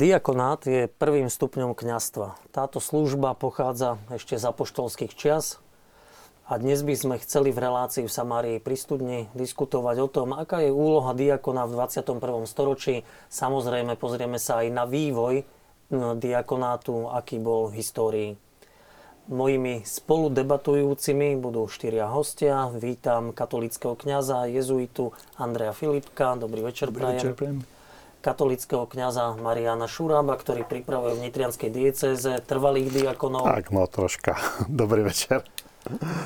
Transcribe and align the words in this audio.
Diakonát 0.00 0.64
je 0.64 0.88
prvým 0.88 1.28
stupňom 1.28 1.76
kňastva. 1.76 2.32
Táto 2.56 2.80
služba 2.80 3.36
pochádza 3.36 4.00
ešte 4.08 4.40
z 4.40 4.48
apoštolských 4.48 5.12
čias 5.12 5.60
a 6.48 6.56
dnes 6.56 6.80
by 6.80 6.96
sme 6.96 7.16
chceli 7.20 7.52
v 7.52 7.60
relácii 7.68 8.08
v 8.08 8.14
Samárii 8.16 8.56
pri 8.64 8.80
studni 8.80 9.28
diskutovať 9.36 9.96
o 10.00 10.08
tom, 10.08 10.32
aká 10.32 10.64
je 10.64 10.72
úloha 10.72 11.12
diakona 11.12 11.68
v 11.68 11.84
21. 11.84 12.16
storočí. 12.48 13.04
Samozrejme, 13.28 14.00
pozrieme 14.00 14.40
sa 14.40 14.64
aj 14.64 14.72
na 14.72 14.88
vývoj 14.88 15.44
diakonátu, 16.16 17.12
aký 17.12 17.36
bol 17.36 17.68
v 17.68 17.84
histórii. 17.84 18.30
Mojimi 19.28 19.84
spoludebatujúcimi 19.84 21.36
budú 21.36 21.68
štyria 21.68 22.08
hostia. 22.08 22.72
Vítam 22.72 23.36
katolického 23.36 24.00
kňaza, 24.00 24.48
jezuitu 24.48 25.12
Andreja 25.36 25.76
Filipka. 25.76 26.40
Dobrý 26.40 26.64
večer, 26.64 26.88
Dobrý 26.88 27.04
večer, 27.04 27.36
prajem 27.36 27.79
katolického 28.20 28.84
kňaza 28.84 29.40
Mariana 29.40 29.88
Šurába, 29.88 30.36
ktorý 30.36 30.68
pripravuje 30.68 31.16
v 31.16 31.22
Nitrianskej 31.28 31.70
diecéze 31.72 32.30
trvalých 32.44 32.92
diakonov. 32.92 33.48
Tak, 33.48 33.72
no 33.72 33.88
troška. 33.88 34.36
Dobrý 34.68 35.02
večer. 35.04 35.44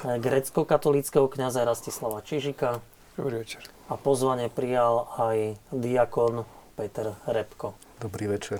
Grecko-katolického 0.05 1.31
kňaza 1.31 1.63
Rastislava 1.63 2.21
Čižika. 2.27 2.83
Dobrý 3.15 3.47
večer. 3.47 3.63
A 3.87 3.95
pozvanie 3.95 4.51
prijal 4.51 5.07
aj 5.15 5.55
diakon 5.71 6.43
Peter 6.75 7.15
Repko. 7.31 7.79
Dobrý 8.03 8.27
večer. 8.27 8.59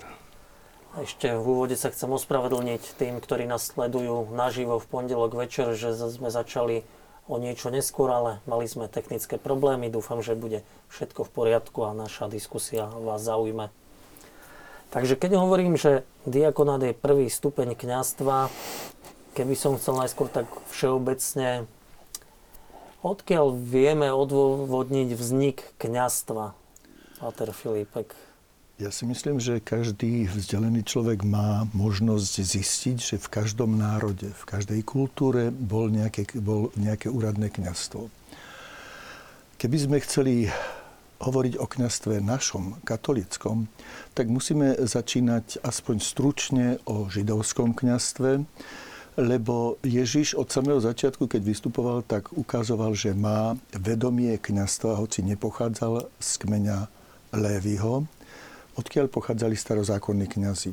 Ešte 0.95 1.35
v 1.35 1.43
úvode 1.43 1.75
sa 1.75 1.91
chcem 1.91 2.07
ospravedlniť 2.07 2.95
tým, 2.95 3.19
ktorí 3.19 3.43
nás 3.43 3.67
sledujú 3.67 4.31
naživo 4.31 4.79
v 4.79 4.87
pondelok 4.87 5.35
večer, 5.35 5.75
že 5.75 5.91
sme 5.91 6.31
začali 6.31 6.87
o 7.25 7.41
niečo 7.41 7.73
neskôr, 7.73 8.09
ale 8.13 8.31
mali 8.45 8.69
sme 8.69 8.85
technické 8.85 9.41
problémy. 9.41 9.89
Dúfam, 9.89 10.21
že 10.21 10.37
bude 10.37 10.61
všetko 10.93 11.25
v 11.25 11.33
poriadku 11.33 11.79
a 11.85 11.97
naša 11.97 12.29
diskusia 12.29 12.85
vás 12.85 13.25
zaujme. 13.25 13.73
Takže 14.93 15.17
keď 15.17 15.41
hovorím, 15.41 15.75
že 15.75 16.05
diakonát 16.29 16.79
je 16.85 16.93
prvý 16.95 17.27
stupeň 17.27 17.75
kňastva, 17.75 18.47
keby 19.35 19.53
som 19.57 19.75
chcel 19.75 19.99
najskôr 19.99 20.29
tak 20.31 20.47
všeobecne, 20.71 21.67
odkiaľ 23.03 23.57
vieme 23.57 24.13
odvodniť 24.13 25.09
vznik 25.17 25.57
kňastva? 25.81 26.55
Pater 27.19 27.49
Filipek. 27.51 28.13
Ja 28.75 28.91
si 28.91 29.07
myslím, 29.07 29.39
že 29.39 29.63
každý 29.63 30.27
vzdelený 30.27 30.83
človek 30.83 31.23
má 31.23 31.63
možnosť 31.71 32.43
zistiť, 32.43 32.97
že 32.99 33.15
v 33.15 33.31
každom 33.31 33.79
národe, 33.79 34.27
v 34.27 34.43
každej 34.43 34.83
kultúre 34.83 35.47
bol 35.47 35.87
nejaké, 35.87 36.27
bol 36.43 36.75
nejaké 36.75 37.07
úradné 37.07 37.47
kňastvo. 37.55 38.11
Keby 39.55 39.77
sme 39.79 40.03
chceli 40.03 40.51
hovoriť 41.23 41.55
o 41.55 41.63
kňastve 41.71 42.19
našom, 42.19 42.83
katolickom, 42.83 43.71
tak 44.11 44.27
musíme 44.27 44.75
začínať 44.75 45.63
aspoň 45.63 45.95
stručne 46.03 46.67
o 46.83 47.07
židovskom 47.07 47.71
kňastve, 47.71 48.43
lebo 49.15 49.79
Ježiš 49.87 50.35
od 50.35 50.51
samého 50.51 50.83
začiatku, 50.83 51.31
keď 51.31 51.47
vystupoval, 51.47 52.03
tak 52.03 52.35
ukazoval, 52.35 52.91
že 52.91 53.15
má 53.15 53.55
vedomie 53.71 54.35
kňastva, 54.35 54.99
hoci 54.99 55.23
nepochádzal 55.23 56.11
z 56.19 56.31
kmeňa 56.43 56.91
Lévyho, 57.31 58.11
odkiaľ 58.75 59.11
pochádzali 59.11 59.55
starozákonní 59.55 60.27
kňazi. 60.27 60.71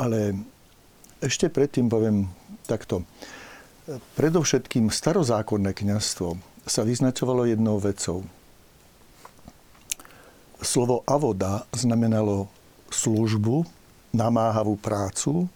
Ale 0.00 0.36
ešte 1.20 1.48
predtým 1.48 1.88
poviem 1.88 2.28
takto. 2.68 3.04
Predovšetkým 3.88 4.92
starozákonné 4.92 5.72
kňazstvo 5.72 6.36
sa 6.68 6.84
vyznačovalo 6.84 7.48
jednou 7.48 7.80
vecou. 7.80 8.24
Slovo 10.60 11.06
avoda 11.08 11.64
znamenalo 11.72 12.50
službu, 12.92 13.64
namáhavú 14.12 14.76
prácu, 14.76 15.48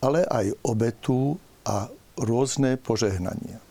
ale 0.00 0.24
aj 0.24 0.54
obetu 0.62 1.36
a 1.66 1.90
rôzne 2.16 2.78
požehnania 2.78 3.67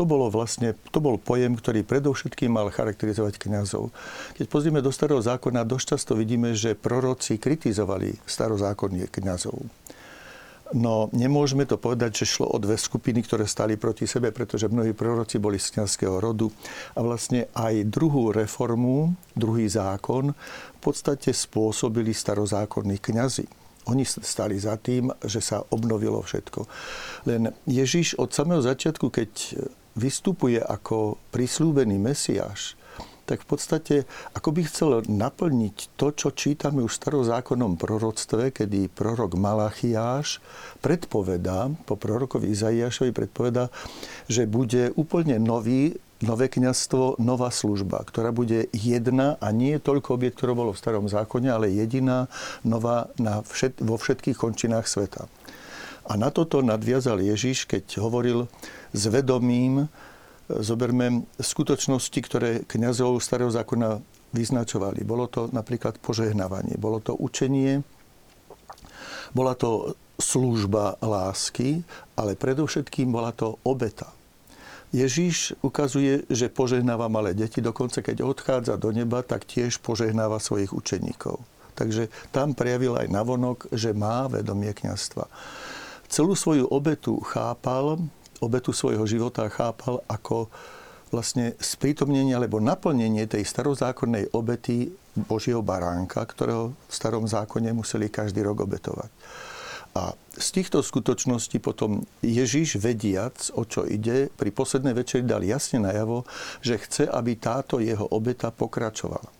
to, 0.00 0.08
bolo 0.08 0.32
vlastne, 0.32 0.72
to 0.88 0.96
bol 0.96 1.20
pojem, 1.20 1.52
ktorý 1.60 1.84
predovšetkým 1.84 2.56
mal 2.56 2.72
charakterizovať 2.72 3.36
kňazov. 3.36 3.92
Keď 4.32 4.48
pozrieme 4.48 4.80
do 4.80 4.88
starého 4.88 5.20
zákona, 5.20 5.68
dosť 5.68 5.84
často 5.92 6.16
vidíme, 6.16 6.56
že 6.56 6.72
proroci 6.72 7.36
kritizovali 7.36 8.16
starozákonnie 8.24 9.12
kňazov. 9.12 9.60
No 10.72 11.12
nemôžeme 11.12 11.68
to 11.68 11.76
povedať, 11.76 12.24
že 12.24 12.32
šlo 12.32 12.48
o 12.48 12.56
dve 12.56 12.80
skupiny, 12.80 13.20
ktoré 13.20 13.44
stali 13.44 13.76
proti 13.76 14.08
sebe, 14.08 14.32
pretože 14.32 14.72
mnohí 14.72 14.96
proroci 14.96 15.36
boli 15.36 15.60
z 15.60 15.76
kniazského 15.76 16.16
rodu. 16.16 16.48
A 16.96 17.04
vlastne 17.04 17.52
aj 17.52 17.84
druhú 17.92 18.32
reformu, 18.32 19.12
druhý 19.36 19.68
zákon, 19.68 20.32
v 20.32 20.80
podstate 20.80 21.36
spôsobili 21.36 22.16
starozákonní 22.16 22.96
kňazi. 23.04 23.44
Oni 23.90 24.06
stali 24.06 24.56
za 24.56 24.78
tým, 24.80 25.10
že 25.26 25.42
sa 25.42 25.60
obnovilo 25.74 26.22
všetko. 26.22 26.64
Len 27.26 27.50
Ježiš 27.66 28.14
od 28.16 28.30
samého 28.30 28.62
začiatku, 28.62 29.10
keď 29.10 29.58
vystupuje 29.98 30.60
ako 30.60 31.18
prislúbený 31.34 31.98
Mesiáš, 31.98 32.80
tak 33.30 33.46
v 33.46 33.50
podstate 33.54 33.94
ako 34.34 34.50
by 34.50 34.60
chcel 34.66 34.90
naplniť 35.06 35.94
to, 35.94 36.10
čo 36.10 36.34
čítame 36.34 36.82
už 36.82 36.98
v 36.98 37.00
starozákonnom 37.06 37.78
proroctve, 37.78 38.50
kedy 38.50 38.90
prorok 38.90 39.38
Malachiáš 39.38 40.42
predpovedá, 40.82 41.70
po 41.86 41.94
prorokovi 41.94 42.50
Izaiášovi 42.50 43.14
predpovedá, 43.14 43.70
že 44.26 44.50
bude 44.50 44.90
úplne 44.98 45.38
nový, 45.38 45.94
nové 46.20 46.50
kniazstvo, 46.50 47.22
nová 47.22 47.54
služba, 47.54 48.02
ktorá 48.02 48.34
bude 48.34 48.66
jedna 48.74 49.38
a 49.38 49.54
nie 49.54 49.78
toľko 49.78 50.18
objekt, 50.18 50.42
ktoré 50.42 50.52
bolo 50.52 50.74
v 50.74 50.82
starom 50.82 51.06
zákone, 51.06 51.48
ale 51.48 51.70
jediná, 51.70 52.26
nová 52.66 53.14
na 53.16 53.46
všet, 53.46 53.78
vo 53.78 53.94
všetkých 53.94 54.36
končinách 54.36 54.90
sveta. 54.90 55.30
A 56.10 56.18
na 56.18 56.34
toto 56.34 56.58
nadviazal 56.58 57.22
Ježiš, 57.22 57.70
keď 57.70 58.02
hovoril, 58.02 58.50
s 58.90 59.06
vedomím, 59.06 59.86
e, 59.86 59.88
zoberme 60.58 61.22
skutočnosti, 61.38 62.18
ktoré 62.26 62.50
kniazov 62.66 63.22
starého 63.22 63.54
zákona 63.54 64.02
vyznačovali. 64.34 65.06
Bolo 65.06 65.30
to 65.30 65.46
napríklad 65.54 66.02
požehnávanie, 66.02 66.74
bolo 66.82 66.98
to 66.98 67.14
učenie, 67.14 67.86
bola 69.30 69.54
to 69.54 69.94
služba 70.18 70.98
lásky, 70.98 71.86
ale 72.18 72.34
predovšetkým 72.34 73.14
bola 73.14 73.30
to 73.30 73.62
obeta. 73.62 74.10
Ježíš 74.90 75.54
ukazuje, 75.62 76.26
že 76.26 76.50
požehnáva 76.50 77.06
malé 77.06 77.30
deti, 77.30 77.62
dokonca 77.62 78.02
keď 78.02 78.26
odchádza 78.26 78.74
do 78.74 78.90
neba, 78.90 79.22
tak 79.22 79.46
tiež 79.46 79.78
požehnáva 79.78 80.42
svojich 80.42 80.74
učeníkov. 80.74 81.38
Takže 81.78 82.10
tam 82.34 82.58
prejavil 82.58 82.98
aj 82.98 83.06
navonok, 83.06 83.70
že 83.70 83.94
má 83.94 84.26
vedomie 84.26 84.74
kniazstva. 84.74 85.30
Celú 86.10 86.34
svoju 86.34 86.66
obetu 86.66 87.22
chápal 87.22 88.02
obetu 88.40 88.72
svojho 88.72 89.04
života 89.04 89.46
chápal 89.52 90.00
ako 90.08 90.48
vlastne 91.12 91.54
sprítomnenie 91.60 92.32
alebo 92.32 92.58
naplnenie 92.58 93.28
tej 93.28 93.44
starozákonnej 93.44 94.32
obety 94.32 94.90
Božieho 95.14 95.60
baránka, 95.60 96.22
ktorého 96.22 96.72
v 96.72 96.92
starom 96.92 97.26
zákone 97.28 97.74
museli 97.76 98.08
každý 98.08 98.46
rok 98.46 98.64
obetovať. 98.64 99.10
A 99.90 100.14
z 100.38 100.48
týchto 100.54 100.86
skutočností 100.86 101.58
potom 101.58 102.06
Ježiš, 102.22 102.78
vediac, 102.78 103.34
o 103.58 103.66
čo 103.66 103.82
ide, 103.82 104.30
pri 104.30 104.54
poslednej 104.54 104.94
večeri 104.94 105.26
dal 105.26 105.42
jasne 105.42 105.82
najavo, 105.82 106.22
že 106.62 106.78
chce, 106.78 107.04
aby 107.10 107.34
táto 107.34 107.82
jeho 107.82 108.06
obeta 108.14 108.54
pokračovala 108.54 109.39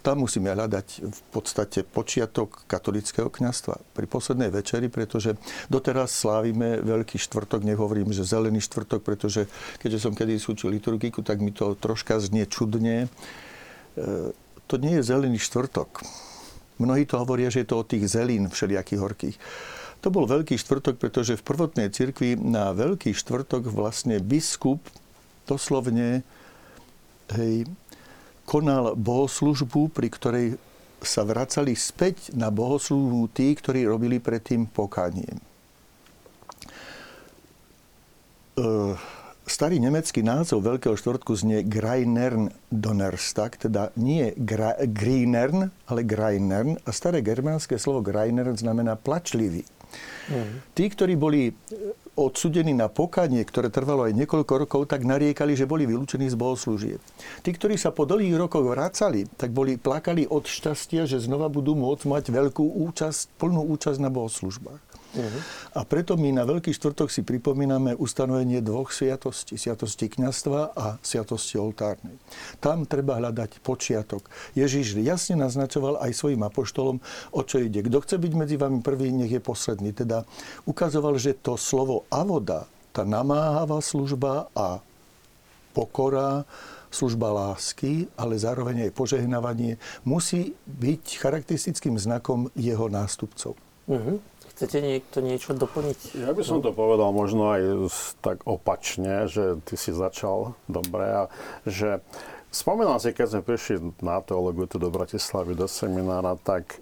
tam 0.00 0.24
musíme 0.24 0.48
hľadať 0.52 0.86
v 1.04 1.20
podstate 1.28 1.84
počiatok 1.84 2.64
katolického 2.64 3.28
kňastva 3.28 3.76
pri 3.92 4.06
poslednej 4.08 4.48
večeri, 4.48 4.88
pretože 4.88 5.36
doteraz 5.68 6.12
slávime 6.12 6.80
Veľký 6.80 7.20
štvrtok, 7.20 7.64
nehovorím, 7.68 8.16
že 8.16 8.24
Zelený 8.24 8.64
štvrtok, 8.64 9.04
pretože 9.04 9.44
keďže 9.80 10.08
som 10.08 10.12
kedy 10.16 10.40
súčil 10.40 10.72
liturgiku, 10.72 11.20
tak 11.20 11.44
mi 11.44 11.52
to 11.52 11.76
troška 11.76 12.16
znie 12.16 12.48
čudne. 12.48 13.06
E, 13.06 13.08
to 14.64 14.74
nie 14.80 14.98
je 14.98 15.06
Zelený 15.06 15.36
štvrtok. 15.36 16.00
Mnohí 16.80 17.04
to 17.04 17.20
hovoria, 17.20 17.52
že 17.52 17.62
je 17.62 17.68
to 17.68 17.84
o 17.84 17.84
tých 17.84 18.08
zelín 18.08 18.48
všelijakých 18.48 19.00
horkých. 19.04 19.36
To 20.00 20.08
bol 20.08 20.24
Veľký 20.24 20.56
štvrtok, 20.56 20.96
pretože 20.96 21.36
v 21.36 21.44
prvotnej 21.44 21.92
cirkvi 21.92 22.40
na 22.40 22.72
Veľký 22.72 23.12
štvrtok 23.12 23.68
vlastne 23.68 24.16
biskup 24.16 24.80
doslovne 25.44 26.24
hej, 27.36 27.68
konal 28.50 28.98
bohoslužbu, 28.98 29.94
pri 29.94 30.08
ktorej 30.10 30.46
sa 30.98 31.22
vracali 31.22 31.78
späť 31.78 32.34
na 32.34 32.50
bohoslužbu 32.50 33.30
tí, 33.30 33.54
ktorí 33.54 33.86
robili 33.86 34.18
predtým 34.18 34.66
pokánie. 34.66 35.30
E, 38.58 38.66
starý 39.46 39.78
nemecký 39.78 40.26
názov 40.26 40.66
Veľkého 40.66 40.98
štvrtku 40.98 41.32
znie 41.38 41.62
Greinern 41.62 42.50
Donnerstag, 42.68 43.54
teda 43.54 43.94
nie 43.94 44.34
gra, 44.34 44.74
Greinern, 44.82 45.70
ale 45.86 46.02
Greinern. 46.02 46.74
A 46.84 46.90
staré 46.90 47.22
germánske 47.22 47.78
slovo 47.78 48.02
Greinern 48.02 48.58
znamená 48.58 48.98
plačlivý. 48.98 49.62
Mm. 50.30 50.52
Tí, 50.74 50.84
ktorí 50.90 51.14
boli 51.14 51.54
odsudení 52.20 52.76
na 52.76 52.92
pokanie, 52.92 53.40
ktoré 53.40 53.72
trvalo 53.72 54.04
aj 54.04 54.12
niekoľko 54.12 54.52
rokov, 54.68 54.82
tak 54.92 55.08
nariekali, 55.08 55.56
že 55.56 55.64
boli 55.64 55.88
vylúčení 55.88 56.28
z 56.28 56.36
bohoslúžieb. 56.36 57.00
Tí, 57.40 57.50
ktorí 57.56 57.80
sa 57.80 57.88
po 57.88 58.04
dlhých 58.04 58.36
rokoch 58.36 58.68
vracali, 58.68 59.24
tak 59.40 59.56
boli 59.56 59.80
plakali 59.80 60.28
od 60.28 60.44
šťastia, 60.44 61.08
že 61.08 61.24
znova 61.24 61.48
budú 61.48 61.72
môcť 61.72 62.04
mať 62.04 62.24
veľkú 62.28 62.64
účasť, 62.92 63.40
plnú 63.40 63.64
účasť 63.72 63.98
na 63.98 64.12
bohoslužbách. 64.12 64.99
Uh-huh. 65.10 65.40
A 65.74 65.82
preto 65.82 66.14
my 66.14 66.30
na 66.30 66.46
Veľký 66.46 66.70
štvrtok 66.70 67.10
si 67.10 67.26
pripomíname 67.26 67.98
ustanovenie 67.98 68.62
dvoch 68.62 68.94
sviatostí. 68.94 69.58
Sviatosti 69.58 70.06
kňastva 70.06 70.74
a 70.74 70.86
sviatosti 71.02 71.58
oltárnej. 71.58 72.14
Tam 72.62 72.86
treba 72.86 73.18
hľadať 73.18 73.58
počiatok. 73.58 74.30
Ježiš 74.54 75.02
jasne 75.02 75.42
naznačoval 75.42 75.98
aj 75.98 76.14
svojim 76.14 76.42
apoštolom, 76.46 77.02
o 77.34 77.40
čo 77.42 77.58
ide. 77.58 77.82
Kto 77.82 78.06
chce 78.06 78.16
byť 78.22 78.32
medzi 78.38 78.54
vami 78.54 78.78
prvý, 78.86 79.10
nech 79.10 79.34
je 79.34 79.42
posledný. 79.42 79.90
Teda 79.90 80.22
ukazoval, 80.62 81.18
že 81.18 81.34
to 81.34 81.58
slovo 81.58 82.06
avoda, 82.06 82.70
tá 82.94 83.02
namáhavá 83.02 83.82
služba 83.82 84.46
a 84.54 84.78
pokora, 85.74 86.42
služba 86.90 87.30
lásky, 87.30 88.10
ale 88.18 88.34
zároveň 88.34 88.90
aj 88.90 88.98
požehnávanie 88.98 89.78
musí 90.02 90.58
byť 90.66 91.22
charakteristickým 91.22 91.94
znakom 91.94 92.50
jeho 92.58 92.90
nástupcov. 92.90 93.54
Uh-huh. 93.86 94.18
Chcete 94.60 94.84
niekto 94.84 95.24
niečo 95.24 95.56
doplniť? 95.56 96.20
Ja 96.20 96.36
by 96.36 96.44
som 96.44 96.60
to 96.60 96.76
povedal 96.76 97.16
možno 97.16 97.48
aj 97.48 97.88
tak 98.20 98.44
opačne, 98.44 99.24
že 99.24 99.56
ty 99.64 99.72
si 99.80 99.88
začal 99.88 100.52
dobre 100.68 101.08
a 101.08 101.22
že 101.64 102.04
spomínam 102.52 103.00
si, 103.00 103.16
keď 103.16 103.40
sme 103.40 103.40
prišli 103.40 104.04
na 104.04 104.20
teológiu 104.20 104.68
do 104.68 104.92
Bratislavy, 104.92 105.56
do 105.56 105.64
seminára, 105.64 106.36
tak 106.36 106.76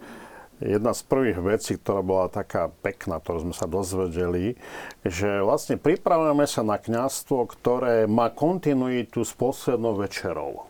jedna 0.59 0.91
z 0.91 1.07
prvých 1.07 1.39
vecí, 1.39 1.79
ktorá 1.79 2.03
bola 2.03 2.27
taká 2.27 2.67
pekná, 2.83 3.23
ktorú 3.23 3.47
sme 3.47 3.55
sa 3.55 3.71
dozvedeli, 3.71 4.59
že 5.07 5.39
vlastne 5.39 5.79
pripravujeme 5.79 6.51
sa 6.51 6.67
na 6.67 6.83
kňazstvo, 6.83 7.47
ktoré 7.47 8.11
má 8.11 8.27
kontinuitu 8.27 9.23
s 9.23 9.31
poslednou 9.39 9.95
večerou 9.95 10.67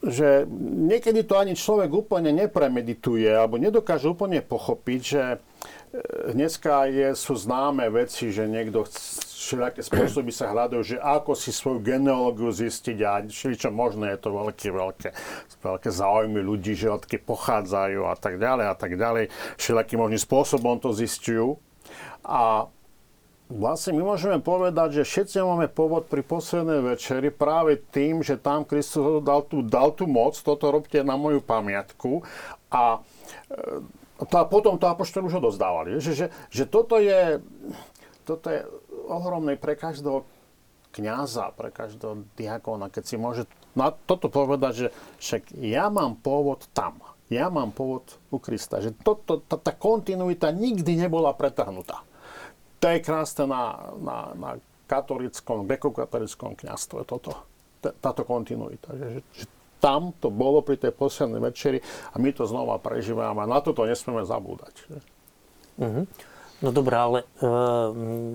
že 0.00 0.48
niekedy 0.88 1.28
to 1.28 1.36
ani 1.36 1.52
človek 1.52 1.92
úplne 1.92 2.32
nepremedituje 2.32 3.28
alebo 3.28 3.60
nedokáže 3.60 4.08
úplne 4.08 4.40
pochopiť, 4.40 5.00
že 5.04 5.22
e, 5.28 5.38
dneska 6.32 6.88
je, 6.88 7.12
sú 7.12 7.36
známe 7.36 7.84
veci, 7.92 8.32
že 8.32 8.48
niekto 8.48 8.88
všelijaké 8.88 9.84
spôsoby 9.84 10.32
sa 10.32 10.56
hľadajú, 10.56 10.82
že 10.84 10.96
ako 10.96 11.36
si 11.36 11.52
svoju 11.52 11.84
genealógiu 11.84 12.48
zistiť 12.48 12.98
a 13.04 13.24
čo 13.28 13.68
možné 13.68 14.16
je 14.16 14.18
to 14.24 14.30
veľké, 14.32 14.68
veľké, 14.72 15.08
veľké 15.60 15.90
záujmy 15.92 16.40
ľudí, 16.40 16.72
že 16.72 16.88
odkiaľ 16.88 17.28
pochádzajú 17.28 18.00
a 18.08 18.16
tak 18.16 18.40
ďalej 18.40 18.66
a 18.72 18.74
tak 18.76 18.96
ďalej. 18.96 19.28
Všelijakým 19.60 20.00
možným 20.00 20.22
spôsobom 20.22 20.80
to 20.80 20.96
zistujú. 20.96 21.60
A 22.24 22.72
Vlastne 23.50 23.98
my 23.98 24.14
môžeme 24.14 24.38
povedať, 24.38 25.02
že 25.02 25.10
všetci 25.10 25.42
máme 25.42 25.66
povod 25.66 26.06
pri 26.06 26.22
poslednej 26.22 26.94
večeri 26.94 27.34
práve 27.34 27.82
tým, 27.82 28.22
že 28.22 28.38
tam 28.38 28.62
Kristus 28.62 29.26
dal 29.26 29.42
tú, 29.42 29.66
dal 29.66 29.90
tú 29.90 30.06
moc, 30.06 30.38
toto 30.38 30.70
robte 30.70 31.02
na 31.02 31.18
moju 31.18 31.42
pamiatku 31.42 32.22
a, 32.70 33.02
e, 33.50 34.22
to, 34.22 34.34
a 34.38 34.46
potom 34.46 34.78
to 34.78 34.86
apoštoli 34.86 35.26
už 35.26 35.42
odozdávali. 35.42 35.98
Že, 35.98 36.12
že, 36.14 36.26
že 36.46 36.62
toto, 36.62 37.02
je, 37.02 37.42
toto 38.22 38.54
je 38.54 38.62
ohromné 39.10 39.58
pre 39.58 39.74
každého 39.74 40.22
kniaza, 40.94 41.50
pre 41.50 41.74
každého 41.74 42.22
diakona, 42.38 42.86
keď 42.86 43.02
si 43.02 43.18
môže 43.18 43.50
na 43.74 43.90
toto 43.90 44.30
povedať, 44.30 44.72
že 44.86 44.88
však 45.18 45.58
ja 45.58 45.90
mám 45.90 46.14
pôvod 46.22 46.70
tam. 46.70 47.02
Ja 47.30 47.50
mám 47.50 47.74
pôvod 47.74 48.14
u 48.30 48.38
Krista. 48.38 48.78
Že 48.78 48.94
to, 49.02 49.12
to, 49.26 49.34
tá, 49.42 49.58
tá 49.58 49.74
kontinuita 49.74 50.54
nikdy 50.54 50.98
nebola 50.98 51.34
pretrhnutá. 51.34 52.06
To 52.80 52.86
je 52.88 52.98
krásne 53.04 53.44
na, 53.44 53.92
na, 54.00 54.18
na 54.34 54.50
katolickom, 54.88 55.68
grekokatolickom 55.68 56.56
kniastve 56.56 57.04
toto, 57.04 57.36
táto 57.80 58.24
kontinuita. 58.24 58.96
Že, 58.96 59.08
že 59.36 59.44
tam 59.80 60.12
to 60.20 60.28
bolo 60.28 60.60
pri 60.60 60.76
tej 60.76 60.92
poslednej 60.92 61.40
večeri 61.40 61.78
a 62.12 62.20
my 62.20 62.30
to 62.36 62.44
znova 62.44 62.76
prežívame 62.76 63.44
a 63.44 63.48
na 63.48 63.60
toto 63.64 63.88
nesmieme 63.88 64.28
zabúdať. 64.28 64.74
Uh-huh. 65.80 66.04
No 66.60 66.68
dobré, 66.76 66.96
ale 67.00 67.18
e, 67.40 67.48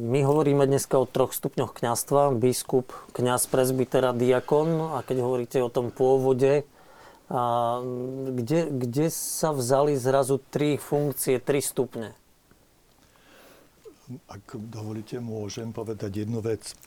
my 0.09 0.19
hovoríme 0.25 0.65
dneska 0.65 0.97
o 0.97 1.05
troch 1.05 1.29
stupňoch 1.29 1.77
kňastva. 1.77 2.33
Biskup, 2.33 2.89
kňaz, 3.13 3.45
prezbytera, 3.45 4.17
diakon. 4.17 4.97
A 4.97 5.05
keď 5.05 5.21
hovoríte 5.21 5.61
o 5.61 5.69
tom 5.69 5.93
pôvode, 5.93 6.65
a 7.25 7.81
kde, 8.37 8.69
kde 8.69 9.09
sa 9.09 9.49
vzali 9.49 9.97
zrazu 9.97 10.37
tri 10.49 10.77
funkcie, 10.77 11.41
tri 11.41 11.61
stupne? 11.61 12.17
Ak 14.29 14.61
dovolíte, 14.69 15.17
môžem 15.17 15.73
povedať 15.73 16.25
jednu 16.25 16.37
vec. 16.37 16.77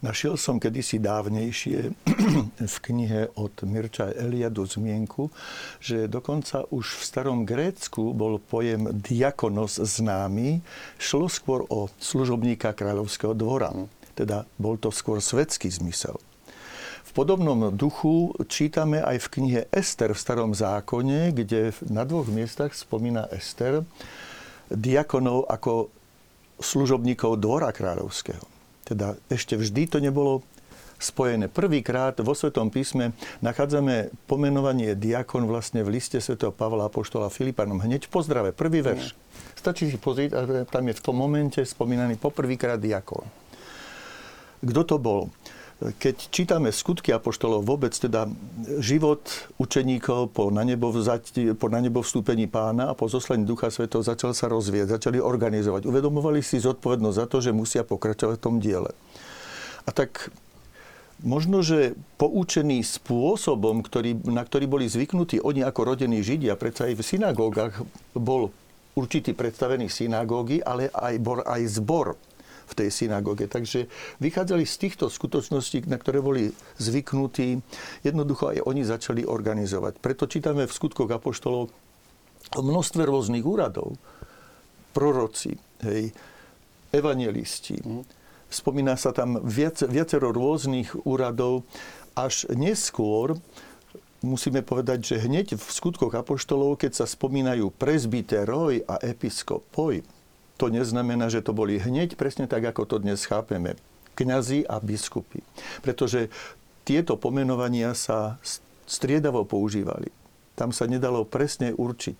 Našiel 0.00 0.38
som 0.40 0.62
kedysi 0.62 1.02
dávnejšie 1.02 1.92
v 2.74 2.76
knihe 2.80 3.34
od 3.36 3.52
Mirča 3.66 4.14
Eliadu 4.14 4.64
zmienku, 4.64 5.28
že 5.82 6.06
dokonca 6.06 6.64
už 6.70 6.96
v 6.96 7.02
starom 7.02 7.40
Grécku 7.42 8.14
bol 8.14 8.38
pojem 8.38 8.88
diakonos 8.96 9.82
známy. 9.82 10.62
Šlo 10.96 11.26
skôr 11.28 11.66
o 11.68 11.90
služobníka 12.00 12.72
kráľovského 12.72 13.34
dvora. 13.34 13.74
Teda 14.14 14.46
bol 14.56 14.78
to 14.78 14.94
skôr 14.94 15.18
svetský 15.18 15.68
zmysel. 15.68 16.16
V 17.04 17.10
podobnom 17.12 17.74
duchu 17.74 18.30
čítame 18.46 19.02
aj 19.02 19.26
v 19.26 19.30
knihe 19.34 19.60
Ester 19.74 20.14
v 20.14 20.22
starom 20.22 20.54
zákone, 20.54 21.34
kde 21.34 21.74
na 21.90 22.06
dvoch 22.06 22.30
miestach 22.30 22.70
spomína 22.70 23.26
Ester 23.34 23.82
diakonov 24.70 25.50
ako 25.50 25.90
služobníkov 26.60 27.40
dvora 27.40 27.72
kráľovského. 27.72 28.44
Teda 28.84 29.16
ešte 29.32 29.56
vždy 29.56 29.82
to 29.88 29.98
nebolo 29.98 30.44
spojené. 31.00 31.48
Prvýkrát 31.48 32.20
vo 32.20 32.36
Svetom 32.36 32.68
písme 32.68 33.16
nachádzame 33.40 34.12
pomenovanie 34.28 34.92
diakon 34.92 35.48
vlastne 35.48 35.80
v 35.80 35.96
liste 35.96 36.20
Sv. 36.20 36.36
Pavla 36.52 36.92
Apoštola 36.92 37.32
Filipanom. 37.32 37.80
Hneď 37.80 38.06
v 38.06 38.12
pozdrave, 38.12 38.50
prvý 38.52 38.84
verš. 38.84 39.16
Stačí 39.56 39.88
si 39.88 39.96
pozrieť, 39.96 40.30
a 40.36 40.40
tam 40.68 40.84
je 40.88 40.94
v 40.96 41.04
tom 41.04 41.16
momente 41.16 41.64
spomínaný 41.64 42.20
poprvýkrát 42.20 42.76
diakon. 42.76 43.24
Kto 44.60 44.82
to 44.84 44.96
bol? 45.00 45.32
Keď 45.80 46.28
čítame 46.28 46.68
skutky 46.68 47.08
apoštolov 47.08 47.64
vôbec, 47.64 47.96
teda 47.96 48.28
život 48.84 49.24
učeníkov 49.56 50.36
po 50.36 50.52
na 50.52 50.60
nebo, 50.60 50.92
vzať, 50.92 51.56
po 51.56 51.72
na 51.72 51.80
nebo 51.80 52.04
vstúpení 52.04 52.44
pána 52.52 52.92
a 52.92 52.96
po 52.96 53.08
zoslení 53.08 53.48
Ducha 53.48 53.72
Svetov 53.72 54.04
začal 54.04 54.36
sa 54.36 54.52
rozvieť, 54.52 55.00
začali 55.00 55.16
organizovať. 55.16 55.88
Uvedomovali 55.88 56.44
si 56.44 56.60
zodpovednosť 56.60 57.16
za 57.16 57.26
to, 57.26 57.40
že 57.40 57.56
musia 57.56 57.80
pokračovať 57.80 58.36
v 58.36 58.44
tom 58.44 58.60
diele. 58.60 58.92
A 59.88 59.90
tak 59.96 60.28
možno, 61.24 61.64
že 61.64 61.96
poučený 62.20 62.84
spôsobom, 62.84 63.80
ktorý, 63.80 64.20
na 64.28 64.44
ktorý 64.44 64.68
boli 64.68 64.84
zvyknutí 64.84 65.40
oni 65.40 65.64
ako 65.64 65.96
rodení 65.96 66.20
Židia, 66.20 66.60
predsa 66.60 66.92
aj 66.92 67.00
v 67.00 67.08
synagógach 67.08 67.74
bol 68.12 68.52
určitý 68.92 69.32
predstavený 69.32 69.88
synagógy, 69.88 70.60
ale 70.60 70.92
aj, 70.92 71.14
bol 71.24 71.40
aj 71.40 71.62
zbor 71.72 72.20
v 72.70 72.78
tej 72.78 72.88
synagóge. 72.94 73.50
Takže 73.50 73.90
vychádzali 74.22 74.62
z 74.62 74.76
týchto 74.78 75.10
skutočností, 75.10 75.84
na 75.90 75.98
ktoré 75.98 76.22
boli 76.22 76.54
zvyknutí. 76.78 77.58
Jednoducho 78.06 78.54
aj 78.54 78.62
oni 78.62 78.86
začali 78.86 79.26
organizovať. 79.26 79.98
Preto 79.98 80.30
čítame 80.30 80.70
v 80.70 80.72
skutkoch 80.72 81.10
apoštolov 81.10 81.74
o 82.54 82.60
množstve 82.62 83.02
rôznych 83.02 83.42
úradov. 83.42 83.98
Proroci, 84.94 85.54
hej, 85.82 86.14
evangelisti. 86.94 87.82
Mhm. 87.82 88.02
Spomína 88.50 88.98
sa 88.98 89.14
tam 89.14 89.38
viac, 89.46 89.78
viacero 89.86 90.34
rôznych 90.34 90.90
úradov, 91.06 91.62
až 92.18 92.50
neskôr 92.50 93.38
musíme 94.20 94.60
povedať, 94.60 95.14
že 95.14 95.22
hneď 95.22 95.56
v 95.56 95.64
skutkoch 95.64 96.12
apoštolov, 96.12 96.80
keď 96.80 97.04
sa 97.04 97.06
spomínajú 97.08 97.72
prezbiteroj 97.78 98.84
a 98.84 99.00
episkopoj, 99.00 100.04
to 100.60 100.68
neznamená, 100.68 101.32
že 101.32 101.40
to 101.40 101.56
boli 101.56 101.80
hneď 101.80 102.20
presne 102.20 102.44
tak, 102.44 102.68
ako 102.68 102.84
to 102.84 102.96
dnes 103.00 103.24
chápeme. 103.24 103.80
Kňazi 104.12 104.68
a 104.68 104.76
biskupy. 104.76 105.40
Pretože 105.80 106.28
tieto 106.84 107.16
pomenovania 107.16 107.96
sa 107.96 108.36
striedavo 108.84 109.48
používali. 109.48 110.12
Tam 110.52 110.76
sa 110.76 110.84
nedalo 110.84 111.24
presne 111.24 111.72
určiť. 111.72 112.16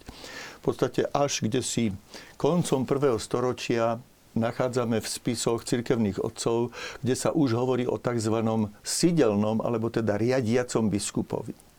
V 0.56 0.62
podstate 0.64 1.04
až 1.12 1.44
kde 1.44 1.60
si 1.60 1.92
koncom 2.40 2.88
prvého 2.88 3.20
storočia 3.20 4.00
nachádzame 4.32 5.04
v 5.04 5.10
spisoch 5.10 5.66
cirkevných 5.66 6.22
otcov, 6.24 6.72
kde 7.04 7.14
sa 7.18 7.36
už 7.36 7.52
hovorí 7.52 7.84
o 7.84 8.00
tzv. 8.00 8.40
sidelnom, 8.80 9.60
alebo 9.60 9.92
teda 9.92 10.16
riadiacom 10.16 10.88
biskupovi. 10.88 11.69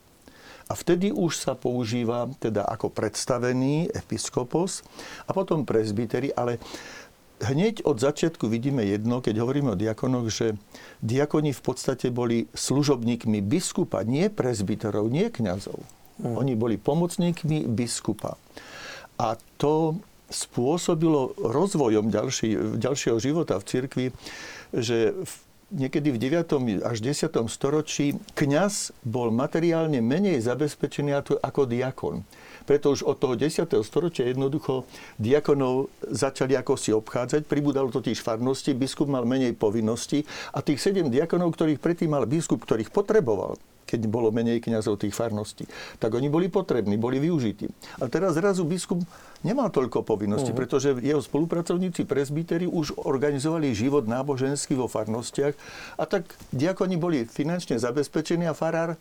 A 0.72 0.74
vtedy 0.74 1.12
už 1.12 1.36
sa 1.36 1.52
používa 1.52 2.32
teda 2.40 2.64
ako 2.64 2.88
predstavený 2.88 3.92
episkopos 3.92 4.88
a 5.28 5.36
potom 5.36 5.68
presbyteri, 5.68 6.32
ale 6.32 6.64
hneď 7.44 7.84
od 7.84 8.00
začiatku 8.00 8.48
vidíme 8.48 8.88
jedno, 8.88 9.20
keď 9.20 9.44
hovoríme 9.44 9.76
o 9.76 9.80
diakonoch, 9.80 10.32
že 10.32 10.56
diakoni 11.04 11.52
v 11.52 11.60
podstate 11.60 12.08
boli 12.08 12.48
služobníkmi 12.56 13.44
biskupa, 13.44 14.08
nie 14.08 14.32
presbyterov, 14.32 15.12
nie 15.12 15.28
kňazov. 15.28 15.84
Mm. 16.24 16.40
Oni 16.40 16.54
boli 16.56 16.80
pomocníkmi 16.80 17.68
biskupa. 17.68 18.40
A 19.20 19.36
to 19.60 20.00
spôsobilo 20.32 21.36
rozvojom 21.36 22.08
ďalší, 22.08 22.80
ďalšieho 22.80 23.20
života 23.20 23.60
v 23.60 23.68
cirkvi, 23.68 24.06
že 24.72 25.12
v, 25.12 25.34
niekedy 25.72 26.12
v 26.12 26.20
9. 26.20 26.84
až 26.84 26.98
10. 27.00 27.32
storočí 27.48 28.20
kňaz 28.36 28.92
bol 29.08 29.32
materiálne 29.32 30.04
menej 30.04 30.44
zabezpečený 30.44 31.40
ako 31.40 31.66
diakon. 31.66 32.28
Preto 32.68 32.94
už 32.94 33.08
od 33.08 33.18
toho 33.18 33.34
10. 33.34 33.66
storočia 33.82 34.30
jednoducho 34.30 34.86
diakonov 35.18 35.90
začali 36.06 36.54
ako 36.60 36.78
si 36.78 36.94
obchádzať, 36.94 37.48
pribudalo 37.48 37.90
totiž 37.90 38.22
farnosti, 38.22 38.78
biskup 38.78 39.10
mal 39.10 39.26
menej 39.26 39.58
povinností 39.58 40.28
a 40.54 40.62
tých 40.62 40.84
sedem 40.84 41.10
diakonov, 41.10 41.58
ktorých 41.58 41.82
predtým 41.82 42.14
mal 42.14 42.28
biskup, 42.30 42.62
ktorých 42.62 42.94
potreboval, 42.94 43.58
keď 43.92 44.08
bolo 44.08 44.32
menej 44.32 44.64
kňazov 44.64 45.04
tých 45.04 45.12
farností, 45.12 45.68
tak 46.00 46.16
oni 46.16 46.32
boli 46.32 46.48
potrební, 46.48 46.96
boli 46.96 47.20
využití. 47.20 47.68
A 48.00 48.08
teraz 48.08 48.40
zrazu 48.40 48.64
biskup 48.64 49.04
nemal 49.44 49.68
toľko 49.68 50.08
povinností, 50.08 50.56
uh-huh. 50.56 50.64
pretože 50.64 50.96
jeho 51.04 51.20
spolupracovníci 51.20 52.08
presbyteri 52.08 52.72
už 52.72 52.96
organizovali 52.96 53.76
život 53.76 54.08
náboženský 54.08 54.80
vo 54.80 54.88
farnostiach 54.88 55.60
a 56.00 56.04
tak 56.08 56.32
diakoni 56.56 56.96
boli 56.96 57.28
finančne 57.28 57.76
zabezpečení 57.76 58.48
a 58.48 58.56
farár 58.56 58.96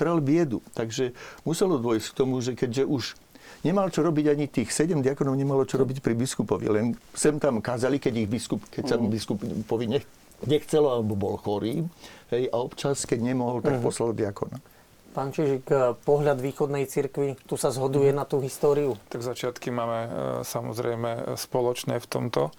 trel 0.00 0.16
biedu. 0.24 0.64
Takže 0.72 1.12
muselo 1.44 1.76
dôjsť 1.76 2.06
k 2.08 2.16
tomu, 2.16 2.40
že 2.40 2.56
keďže 2.56 2.88
už 2.88 3.20
nemal 3.60 3.92
čo 3.92 4.00
robiť 4.00 4.26
ani 4.32 4.48
tých 4.48 4.72
sedem 4.72 5.04
diakonov, 5.04 5.36
nemalo 5.36 5.68
čo 5.68 5.76
robiť 5.76 6.00
pri 6.00 6.16
biskupovi. 6.16 6.66
Len 6.72 6.86
sem 7.12 7.36
tam 7.36 7.60
kázali, 7.60 8.00
keď 8.00 8.24
ich 8.24 8.28
biskup, 8.30 8.64
keď 8.72 8.84
sa 8.88 8.96
mm. 8.96 9.12
biskupovi 9.12 9.86
nech, 9.90 10.04
nechcelo 10.46 10.92
alebo 10.92 11.16
bol 11.18 11.36
chorý. 11.40 11.84
Hej, 12.30 12.48
a 12.52 12.56
občas, 12.62 13.02
keď 13.04 13.34
nemohol, 13.34 13.60
tak 13.60 13.80
mm. 13.80 13.84
poslal 13.84 14.14
diakona. 14.14 14.62
Pán 15.10 15.34
Čižik, 15.34 15.66
eh, 15.74 15.98
pohľad 16.06 16.38
východnej 16.38 16.86
cirkvi, 16.86 17.34
tu 17.44 17.58
sa 17.58 17.74
zhoduje 17.74 18.14
mm. 18.14 18.16
na 18.16 18.24
tú 18.24 18.38
históriu? 18.38 18.94
Tak 19.10 19.26
začiatky 19.26 19.74
máme 19.74 19.98
eh, 20.06 20.10
samozrejme 20.46 21.34
spoločné 21.34 21.98
v 21.98 22.06
tomto. 22.06 22.54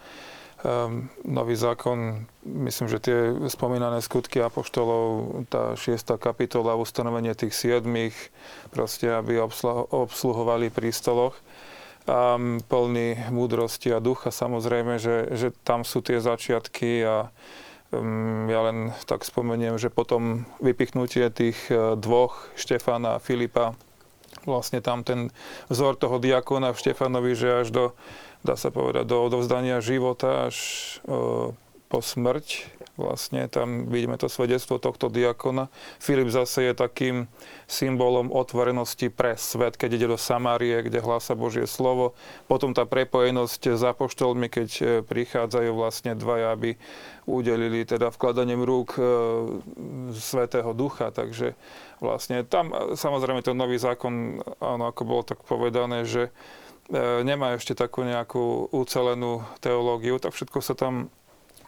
Um, 0.62 1.10
nový 1.26 1.58
zákon, 1.58 2.30
myslím, 2.46 2.86
že 2.86 3.02
tie 3.02 3.18
spomínané 3.50 3.98
skutky 3.98 4.46
apoštolov, 4.46 5.42
tá 5.50 5.74
šiesta 5.74 6.22
kapitola, 6.22 6.78
ustanovenie 6.78 7.34
tých 7.34 7.58
siedmých, 7.58 8.14
proste, 8.70 9.10
aby 9.10 9.42
obsluhovali 9.90 10.70
pri 10.70 10.94
stoloch, 10.94 11.34
um, 12.06 12.62
plný 12.62 13.34
múdrosti 13.34 13.90
a 13.90 13.98
ducha. 13.98 14.30
Samozrejme, 14.30 15.02
že, 15.02 15.34
že 15.34 15.50
tam 15.66 15.82
sú 15.82 16.06
tie 16.06 16.22
začiatky 16.22 17.10
a 17.10 17.34
ja 18.48 18.60
len 18.72 18.96
tak 19.04 19.28
spomeniem, 19.28 19.76
že 19.76 19.92
potom 19.92 20.48
vypichnutie 20.64 21.28
tých 21.28 21.60
e, 21.68 22.00
dvoch, 22.00 22.48
Štefana 22.56 23.20
a 23.20 23.24
Filipa, 23.24 23.76
vlastne 24.48 24.80
tam 24.80 25.04
ten 25.04 25.28
vzor 25.68 26.00
toho 26.00 26.16
diakona 26.18 26.72
v 26.72 26.80
Štefanovi, 26.80 27.36
že 27.36 27.68
až 27.68 27.70
do 27.70 27.86
dá 28.42 28.58
sa 28.58 28.74
povedať, 28.74 29.06
do 29.06 29.22
odovzdania 29.22 29.84
života 29.86 30.50
až 30.50 30.58
e, 31.06 31.54
po 31.92 32.00
smrť. 32.00 32.80
Vlastne 32.96 33.48
tam 33.52 33.92
vidíme 33.92 34.16
to 34.16 34.32
svedectvo 34.32 34.80
tohto 34.80 35.12
diakona. 35.12 35.68
Filip 36.00 36.32
zase 36.32 36.70
je 36.70 36.74
takým 36.76 37.28
symbolom 37.68 38.32
otvorenosti 38.32 39.12
pre 39.12 39.36
svet, 39.36 39.76
keď 39.76 39.90
ide 40.00 40.08
do 40.12 40.20
Samárie, 40.20 40.80
kde 40.86 41.04
hlása 41.04 41.36
Božie 41.36 41.68
slovo. 41.68 42.16
Potom 42.48 42.72
tá 42.72 42.88
prepojenosť 42.88 43.76
s 43.76 43.84
apoštolmi, 43.84 44.48
keď 44.48 44.70
e, 44.80 44.84
prichádzajú 45.04 45.72
vlastne 45.72 46.16
dvaja, 46.16 46.54
aby 46.56 46.80
udelili 47.26 47.88
teda 47.88 48.12
vkladaním 48.12 48.64
rúk 48.64 48.96
e, 48.96 49.02
Svetého 50.16 50.72
Ducha. 50.76 51.10
Takže 51.16 51.58
vlastne 52.04 52.44
tam 52.44 52.72
samozrejme 52.96 53.44
ten 53.44 53.56
nový 53.56 53.82
zákon, 53.82 54.44
áno, 54.60 54.84
ako 54.88 55.02
bolo 55.04 55.24
tak 55.26 55.42
povedané, 55.48 56.04
že 56.06 56.30
E, 56.92 57.24
nemá 57.24 57.56
ešte 57.56 57.72
takú 57.72 58.04
nejakú 58.04 58.68
ucelenú 58.76 59.48
teológiu, 59.64 60.20
tak 60.20 60.36
všetko 60.36 60.60
sa 60.60 60.76
tam 60.76 61.08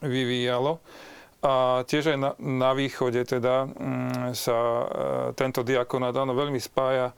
vyvíjalo. 0.03 0.83
A 1.43 1.83
tiež 1.83 2.15
aj 2.15 2.17
na, 2.19 2.31
na 2.39 2.71
východe 2.71 3.19
teda 3.27 3.67
mm, 3.67 4.31
sa 4.31 4.55
e, 4.55 4.85
tento 5.35 5.59
diakonát 5.59 6.15
áno, 6.15 6.31
veľmi 6.31 6.59
spája 6.59 7.11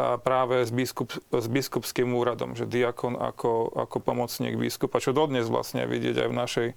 a 0.00 0.16
práve 0.16 0.64
s, 0.64 0.72
biskup, 0.72 1.12
s 1.12 1.46
biskupským 1.48 2.08
úradom, 2.16 2.56
že 2.56 2.64
diakon 2.64 3.20
ako, 3.20 3.68
ako 3.88 3.96
pomocník 4.00 4.56
biskupa, 4.56 4.96
čo 4.96 5.12
dodnes 5.12 5.44
vlastne 5.52 5.84
vidieť 5.84 6.24
aj 6.24 6.28
v 6.28 6.38
našej 6.40 6.68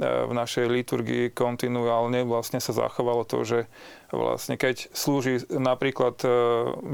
E, 0.00 0.08
v 0.24 0.32
našej 0.32 0.72
liturgii 0.72 1.36
kontinuálne 1.36 2.24
vlastne 2.24 2.64
sa 2.64 2.72
zachovalo 2.72 3.28
to, 3.28 3.44
že 3.44 3.58
vlastne 4.08 4.56
keď 4.56 4.88
slúži 4.96 5.44
napríklad 5.52 6.16
e, 6.24 6.28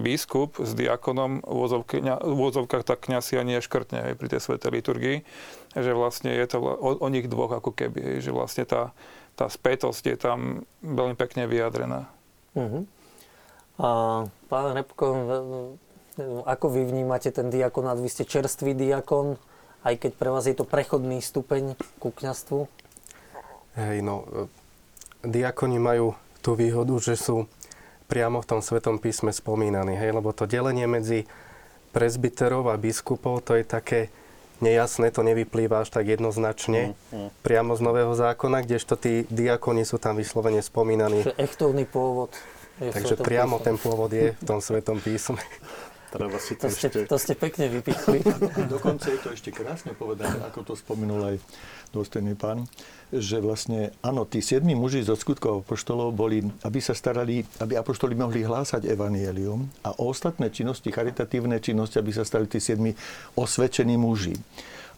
biskup 0.03 0.59
s 0.59 0.75
diakonom 0.75 1.41
v 1.47 2.27
úvodzovkách, 2.27 2.83
tak 2.83 3.07
kniaz 3.07 3.31
si 3.31 3.39
ani 3.39 3.57
neškrtne 3.57 4.03
aj 4.03 4.15
pri 4.19 4.29
tej 4.35 4.41
svetej 4.43 4.71
liturgii, 4.83 5.17
že 5.77 5.93
vlastne 5.93 6.33
je 6.33 6.47
to 6.49 6.59
o, 6.61 6.97
o 7.01 7.09
nich 7.13 7.29
dvoch 7.29 7.53
ako 7.53 7.75
keby, 7.75 8.25
že 8.25 8.33
vlastne 8.33 8.65
tá, 8.65 8.97
tá 9.37 9.47
spätosť 9.51 10.03
je 10.09 10.17
tam 10.17 10.39
veľmi 10.81 11.15
pekne 11.15 11.45
vyjadrená. 11.45 12.09
Uh-huh. 12.57 12.83
A 13.79 13.89
pán 14.51 14.67
Repko, 14.75 15.07
ako 16.43 16.67
vy 16.75 16.83
vnímate 16.89 17.31
ten 17.31 17.47
diakonát? 17.47 18.01
Vy 18.03 18.11
ste 18.11 18.25
čerstvý 18.27 18.75
diakon, 18.75 19.39
aj 19.87 19.95
keď 20.03 20.13
pre 20.19 20.29
vás 20.35 20.51
je 20.51 20.57
to 20.59 20.67
prechodný 20.67 21.23
stupeň 21.23 21.79
ku 22.03 22.11
kňastvu? 22.11 22.67
Hej, 23.79 24.03
no, 24.03 24.27
e, 24.27 24.51
diakoni 25.23 25.79
majú 25.79 26.19
tú 26.43 26.59
výhodu, 26.59 26.91
že 26.99 27.15
sú 27.15 27.47
priamo 28.11 28.43
v 28.43 28.49
tom 28.51 28.61
Svetom 28.65 28.99
písme 28.99 29.31
spomínaní, 29.31 29.95
hej, 29.95 30.17
lebo 30.17 30.35
to 30.35 30.51
delenie 30.51 30.91
medzi 30.91 31.31
prezbiterov 31.95 32.67
a 32.73 32.81
biskupov, 32.81 33.47
to 33.47 33.55
je 33.55 33.63
také 33.63 34.01
nejasné, 34.61 35.11
to 35.11 35.23
nevyplýva 35.23 35.83
až 35.87 35.91
tak 35.91 36.07
jednoznačne 36.09 36.93
mm, 36.93 37.15
mm. 37.15 37.29
priamo 37.43 37.75
z 37.75 37.81
Nového 37.81 38.13
zákona, 38.15 38.63
kdežto 38.67 38.99
tí 38.99 39.25
diakoni 39.29 39.83
sú 39.87 39.97
tam 39.99 40.19
vyslovene 40.19 40.61
spomínaní. 40.61 41.25
Čiže 41.25 41.39
echtovný 41.39 41.85
pôvod. 41.89 42.35
Je 42.79 42.95
Takže 42.95 43.19
priamo 43.19 43.59
písme. 43.59 43.67
ten 43.67 43.77
pôvod 43.79 44.11
je 44.15 44.39
v 44.39 44.43
tom 44.47 44.63
Svetom 44.63 45.03
písme. 45.03 45.43
Treba 46.09 46.41
si 46.41 46.57
to, 46.57 46.67
to, 46.67 46.73
ešte... 46.73 46.89
ste, 46.89 47.01
to 47.05 47.17
ste 47.21 47.35
pekne 47.37 47.69
vypichli. 47.69 48.25
Dokonca 48.75 49.13
je 49.13 49.19
to 49.21 49.29
ešte 49.37 49.53
krásne 49.53 49.93
povedané, 49.93 50.41
ako 50.41 50.73
to 50.73 50.75
spomenul 50.75 51.21
aj 51.21 51.37
dôstojný 51.93 52.33
pán, 52.33 52.65
že 53.13 53.41
vlastne, 53.41 53.93
áno, 54.01 54.25
tí 54.25 54.41
siedmi 54.41 54.73
muži 54.73 55.05
zo 55.05 55.17
skutkov 55.17 55.65
apoštolov 55.65 56.17
boli, 56.17 56.45
aby 56.65 56.81
sa 56.81 56.97
starali, 56.97 57.45
aby 57.61 57.77
apoštoli 57.77 58.17
mohli 58.17 58.45
hlásať 58.45 58.89
evanielium 58.89 59.69
a 59.85 59.97
o 60.01 60.09
ostatné 60.09 60.49
činnosti, 60.49 60.89
charitatívne 60.89 61.61
činnosti, 61.61 62.01
aby 62.01 62.13
sa 62.13 62.25
stali 62.25 62.49
tí 62.49 62.57
siedmi 62.57 62.97
osvedčení 63.37 63.97
muži. 64.01 64.37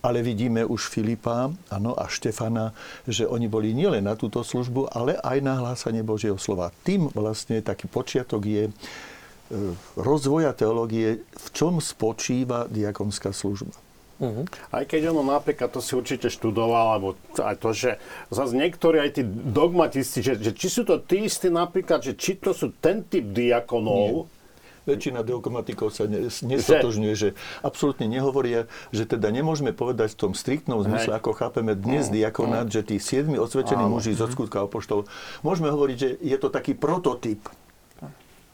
Ale 0.01 0.25
vidíme 0.25 0.65
už 0.65 0.89
Filipa 0.89 1.53
ano, 1.69 1.93
a 1.93 2.09
Štefana, 2.09 2.73
že 3.05 3.29
oni 3.29 3.53
boli 3.53 3.77
nielen 3.77 4.09
na 4.09 4.17
túto 4.17 4.41
službu, 4.41 4.89
ale 4.89 5.21
aj 5.21 5.39
na 5.45 5.61
hlásanie 5.61 6.01
Božieho 6.01 6.41
slova. 6.41 6.73
Tým 6.89 7.13
vlastne 7.13 7.61
taký 7.61 7.85
počiatok 7.85 8.43
je 8.49 8.65
rozvoja 9.99 10.55
teológie, 10.55 11.27
v 11.27 11.47
čom 11.51 11.83
spočíva 11.83 12.71
diakonská 12.71 13.35
služba. 13.35 13.75
Uh-huh. 14.21 14.45
Aj 14.69 14.85
keď 14.85 15.17
ono 15.17 15.25
napríklad, 15.25 15.73
to 15.73 15.81
si 15.81 15.97
určite 15.97 16.29
študoval, 16.29 17.01
alebo 17.01 17.09
aj 17.41 17.57
to, 17.57 17.73
že 17.73 17.91
zase 18.29 18.53
niektorí 18.53 19.01
aj 19.01 19.11
tí 19.17 19.23
dogmatisti, 19.25 20.21
že, 20.21 20.37
že 20.37 20.53
či 20.53 20.69
sú 20.69 20.85
to 20.85 21.01
tí 21.01 21.25
istí 21.25 21.49
napríklad, 21.49 22.05
že 22.05 22.13
či 22.13 22.37
to 22.37 22.53
sú 22.53 22.69
ten 22.85 23.01
typ 23.09 23.33
diakonov, 23.33 24.29
Nie 24.29 24.39
väčšina 24.89 25.23
dogmatikov 25.23 25.93
sa 25.93 26.09
nestotožňuje, 26.09 27.15
že 27.15 27.29
absolútne 27.61 28.09
nehovoria, 28.09 28.67
že 28.91 29.05
teda 29.05 29.29
nemôžeme 29.31 29.77
povedať 29.77 30.17
v 30.17 30.21
tom 30.29 30.33
striktnom 30.33 30.81
zmysle, 30.83 31.15
ako 31.15 31.37
chápeme 31.37 31.77
dnes 31.77 32.09
mm. 32.09 32.13
diakonát, 32.17 32.67
mm. 32.69 32.73
že 32.73 32.81
tí 32.83 32.97
siedmi 32.99 33.37
odsvedčení 33.37 33.85
muži 33.87 34.17
zo 34.17 34.27
skutka 34.27 34.65
apoštol, 34.65 35.07
môžeme 35.45 35.71
hovoriť, 35.71 35.97
že 35.97 36.09
je 36.19 36.37
to 36.41 36.49
taký 36.49 36.73
prototyp 36.75 37.45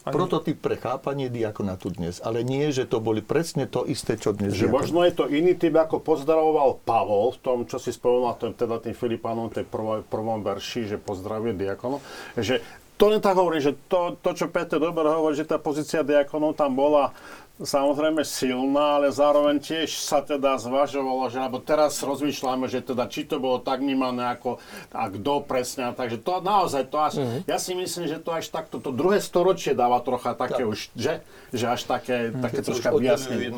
ani... 0.07 0.15
prototyp 0.15 0.57
pre 0.63 0.79
chápanie 0.79 1.27
diakonátu 1.27 1.91
dnes. 1.91 2.23
Ale 2.23 2.47
nie, 2.47 2.71
že 2.71 2.87
to 2.87 3.03
boli 3.03 3.19
presne 3.21 3.67
to 3.67 3.83
isté, 3.83 4.15
čo 4.15 4.31
dnes 4.31 4.55
Že 4.55 4.71
diakonát. 4.71 4.79
možno 4.79 4.99
je 5.03 5.13
to 5.19 5.25
iný 5.27 5.53
typ, 5.59 5.75
ako 5.75 5.99
pozdravoval 5.99 6.79
Pavol 6.87 7.35
v 7.35 7.39
tom, 7.43 7.59
čo 7.67 7.83
si 7.83 7.91
spomenul, 7.91 8.39
teda 8.55 8.79
tým 8.79 8.95
Filipánom, 8.95 9.51
tej 9.51 9.67
prvom, 9.67 10.07
prvom 10.07 10.41
verši, 10.47 10.95
že 10.95 10.97
pozdravuje 10.97 11.59
diakonov. 11.59 11.99
Že 12.39 12.63
to 12.97 13.13
len 13.13 13.21
tak 13.21 13.37
hovorí, 13.37 13.61
že 13.61 13.77
to, 13.93 14.17
to, 14.25 14.33
čo 14.33 14.49
Peter 14.49 14.81
dobre 14.81 15.05
hovorí, 15.05 15.37
že 15.37 15.45
tá 15.45 15.61
pozícia 15.61 16.01
diakonov 16.01 16.57
tam 16.57 16.73
bola 16.73 17.13
samozrejme 17.57 18.21
silná, 18.21 19.01
ale 19.01 19.09
zároveň 19.09 19.57
tiež 19.57 19.89
sa 19.97 20.21
teda 20.21 20.61
zvažovalo, 20.61 21.33
že 21.33 21.41
alebo 21.41 21.57
teraz 21.57 21.97
rozmýšľame, 22.05 22.69
že 22.69 22.85
teda 22.85 23.09
či 23.09 23.25
to 23.25 23.41
bolo 23.41 23.57
tak 23.65 23.81
vnímané 23.81 24.29
ako 24.37 24.61
a 24.93 25.09
kto 25.09 25.41
presne. 25.41 25.89
Takže 25.97 26.21
to 26.21 26.45
naozaj 26.45 26.85
to 26.93 26.99
až, 27.01 27.15
mm-hmm. 27.17 27.41
ja 27.49 27.57
si 27.57 27.73
myslím, 27.73 28.05
že 28.13 28.21
to 28.21 28.37
až 28.37 28.53
takto, 28.53 28.77
to 28.77 28.93
druhé 28.93 29.25
storočie 29.25 29.73
dáva 29.73 30.05
trocha 30.05 30.37
také 30.37 30.69
tak. 30.69 30.73
už, 30.73 30.93
že, 30.93 31.25
že 31.57 31.65
až 31.65 31.89
také, 31.89 32.29
mm-hmm. 32.29 32.45
také 32.45 32.61
troška 32.61 32.89
vyjasnenie. 32.93 33.49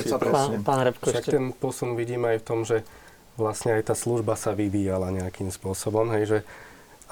Keď 0.00 0.04
sa 0.08 0.16
pán, 0.16 0.48
pán 0.64 0.80
Repko, 0.88 1.12
Však 1.12 1.28
ten 1.28 1.52
posun 1.52 2.00
vidíme 2.00 2.32
aj 2.32 2.38
v 2.40 2.46
tom, 2.48 2.64
že 2.64 2.80
vlastne 3.36 3.76
aj 3.76 3.92
tá 3.92 3.94
služba 3.94 4.40
sa 4.40 4.56
vyvíjala 4.56 5.12
nejakým 5.12 5.52
spôsobom, 5.52 6.08
hej, 6.16 6.24
že 6.26 6.38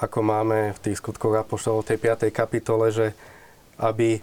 ako 0.01 0.19
máme 0.25 0.73
v 0.73 0.79
tých 0.81 0.97
skutkoch 0.97 1.45
Apoštolov 1.45 1.85
tej 1.85 1.97
5. 2.01 2.29
kapitole, 2.33 2.89
že 2.89 3.13
aby 3.77 4.21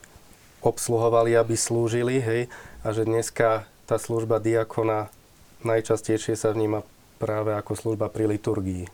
obsluhovali, 0.64 1.37
aby 1.37 1.54
slúžili, 1.54 2.18
hej, 2.18 2.49
a 2.80 2.90
že 2.90 3.04
dneska 3.04 3.68
tá 3.85 4.00
služba 4.00 4.40
diakona 4.40 5.12
najčastejšie 5.61 6.35
sa 6.35 6.56
vníma 6.56 6.80
práve 7.21 7.52
ako 7.52 7.76
služba 7.76 8.09
pri 8.09 8.33
liturgii. 8.33 8.85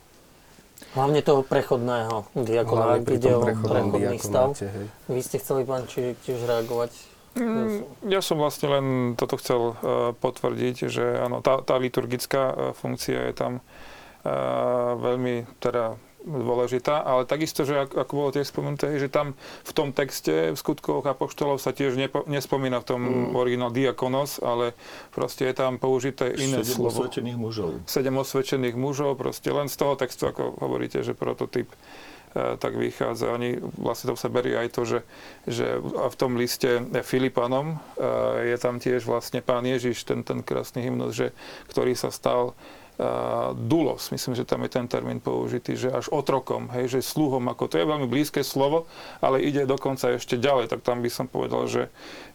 Hlavne 0.91 1.23
toho 1.23 1.47
prechodného 1.47 2.27
diakona, 2.35 2.99
Hlavne 2.99 3.07
pri 3.07 3.15
ide 3.15 3.31
tom 3.31 3.39
o 3.39 3.41
prechodný 3.47 4.19
stav. 4.19 4.51
diakonáte, 4.59 4.67
hej. 4.67 4.87
Vy 5.07 5.21
ste 5.23 5.37
chceli, 5.39 5.63
pán, 5.63 5.87
či, 5.87 6.19
tiež 6.27 6.43
reagovať? 6.43 6.91
Mm, 7.39 7.87
Ja 8.11 8.19
som 8.19 8.43
vlastne 8.43 8.67
len 8.75 8.87
toto 9.15 9.39
chcel 9.39 9.61
uh, 9.61 9.75
potvrdiť, 10.19 10.91
že 10.91 11.05
áno, 11.23 11.39
tá, 11.39 11.63
tá 11.63 11.79
liturgická 11.79 12.43
uh, 12.51 12.55
funkcia 12.75 13.31
je 13.31 13.35
tam 13.39 13.53
uh, 13.63 14.99
veľmi 14.99 15.47
teda 15.63 15.95
dôležitá, 16.25 17.01
ale 17.01 17.25
takisto, 17.25 17.65
že 17.65 17.89
ako, 17.89 17.95
ako 18.05 18.13
bolo 18.13 18.31
tiež 18.33 18.47
spomenuté, 18.49 18.93
že 19.01 19.09
tam 19.09 19.33
v 19.65 19.73
tom 19.73 19.89
texte 19.97 20.53
v 20.53 20.57
skutkoch 20.59 21.05
apoštolov 21.05 21.57
sa 21.57 21.73
tiež 21.73 21.97
nepo, 21.97 22.25
nespomína 22.29 22.85
v 22.85 22.87
tom 22.87 23.01
mm. 23.01 23.33
originál 23.33 23.73
diakonos, 23.73 24.41
ale 24.45 24.77
proste 25.13 25.49
je 25.49 25.55
tam 25.57 25.81
použité 25.81 26.37
iné 26.37 26.61
Sedem 26.61 26.77
slovo. 26.77 27.09
osvedčených 27.09 27.39
mužov. 27.41 27.71
sedem 27.89 28.17
osvedčených 28.21 28.77
mužov, 28.77 29.17
proste 29.17 29.49
len 29.49 29.73
z 29.73 29.77
toho 29.81 29.97
textu, 29.97 30.29
ako 30.29 30.61
hovoríte, 30.61 31.01
že 31.01 31.17
prototyp 31.17 31.73
e, 31.73 31.77
tak 32.61 32.77
vychádza. 32.77 33.33
Oni 33.33 33.57
vlastne 33.81 34.13
to 34.13 34.17
sa 34.21 34.29
berie 34.29 34.61
aj 34.61 34.69
to, 34.77 34.83
že, 34.85 35.01
že 35.49 35.67
v 35.81 36.17
tom 36.21 36.37
liste 36.37 36.85
Filipanom 37.01 37.81
e, 37.97 38.55
je 38.55 38.57
tam 38.61 38.77
tiež 38.77 39.09
vlastne 39.09 39.41
pán 39.41 39.65
Ježiš, 39.65 40.05
ten, 40.05 40.21
ten 40.21 40.45
krásny 40.45 40.85
hymnus, 40.85 41.17
že, 41.17 41.33
ktorý 41.73 41.97
sa 41.97 42.13
stal 42.13 42.53
dulos, 43.57 44.13
myslím, 44.13 44.37
že 44.37 44.45
tam 44.45 44.61
je 44.67 44.71
ten 44.71 44.85
termín 44.85 45.25
použitý, 45.25 45.73
že 45.73 45.89
až 45.89 46.13
otrokom, 46.13 46.69
hej, 46.77 46.93
že 46.93 47.01
sluhom, 47.01 47.49
ako 47.49 47.73
to 47.73 47.81
je 47.81 47.89
veľmi 47.89 48.05
blízke 48.05 48.45
slovo, 48.45 48.85
ale 49.25 49.41
ide 49.41 49.65
dokonca 49.65 50.13
ešte 50.13 50.37
ďalej, 50.37 50.69
tak 50.69 50.85
tam 50.85 51.01
by 51.01 51.09
som 51.09 51.25
povedal, 51.25 51.65
že 51.65 51.83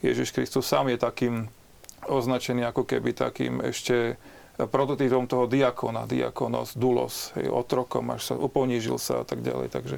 Ježiš 0.01 0.33
Kristus 0.33 0.65
sám 0.65 0.89
je 0.89 0.97
takým 0.97 1.35
označený 2.09 2.65
ako 2.65 2.85
keby 2.85 3.13
takým 3.13 3.61
ešte 3.61 4.17
prototypom 4.57 5.27
toho 5.27 5.45
diakona, 5.45 6.07
diakonos, 6.07 6.73
dulos, 6.79 7.35
hej, 7.37 7.51
otrokom, 7.51 8.15
až 8.15 8.31
sa 8.31 8.35
uponížil 8.39 8.97
sa 8.97 9.21
a 9.21 9.25
tak 9.27 9.43
ďalej, 9.45 9.69
takže 9.69 9.97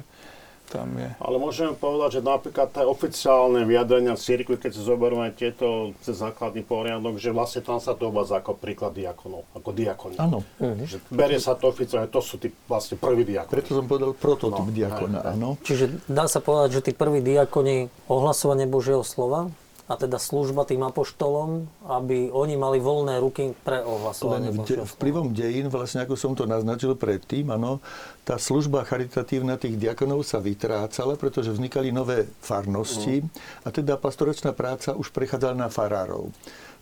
tam 0.68 0.94
je. 1.00 1.08
Ale 1.18 1.36
môžeme 1.40 1.72
povedať, 1.72 2.20
že 2.20 2.22
napríklad 2.22 2.68
tie 2.70 2.84
oficiálne 2.84 3.64
vyjadrenia 3.64 4.14
cirkvi, 4.14 4.60
keď 4.60 4.70
si 4.76 4.82
zoberieme 4.84 5.32
tieto 5.32 5.96
cez 6.04 6.20
základný 6.20 6.62
poriadok, 6.62 7.16
že 7.16 7.32
vlastne 7.32 7.64
tam 7.64 7.80
sa 7.80 7.96
to 7.96 8.12
uvádza 8.12 8.44
ako 8.44 8.60
príklad 8.60 8.92
diakonov, 8.92 9.48
ako 9.56 9.70
diakoni. 9.72 10.16
Áno. 10.20 10.44
Že 10.60 11.00
berie 11.08 11.40
sa 11.40 11.56
to 11.56 11.72
oficiálne, 11.72 12.12
to 12.12 12.20
sú 12.20 12.36
tí 12.36 12.52
vlastne 12.68 13.00
prví 13.00 13.24
diakoni. 13.24 13.54
Preto 13.56 13.72
som 13.80 13.88
povedal 13.88 14.12
prototyp 14.12 14.68
No, 14.68 14.74
diakona, 14.74 15.18
áno. 15.24 15.56
Čiže 15.64 16.04
dá 16.10 16.28
sa 16.28 16.44
povedať, 16.44 16.80
že 16.80 16.90
tí 16.90 16.92
prví 16.92 17.24
diakoni 17.24 17.88
ohlasovanie 18.10 18.68
Božieho 18.68 19.00
slova 19.00 19.48
a 19.88 19.96
teda 19.96 20.20
služba 20.20 20.68
tým 20.68 20.84
apoštolom, 20.84 21.64
aby 21.88 22.28
oni 22.28 22.60
mali 22.60 22.76
voľné 22.76 23.16
ruky 23.24 23.56
pre 23.64 23.80
ohlasovanie 23.80 24.52
Len 24.52 24.60
slova. 24.60 24.84
vplyvom 24.84 25.32
dejín, 25.32 25.72
vlastne 25.72 26.04
ako 26.04 26.14
som 26.14 26.36
to 26.36 26.44
naznačil 26.44 26.92
predtým, 26.92 27.48
áno, 27.48 27.80
tá 28.28 28.36
služba 28.36 28.84
charitatívna 28.84 29.56
tých 29.56 29.80
diakonov 29.80 30.28
sa 30.28 30.44
vytrácala, 30.44 31.16
pretože 31.16 31.56
vznikali 31.56 31.88
nové 31.88 32.28
farnosti 32.44 33.24
a 33.64 33.72
teda 33.72 33.96
pastoračná 33.96 34.52
práca 34.52 34.92
už 34.92 35.08
prechádzala 35.08 35.56
na 35.56 35.68
farárov. 35.72 36.28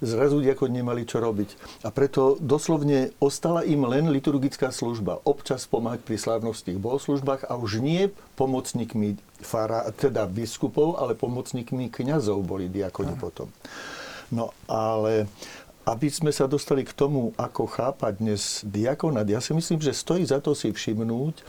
Zrazu 0.04 0.44
diakoni 0.44 0.84
nemali 0.84 1.08
čo 1.08 1.24
robiť. 1.24 1.80
A 1.80 1.88
preto 1.88 2.36
doslovne 2.36 3.16
ostala 3.16 3.64
im 3.64 3.80
len 3.88 4.12
liturgická 4.12 4.68
služba. 4.68 5.24
Občas 5.24 5.64
pomáhať 5.64 6.04
pri 6.04 6.20
slávnostných 6.20 6.76
bohoslužbách 6.76 7.48
a 7.48 7.56
už 7.56 7.80
nie 7.80 8.12
pomocníkmi 8.36 9.16
fara, 9.42 9.84
teda 9.92 10.24
biskupov, 10.24 10.96
ale 11.00 11.18
pomocníkmi 11.18 11.92
kňazov 11.92 12.40
boli 12.44 12.70
diakoni 12.72 13.14
potom. 13.18 13.50
No 14.32 14.50
ale 14.66 15.28
aby 15.86 16.10
sme 16.10 16.34
sa 16.34 16.50
dostali 16.50 16.82
k 16.82 16.90
tomu, 16.90 17.30
ako 17.38 17.70
chápať 17.70 18.18
dnes 18.18 18.66
diakonát, 18.66 19.22
ja 19.30 19.38
si 19.38 19.54
myslím, 19.54 19.78
že 19.78 19.94
stojí 19.94 20.26
za 20.26 20.42
to 20.42 20.50
si 20.50 20.74
všimnúť, 20.74 21.46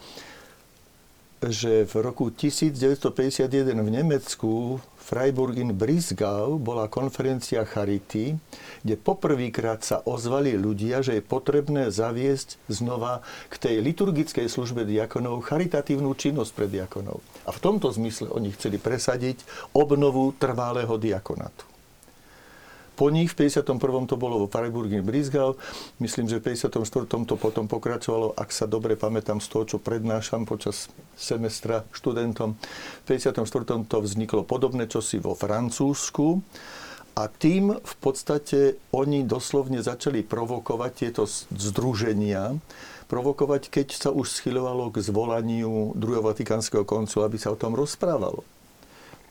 že 1.42 1.90
v 1.90 1.94
roku 2.02 2.30
1951 2.30 3.50
v 3.82 3.90
Nemecku 3.90 4.78
Freiburg 5.08 5.56
in 5.56 5.72
Brisgau 5.72 6.60
bola 6.60 6.92
konferencia 6.92 7.64
Charity, 7.64 8.36
kde 8.84 8.96
poprvýkrát 9.00 9.80
sa 9.80 10.04
ozvali 10.04 10.60
ľudia, 10.60 11.00
že 11.00 11.16
je 11.16 11.24
potrebné 11.24 11.88
zaviesť 11.88 12.60
znova 12.68 13.24
k 13.48 13.56
tej 13.56 13.76
liturgickej 13.80 14.52
službe 14.52 14.84
diakonov 14.84 15.48
charitatívnu 15.48 16.12
činnosť 16.12 16.52
pre 16.52 16.68
diakonov. 16.68 17.24
A 17.48 17.56
v 17.56 17.62
tomto 17.64 17.88
zmysle 17.88 18.28
oni 18.36 18.52
chceli 18.52 18.76
presadiť 18.84 19.48
obnovu 19.72 20.36
trvalého 20.36 21.00
diakonátu. 21.00 21.77
Po 22.98 23.14
nich 23.14 23.30
v 23.30 23.46
51. 23.46 24.10
to 24.10 24.18
bolo 24.18 24.42
vo 24.42 24.48
Freiburg 24.50 24.90
in 24.90 25.06
Brisgau. 25.06 25.54
Myslím, 26.02 26.26
že 26.26 26.42
v 26.42 26.58
54. 26.58 27.06
to 27.30 27.38
potom 27.38 27.70
pokračovalo, 27.70 28.34
ak 28.34 28.50
sa 28.50 28.66
dobre 28.66 28.98
pamätám 28.98 29.38
z 29.38 29.48
toho, 29.54 29.64
čo 29.70 29.78
prednášam 29.78 30.50
počas 30.50 30.90
semestra 31.14 31.86
študentom. 31.94 32.58
V 32.58 33.04
54. 33.06 33.86
to 33.86 34.02
vzniklo 34.02 34.42
podobné 34.42 34.90
čosi 34.90 35.22
vo 35.22 35.38
Francúzsku. 35.38 36.42
A 37.14 37.30
tým 37.30 37.78
v 37.78 37.96
podstate 38.02 38.82
oni 38.90 39.22
doslovne 39.30 39.78
začali 39.86 40.26
provokovať 40.26 40.92
tieto 40.98 41.30
združenia, 41.54 42.58
provokovať, 43.06 43.70
keď 43.70 43.88
sa 43.94 44.10
už 44.10 44.42
schylovalo 44.42 44.90
k 44.90 45.06
zvolaniu 45.06 45.94
druhého 45.94 46.26
Vatikánskeho 46.26 46.82
koncilu, 46.82 47.30
aby 47.30 47.38
sa 47.38 47.54
o 47.54 47.58
tom 47.62 47.78
rozprávalo 47.78 48.57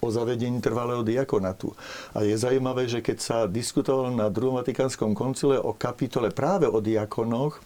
o 0.06 0.14
zavedení 0.14 0.62
trvalého 0.62 1.02
diakonatu. 1.02 1.74
A 2.14 2.22
je 2.22 2.38
zaujímavé, 2.38 2.86
že 2.86 3.02
keď 3.02 3.18
sa 3.18 3.38
diskutovalo 3.50 4.14
na 4.14 4.30
druhom 4.30 4.56
Vatikánskom 4.56 5.12
koncile 5.12 5.58
o 5.58 5.74
kapitole 5.74 6.30
práve 6.30 6.70
o 6.70 6.78
diakonoch, 6.78 7.58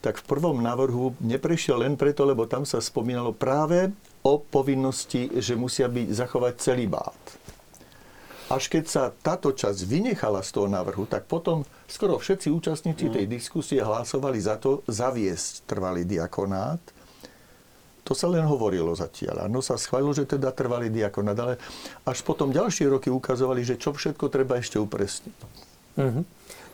tak 0.00 0.16
v 0.16 0.28
prvom 0.32 0.64
návrhu 0.64 1.12
neprešiel 1.20 1.84
len 1.84 1.94
preto, 1.98 2.24
lebo 2.24 2.48
tam 2.48 2.64
sa 2.64 2.80
spomínalo 2.80 3.36
práve 3.36 3.92
o 4.24 4.40
povinnosti, 4.40 5.28
že 5.36 5.52
musia 5.56 5.92
byť 5.92 6.08
zachovať 6.08 6.54
celibát. 6.56 7.20
Až 8.50 8.66
keď 8.66 8.84
sa 8.90 9.02
táto 9.14 9.54
časť 9.54 9.86
vynechala 9.86 10.42
z 10.42 10.50
toho 10.50 10.66
návrhu, 10.66 11.06
tak 11.06 11.30
potom 11.30 11.62
skoro 11.86 12.18
všetci 12.18 12.50
účastníci 12.50 13.06
tej 13.06 13.30
diskusie 13.30 13.78
hlasovali 13.78 14.42
za 14.42 14.58
to 14.58 14.82
zaviesť 14.90 15.70
trvalý 15.70 16.02
diakonát. 16.02 16.82
To 18.10 18.18
sa 18.18 18.26
len 18.26 18.42
hovorilo 18.42 18.90
zatiaľ. 18.98 19.46
Áno, 19.46 19.62
sa 19.62 19.78
schválilo, 19.78 20.10
že 20.10 20.26
teda 20.26 20.50
trvalý 20.50 20.90
diakonát, 20.90 21.38
ale 21.38 21.54
až 22.02 22.26
potom 22.26 22.50
ďalšie 22.50 22.90
roky 22.90 23.06
ukazovali, 23.06 23.62
že 23.62 23.78
čo 23.78 23.94
všetko 23.94 24.26
treba 24.26 24.58
ešte 24.58 24.82
upresniť. 24.82 25.38
Mhm. 25.94 26.22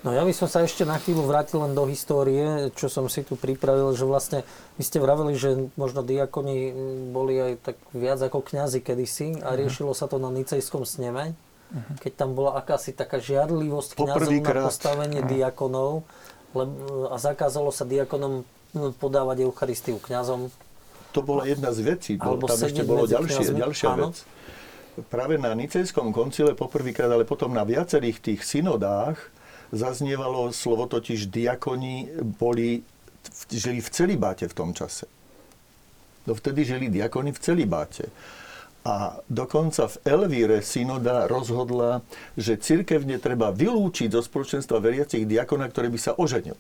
No 0.05 0.15
ja 0.15 0.23
by 0.23 0.31
som 0.31 0.47
sa 0.47 0.63
ešte 0.63 0.87
na 0.87 1.03
chvíľu 1.03 1.27
vrátil 1.27 1.59
len 1.61 1.75
do 1.75 1.83
histórie, 1.91 2.71
čo 2.79 2.87
som 2.87 3.11
si 3.11 3.27
tu 3.27 3.35
pripravil, 3.35 3.91
že 3.93 4.07
vlastne 4.07 4.47
vy 4.79 4.83
ste 4.87 5.03
vraveli, 5.03 5.35
že 5.35 5.67
možno 5.75 6.07
diakoni 6.07 6.71
boli 7.11 7.35
aj 7.37 7.53
tak 7.59 7.77
viac 7.91 8.23
ako 8.23 8.39
kňazi 8.39 8.87
kedysi 8.87 9.43
a 9.43 9.59
riešilo 9.59 9.97
sa 9.99 10.07
to 10.07 10.23
na 10.23 10.31
nicejskom 10.31 10.87
sneme, 10.87 11.35
keď 11.99 12.13
tam 12.23 12.39
bola 12.39 12.55
akási 12.55 12.95
taká 12.95 13.19
žiarlivosť 13.19 13.99
kňazov 13.99 14.31
na 14.31 14.53
postavenie 14.71 15.21
diakonov 15.27 16.07
leb- 16.55 17.11
a 17.11 17.17
zakázalo 17.19 17.75
sa 17.75 17.83
diakonom 17.83 18.47
hm, 18.79 18.97
podávať 19.03 19.43
Eucharistiu 19.43 19.99
kňazom. 19.99 20.55
To 21.17 21.25
bola 21.25 21.49
jedna 21.49 21.73
z 21.73 21.81
vecí. 21.81 22.13
Bol, 22.21 22.37
tam 22.45 22.61
ešte 22.61 22.85
bolo 22.85 23.09
ďalšie, 23.09 23.41
kňazmi. 23.49 23.57
ďalšia 23.57 23.89
Áno. 23.97 24.13
vec. 24.13 24.17
Práve 25.09 25.41
na 25.41 25.57
Nicejskom 25.57 26.13
koncile 26.13 26.53
poprvýkrát, 26.53 27.09
ale 27.09 27.25
potom 27.25 27.57
na 27.57 27.65
viacerých 27.65 28.21
tých 28.21 28.41
synodách 28.45 29.17
zaznievalo 29.73 30.53
slovo 30.53 30.85
totiž 30.85 31.33
diakoni 31.33 32.21
boli, 32.37 32.85
žili 33.49 33.81
v 33.81 33.89
celibáte 33.89 34.45
v 34.45 34.57
tom 34.57 34.77
čase. 34.77 35.09
No 36.29 36.37
vtedy 36.37 36.69
žili 36.69 36.93
diakoni 36.93 37.33
v 37.33 37.41
celibáte. 37.41 38.13
A 38.85 39.19
dokonca 39.27 39.89
v 39.89 39.97
Elvíre 40.05 40.61
synoda 40.61 41.25
rozhodla, 41.27 42.05
že 42.39 42.61
cirkevne 42.61 43.17
treba 43.19 43.51
vylúčiť 43.51 44.13
zo 44.13 44.21
spoločenstva 44.21 44.85
veriacich 44.85 45.25
diakona, 45.25 45.67
ktorý 45.67 45.97
by 45.97 45.99
sa 45.99 46.13
oženil. 46.15 46.55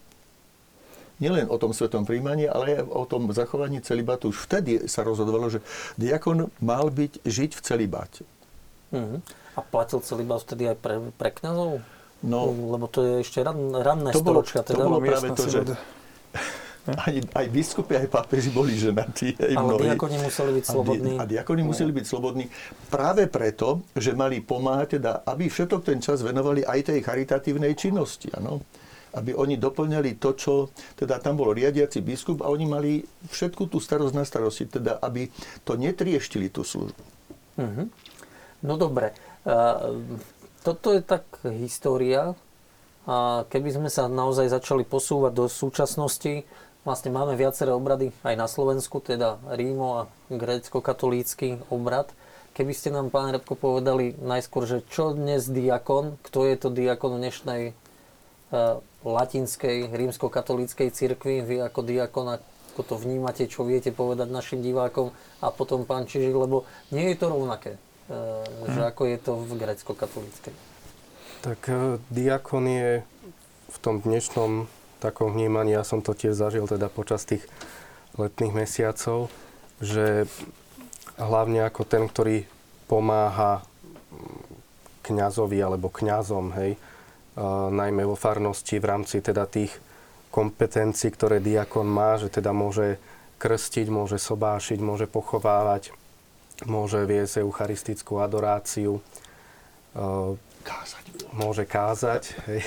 Nielen 1.16 1.46
o 1.46 1.56
tom 1.56 1.70
svetom 1.70 2.04
príjmaní, 2.04 2.44
ale 2.44 2.76
aj 2.76 2.84
o 2.86 3.04
tom 3.04 3.28
zachovaní 3.30 3.80
celibátu. 3.80 4.28
Už 4.28 4.44
vtedy 4.44 4.84
sa 4.84 5.00
rozhodovalo, 5.00 5.48
že 5.48 5.64
diakon 5.96 6.52
mal 6.60 6.88
byť 6.88 7.24
žiť 7.24 7.50
v 7.52 7.60
celibáte. 7.62 8.22
Mhm. 8.90 9.24
A 9.56 9.60
platil 9.62 10.00
celibát 10.00 10.38
vtedy 10.38 10.68
aj 10.68 10.76
pre, 10.76 10.94
pre 11.10 11.32
kňazov? 11.32 11.80
No, 12.20 12.40
Lebo 12.48 12.84
to 12.86 13.00
je 13.00 13.14
ešte 13.22 13.40
ran, 13.40 13.56
ranné 13.72 14.10
To 14.10 14.20
bolo- 14.20 14.40
storočia. 14.40 14.60
to 14.60 14.72
Teda. 14.72 14.84
bolo 14.84 15.00
miestna 15.00 15.16
práve 15.26 15.28
to, 15.32 15.42
že 15.42 15.58
synoda. 15.58 15.74
aj, 17.34 17.46
biskupy, 17.48 17.92
aj 17.96 18.08
pápeži 18.08 18.50
boli 18.50 18.72
ženatí. 18.74 19.32
Aj 19.34 19.52
Ale 19.52 19.64
mnohí. 19.66 19.84
diakoni 19.86 20.16
museli 20.18 20.50
byť 20.52 20.62
A 20.62 20.66
di- 20.66 20.72
slobodní. 20.72 21.12
A 21.16 21.24
diakoni 21.24 21.62
museli 21.62 21.92
byť 21.92 22.04
slobodní 22.04 22.44
práve 22.86 23.26
preto, 23.26 23.68
že 23.92 24.12
mali 24.12 24.38
pomáhať, 24.38 25.00
teda, 25.00 25.24
aby 25.24 25.44
všetok 25.46 25.80
ten 25.82 25.98
čas 25.98 26.20
venovali 26.20 26.62
aj 26.62 26.80
tej 26.86 27.00
charitatívnej 27.00 27.72
činnosti. 27.74 28.28
Ano? 28.32 28.60
Aby 29.16 29.32
oni 29.32 29.56
doplňali 29.56 30.20
to, 30.20 30.36
čo... 30.36 30.52
Teda 30.92 31.16
tam 31.16 31.40
bol 31.40 31.56
riadiaci 31.56 32.04
biskup 32.04 32.44
a 32.44 32.52
oni 32.52 32.68
mali 32.68 32.92
všetku 33.32 33.72
tú 33.72 33.80
starosť 33.80 34.12
na 34.12 34.28
starosti. 34.28 34.68
Teda, 34.68 35.00
aby 35.00 35.32
to 35.64 35.80
netrieštili 35.80 36.52
tú 36.52 36.60
službu. 36.60 37.02
Mhm. 37.56 37.84
No 38.68 38.76
dobre. 38.76 39.16
Toto 40.60 40.92
je 40.92 41.00
tak 41.00 41.24
história. 41.56 42.36
A 43.06 43.46
keby 43.46 43.70
sme 43.70 43.86
sa 43.86 44.10
naozaj 44.10 44.50
začali 44.50 44.82
posúvať 44.82 45.30
do 45.30 45.46
súčasnosti, 45.46 46.42
vlastne 46.82 47.14
máme 47.14 47.38
viaceré 47.38 47.70
obrady 47.70 48.10
aj 48.26 48.34
na 48.34 48.50
Slovensku, 48.50 48.98
teda 48.98 49.38
Rímo 49.54 49.88
a 49.94 50.02
grécko-katolícky 50.26 51.62
obrad. 51.70 52.10
Keby 52.58 52.74
ste 52.74 52.90
nám, 52.90 53.14
pán 53.14 53.30
Repko, 53.30 53.54
povedali 53.54 54.18
najskôr, 54.18 54.66
že 54.66 54.82
čo 54.90 55.14
dnes 55.14 55.46
diakon, 55.46 56.18
kto 56.26 56.50
je 56.50 56.56
to 56.58 56.68
diakon 56.74 57.14
v 57.14 57.22
dnešnej 57.22 57.62
latinskej 59.06 59.86
rímsko-katolíckej 59.94 60.90
cirkvi, 60.90 61.46
vy 61.46 61.56
ako 61.62 61.86
diakon, 61.86 62.26
ako 62.34 62.82
to 62.82 62.94
vnímate, 62.98 63.46
čo 63.46 63.62
viete 63.62 63.94
povedať 63.94 64.26
našim 64.26 64.58
divákom 64.58 65.14
a 65.38 65.54
potom 65.54 65.86
pán 65.86 66.10
Čižik, 66.10 66.34
lebo 66.34 66.66
nie 66.90 67.14
je 67.14 67.16
to 67.22 67.26
rovnaké, 67.30 67.78
uh, 67.78 68.42
že 68.66 68.80
hm. 68.82 68.88
ako 68.90 69.02
je 69.06 69.18
to 69.22 69.32
v 69.38 69.50
grécko-katolíckej. 69.62 70.54
Tak 71.46 71.60
uh, 71.70 72.02
diakon 72.10 72.66
je 72.66 72.90
v 73.70 73.76
tom 73.78 74.02
dnešnom 74.02 74.66
takom 74.98 75.30
vnímaní, 75.30 75.76
ja 75.76 75.86
som 75.86 76.02
to 76.02 76.16
tiež 76.16 76.34
zažil 76.34 76.66
teda 76.66 76.90
počas 76.90 77.22
tých 77.22 77.44
letných 78.16 78.52
mesiacov, 78.56 79.28
že 79.78 80.24
hlavne 81.20 81.68
ako 81.68 81.84
ten, 81.84 82.08
ktorý 82.08 82.48
pomáha 82.88 83.62
kňazovi 85.04 85.58
alebo 85.60 85.92
kňazom, 85.92 86.56
hej, 86.56 86.80
najmä 87.70 88.02
vo 88.08 88.16
farnosti 88.16 88.80
v 88.80 88.88
rámci 88.88 89.20
teda 89.20 89.44
tých 89.44 89.72
kompetencií, 90.32 91.12
ktoré 91.12 91.40
diakon 91.40 91.88
má, 91.88 92.16
že 92.16 92.32
teda 92.32 92.52
môže 92.56 92.96
krstiť, 93.36 93.86
môže 93.92 94.16
sobášiť, 94.16 94.80
môže 94.80 95.04
pochovávať, 95.04 95.92
môže 96.64 97.04
viesť 97.04 97.44
eucharistickú 97.44 98.20
adoráciu. 98.20 99.04
Kázať. 100.64 101.04
Môže 101.36 101.64
kázať. 101.68 102.22
Hej. 102.48 102.64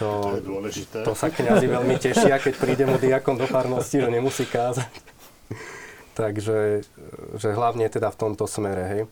To, 0.00 0.08
to 0.32 0.40
je 0.40 0.44
dôležité. 0.48 0.98
To 1.04 1.12
sa 1.12 1.28
kňazi 1.28 1.68
veľmi 1.68 1.96
tešia, 2.00 2.40
keď 2.40 2.54
príde 2.56 2.84
mu 2.88 2.96
diakon 2.96 3.36
do 3.36 3.44
farnosti, 3.44 4.00
že 4.00 4.08
nemusí 4.08 4.48
kázať. 4.48 4.88
Takže 6.16 6.84
že 7.36 7.48
hlavne 7.52 7.88
teda 7.92 8.08
v 8.08 8.20
tomto 8.20 8.48
smere. 8.48 8.84
Hej. 8.88 9.02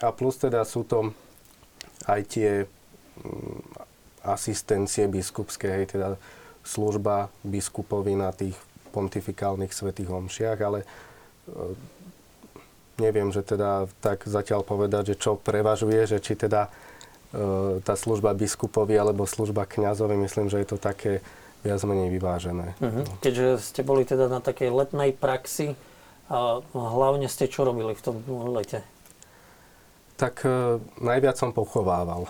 A 0.00 0.14
plus 0.14 0.38
teda 0.38 0.62
sú 0.62 0.86
to 0.86 1.10
aj 2.06 2.20
tie 2.30 2.50
asistencie 4.24 5.08
biskupské, 5.08 5.68
hej, 5.80 5.96
teda 5.96 6.20
služba 6.64 7.32
biskupovi 7.40 8.14
na 8.16 8.30
tých 8.30 8.56
pontifikálnych 8.92 9.72
svetých 9.72 10.10
homšiach, 10.10 10.58
ale 10.60 10.84
e, 10.84 10.86
neviem, 13.00 13.32
že 13.32 13.40
teda 13.40 13.88
tak 14.04 14.28
zatiaľ 14.28 14.66
povedať, 14.66 15.14
že 15.14 15.20
čo 15.20 15.40
prevažuje, 15.40 16.04
že 16.04 16.18
či 16.20 16.36
teda 16.36 16.68
e, 16.68 17.80
tá 17.80 17.94
služba 17.96 18.36
biskupovi 18.36 18.98
alebo 18.98 19.24
služba 19.24 19.64
kňazovi, 19.64 20.20
myslím, 20.20 20.52
že 20.52 20.60
je 20.60 20.68
to 20.68 20.76
také 20.76 21.24
viac 21.64 21.80
menej 21.84 22.08
vyvážené. 22.12 22.72
Uh-huh. 22.80 23.04
Keďže 23.20 23.60
ste 23.60 23.80
boli 23.84 24.08
teda 24.08 24.32
na 24.32 24.40
takej 24.40 24.72
letnej 24.72 25.12
praxi, 25.12 25.76
a 26.30 26.62
hlavne 26.70 27.26
ste 27.26 27.50
čo 27.50 27.66
robili 27.66 27.90
v 27.90 28.02
tom 28.06 28.22
lete? 28.54 28.86
Tak 30.20 30.44
e, 30.44 30.76
najviac 31.00 31.40
som 31.40 31.56
pochovával. 31.56 32.28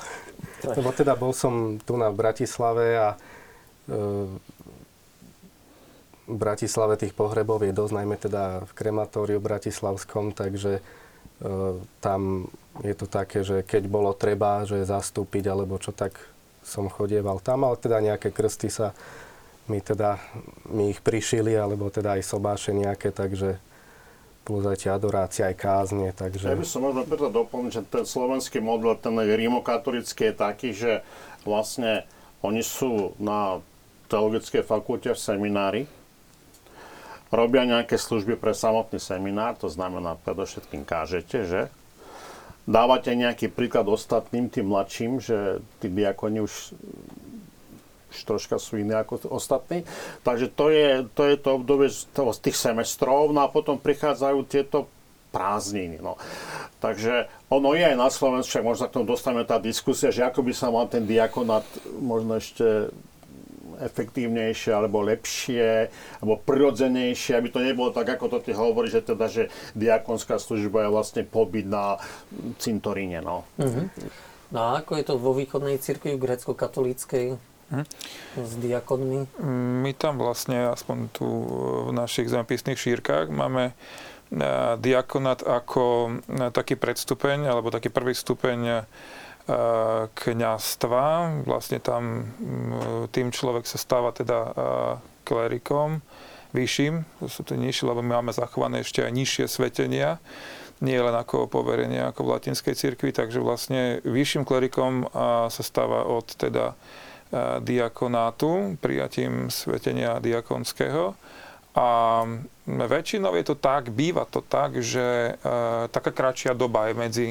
Lebo 0.62 0.94
teda 0.94 1.18
bol 1.18 1.34
som 1.34 1.82
tu 1.82 1.98
na 1.98 2.14
Bratislave 2.14 2.94
a 2.94 3.08
e, 3.10 3.18
v 6.30 6.36
Bratislave 6.38 6.94
tých 6.94 7.10
pohrebov 7.18 7.66
je 7.66 7.74
dosť, 7.74 7.94
najmä 7.98 8.14
teda 8.14 8.62
v 8.62 8.72
krematóriu 8.78 9.42
bratislavskom, 9.42 10.30
takže 10.30 10.78
e, 10.78 10.82
tam 11.98 12.46
je 12.86 12.94
to 12.94 13.10
také, 13.10 13.42
že 13.42 13.66
keď 13.66 13.90
bolo 13.90 14.14
treba, 14.14 14.62
že 14.62 14.86
zastúpiť, 14.86 15.50
alebo 15.50 15.82
čo 15.82 15.90
tak 15.90 16.14
som 16.62 16.86
chodieval 16.86 17.42
tam, 17.42 17.66
ale 17.66 17.74
teda 17.74 17.98
nejaké 17.98 18.30
krsty 18.30 18.70
sa 18.70 18.94
mi 19.66 19.82
teda, 19.82 20.22
mi 20.70 20.94
ich 20.94 21.02
prišili, 21.02 21.58
alebo 21.58 21.90
teda 21.90 22.18
aj 22.18 22.22
sobáše 22.22 22.70
nejaké, 22.70 23.10
takže 23.10 23.58
plus 24.50 24.66
aj 24.66 24.82
tie 24.82 24.90
adorácie, 24.90 25.46
aj 25.46 25.54
kázne. 25.54 26.10
Takže... 26.10 26.50
Ja 26.50 26.58
by 26.58 26.66
som 26.66 26.82
možno 26.82 27.06
preto 27.06 27.30
doplniť, 27.30 27.70
že 27.70 27.82
ten 27.86 28.02
slovenský 28.02 28.58
model, 28.58 28.98
ten 28.98 29.14
rímokatolický 29.14 30.30
je 30.30 30.34
taký, 30.34 30.68
že 30.74 31.06
vlastne 31.46 32.02
oni 32.42 32.58
sú 32.66 33.14
na 33.22 33.62
teologickej 34.10 34.66
fakulte 34.66 35.14
v 35.14 35.22
seminári, 35.22 35.82
robia 37.30 37.62
nejaké 37.62 37.94
služby 37.94 38.34
pre 38.34 38.50
samotný 38.50 38.98
seminár, 38.98 39.54
to 39.54 39.70
znamená 39.70 40.18
predovšetkým 40.26 40.82
kážete, 40.82 41.46
že? 41.46 41.62
Dávate 42.66 43.14
nejaký 43.14 43.54
príklad 43.54 43.86
ostatným, 43.86 44.50
tým 44.50 44.66
mladším, 44.66 45.22
že 45.22 45.62
tí 45.78 45.86
diakoni 45.86 46.42
už 46.42 46.74
troška 48.26 48.58
sú 48.58 48.78
iné 48.78 48.98
ako 48.98 49.30
ostatní. 49.30 49.86
Takže 50.26 50.46
to 50.52 50.70
je 50.70 51.06
to, 51.14 51.22
je 51.26 51.36
to 51.38 51.50
obdobie 51.56 51.88
z, 51.88 52.06
tých 52.42 52.56
semestrov, 52.58 53.30
no 53.30 53.46
a 53.46 53.52
potom 53.52 53.78
prichádzajú 53.78 54.38
tieto 54.46 54.90
prázdniny. 55.30 56.02
No. 56.02 56.18
Takže 56.82 57.30
ono 57.48 57.72
je 57.78 57.86
aj 57.86 57.96
na 57.96 58.10
Slovensku, 58.10 58.50
však 58.50 58.66
možno 58.66 58.84
k 58.90 58.94
tomu 58.98 59.06
dostaneme 59.06 59.46
tá 59.46 59.62
diskusia, 59.62 60.10
že 60.10 60.26
ako 60.26 60.42
by 60.42 60.52
sa 60.52 60.68
mal 60.74 60.90
ten 60.90 61.06
diakonát 61.06 61.64
možno 62.02 62.36
ešte 62.36 62.90
efektívnejšie, 63.80 64.76
alebo 64.76 65.00
lepšie, 65.00 65.88
alebo 66.20 66.36
prirodzenejšie, 66.44 67.32
aby 67.32 67.48
to 67.48 67.64
nebolo 67.64 67.88
tak, 67.90 68.12
ako 68.12 68.28
to 68.36 68.38
ty 68.44 68.52
hovorí, 68.52 68.92
že 68.92 69.00
teda, 69.00 69.26
že 69.26 69.48
diakonská 69.72 70.36
služba 70.36 70.84
je 70.84 70.92
vlastne 70.92 71.22
pobyt 71.24 71.64
na 71.64 71.96
cintoríne. 72.60 73.24
No. 73.24 73.48
Uh-huh. 73.56 73.88
No 74.52 74.58
a 74.60 74.68
ako 74.84 75.00
je 75.00 75.04
to 75.08 75.14
vo 75.16 75.32
východnej 75.32 75.80
cirkvi, 75.80 76.20
grecko-katolíckej? 76.20 77.40
Hm? 77.70 77.86
S 78.38 78.52
diakonmi? 78.58 79.18
My 79.82 79.92
tam 79.94 80.18
vlastne, 80.18 80.70
aspoň 80.74 80.98
tu 81.14 81.26
v 81.86 81.90
našich 81.94 82.26
zemepisných 82.26 82.78
šírkach, 82.78 83.30
máme 83.30 83.70
e, 83.70 83.74
diakonát 84.78 85.46
ako 85.46 85.84
e, 86.28 86.50
taký 86.50 86.74
predstupeň, 86.74 87.46
alebo 87.46 87.70
taký 87.70 87.88
prvý 87.88 88.14
stupeň 88.14 88.86
kňastva. 90.14 91.06
Vlastne 91.42 91.82
tam 91.82 92.28
tým 93.10 93.34
človek 93.34 93.66
sa 93.66 93.82
stáva 93.82 94.14
teda 94.14 94.54
klerikom 95.26 96.04
vyšším, 96.50 97.06
sú 97.30 97.42
to 97.46 97.54
nižšie, 97.54 97.86
lebo 97.86 98.02
my 98.02 98.20
máme 98.20 98.32
zachované 98.34 98.82
ešte 98.82 99.06
aj 99.06 99.12
nižšie 99.14 99.44
svetenia, 99.46 100.18
nie 100.80 100.96
len 100.96 101.12
ako 101.12 101.46
poverenie, 101.46 102.00
ako 102.02 102.26
v 102.26 102.32
latinskej 102.40 102.74
cirkvi, 102.74 103.12
takže 103.12 103.38
vlastne 103.38 104.00
vyšším 104.02 104.48
klerikom 104.48 105.06
sa 105.50 105.62
stáva 105.62 106.08
od 106.08 106.26
teda 106.34 106.74
diakonátu, 107.62 108.76
prijatím 108.82 109.50
svetenia 109.50 110.18
diakonského. 110.18 111.14
A 111.70 112.26
väčšinou 112.66 113.30
je 113.38 113.46
to 113.46 113.54
tak, 113.54 113.94
býva 113.94 114.26
to 114.26 114.42
tak, 114.42 114.82
že 114.82 115.38
e, 115.38 115.46
taká 115.86 116.10
kratšia 116.10 116.50
doba 116.50 116.90
je 116.90 116.94
medzi 116.98 117.28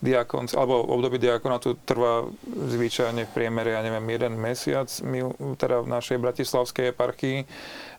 diakon, 0.00 0.48
alebo 0.56 0.80
obdobie 0.88 1.20
diakonátu 1.20 1.76
trvá 1.84 2.24
zvyčajne 2.72 3.28
v 3.28 3.34
priemere, 3.36 3.76
ja 3.76 3.84
neviem, 3.84 4.04
jeden 4.16 4.40
mesiac. 4.40 4.88
My 5.04 5.28
teda 5.60 5.84
v 5.84 5.92
našej 5.92 6.16
bratislavskej 6.24 6.96
eparchii 6.96 7.44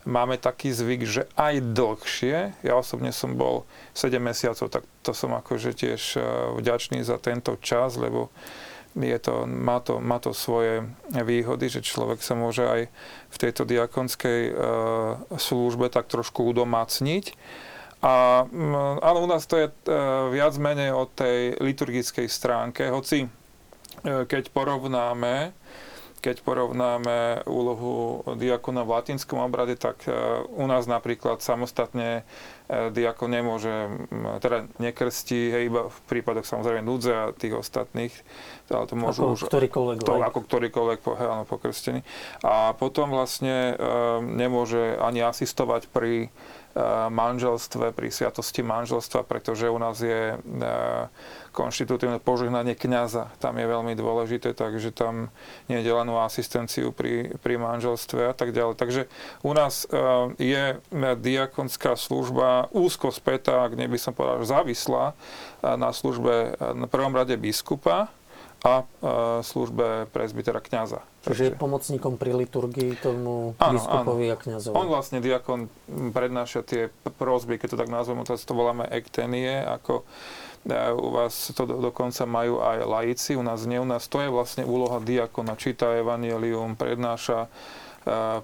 máme 0.02 0.34
taký 0.34 0.74
zvyk, 0.74 1.02
že 1.06 1.22
aj 1.38 1.62
dlhšie. 1.62 2.58
Ja 2.66 2.74
osobne 2.74 3.14
som 3.14 3.38
bol 3.38 3.62
7 3.94 4.18
mesiacov, 4.18 4.66
tak 4.74 4.82
to 5.06 5.14
som 5.14 5.30
akože 5.30 5.78
tiež 5.78 6.18
e, 6.18 6.20
vďačný 6.58 7.06
za 7.06 7.22
tento 7.22 7.54
čas, 7.62 7.94
lebo 7.94 8.34
je 8.94 9.18
to, 9.18 9.46
má, 9.50 9.82
to, 9.82 9.98
má 9.98 10.22
to 10.22 10.30
svoje 10.30 10.86
výhody, 11.10 11.66
že 11.66 11.82
človek 11.82 12.22
sa 12.22 12.38
môže 12.38 12.62
aj 12.62 12.82
v 13.30 13.36
tejto 13.36 13.66
diakonskej 13.66 14.40
e, 14.50 14.52
službe 15.34 15.90
tak 15.90 16.06
trošku 16.06 16.46
udomácniť. 16.54 17.34
A, 18.06 18.46
ale 19.02 19.18
u 19.18 19.26
nás 19.26 19.50
to 19.50 19.58
je 19.58 19.66
e, 19.66 19.74
viac 20.30 20.54
menej 20.62 20.94
o 20.94 21.10
tej 21.10 21.58
liturgickej 21.58 22.30
stránke, 22.30 22.86
hoci 22.86 23.26
e, 23.26 23.28
keď 24.30 24.54
porovnáme 24.54 25.50
keď 26.24 26.40
porovnáme 26.40 27.44
úlohu 27.44 28.24
diakona 28.40 28.80
v 28.80 28.96
latinskom 28.96 29.44
obrade, 29.44 29.76
tak 29.76 30.08
u 30.48 30.64
nás 30.64 30.88
napríklad 30.88 31.44
samostatne 31.44 32.24
diakon 32.68 33.28
nemôže, 33.28 33.92
teda 34.40 34.64
nekrstí, 34.80 35.52
hej, 35.52 35.62
iba 35.68 35.92
v 35.92 35.98
prípadoch 36.08 36.48
samozrejme 36.48 36.80
núdze 36.80 37.12
a 37.12 37.24
tých 37.36 37.60
ostatných, 37.60 38.14
ale 38.72 38.88
to 38.88 38.96
môžu 38.96 39.20
ako 39.20 39.36
už, 39.36 39.40
ktorýkoľvek 39.52 39.96
to, 40.00 40.14
ako 40.16 40.40
ktorýkoľvek 40.48 40.98
po, 41.04 41.12
hej, 41.12 41.28
áno, 41.28 41.44
pokrstený. 41.44 42.00
A 42.40 42.72
potom 42.72 43.12
vlastne 43.12 43.76
e, 43.76 43.84
nemôže 44.24 44.96
ani 44.96 45.20
asistovať 45.20 45.92
pri 45.92 46.12
e, 46.24 46.28
manželstve, 47.08 47.94
pri 47.94 48.10
sviatosti 48.10 48.66
manželstva, 48.66 49.22
pretože 49.22 49.70
u 49.70 49.78
nás 49.78 50.02
je 50.02 50.34
e, 50.34 50.36
konštitutívne 51.54 52.18
požehnanie 52.18 52.74
kňaza. 52.74 53.30
Tam 53.38 53.54
je 53.54 53.70
veľmi 53.70 53.94
dôležité, 53.94 54.58
takže 54.58 54.90
tam 54.90 55.30
delenú 55.70 56.18
asistenciu 56.18 56.90
pri, 56.90 57.38
pri 57.38 57.54
manželstve 57.62 58.26
a 58.26 58.34
tak 58.34 58.50
ďalej. 58.50 58.74
Takže 58.74 59.02
u 59.46 59.54
nás 59.54 59.86
uh, 59.86 60.34
je 60.34 60.82
diakonská 60.98 61.94
služba 61.94 62.66
úzko 62.74 63.14
spätá, 63.14 63.62
ak 63.62 63.78
neby 63.78 63.94
som 64.02 64.10
povedal, 64.10 64.42
závislá 64.42 65.14
na 65.62 65.94
službe 65.94 66.58
na 66.58 66.90
prvom 66.90 67.14
rade 67.14 67.38
biskupa, 67.38 68.10
a 68.64 68.80
e, 68.80 68.84
službe 69.44 70.08
presbytera 70.08 70.64
kňaza. 70.64 71.04
Čiže 71.28 71.52
je 71.52 71.52
pomocníkom 71.52 72.16
pri 72.16 72.32
liturgii 72.32 72.96
tomu 72.96 73.52
Áno, 73.60 73.76
biskupovi 73.76 74.32
a 74.32 74.36
kňazovi. 74.40 74.72
On 74.72 74.88
vlastne 74.88 75.20
diakon 75.20 75.68
prednáša 76.16 76.64
tie 76.64 76.88
prosby, 77.20 77.60
keď 77.60 77.76
to 77.76 77.80
tak 77.84 77.92
nazveme, 77.92 78.24
to, 78.24 78.40
to 78.40 78.54
voláme 78.56 78.88
ektenie, 78.88 79.60
ako 79.60 80.08
e, 80.64 80.72
u 80.96 81.08
vás 81.12 81.52
to 81.52 81.68
do, 81.68 81.76
dokonca 81.76 82.24
majú 82.24 82.64
aj 82.64 82.88
laici, 82.88 83.36
u 83.36 83.44
nás 83.44 83.68
nie, 83.68 83.76
u 83.76 83.84
nás 83.84 84.08
to 84.08 84.24
je 84.24 84.32
vlastne 84.32 84.64
úloha 84.64 84.96
diakona, 84.96 85.60
číta 85.60 86.00
evanielium, 86.00 86.72
prednáša 86.72 87.52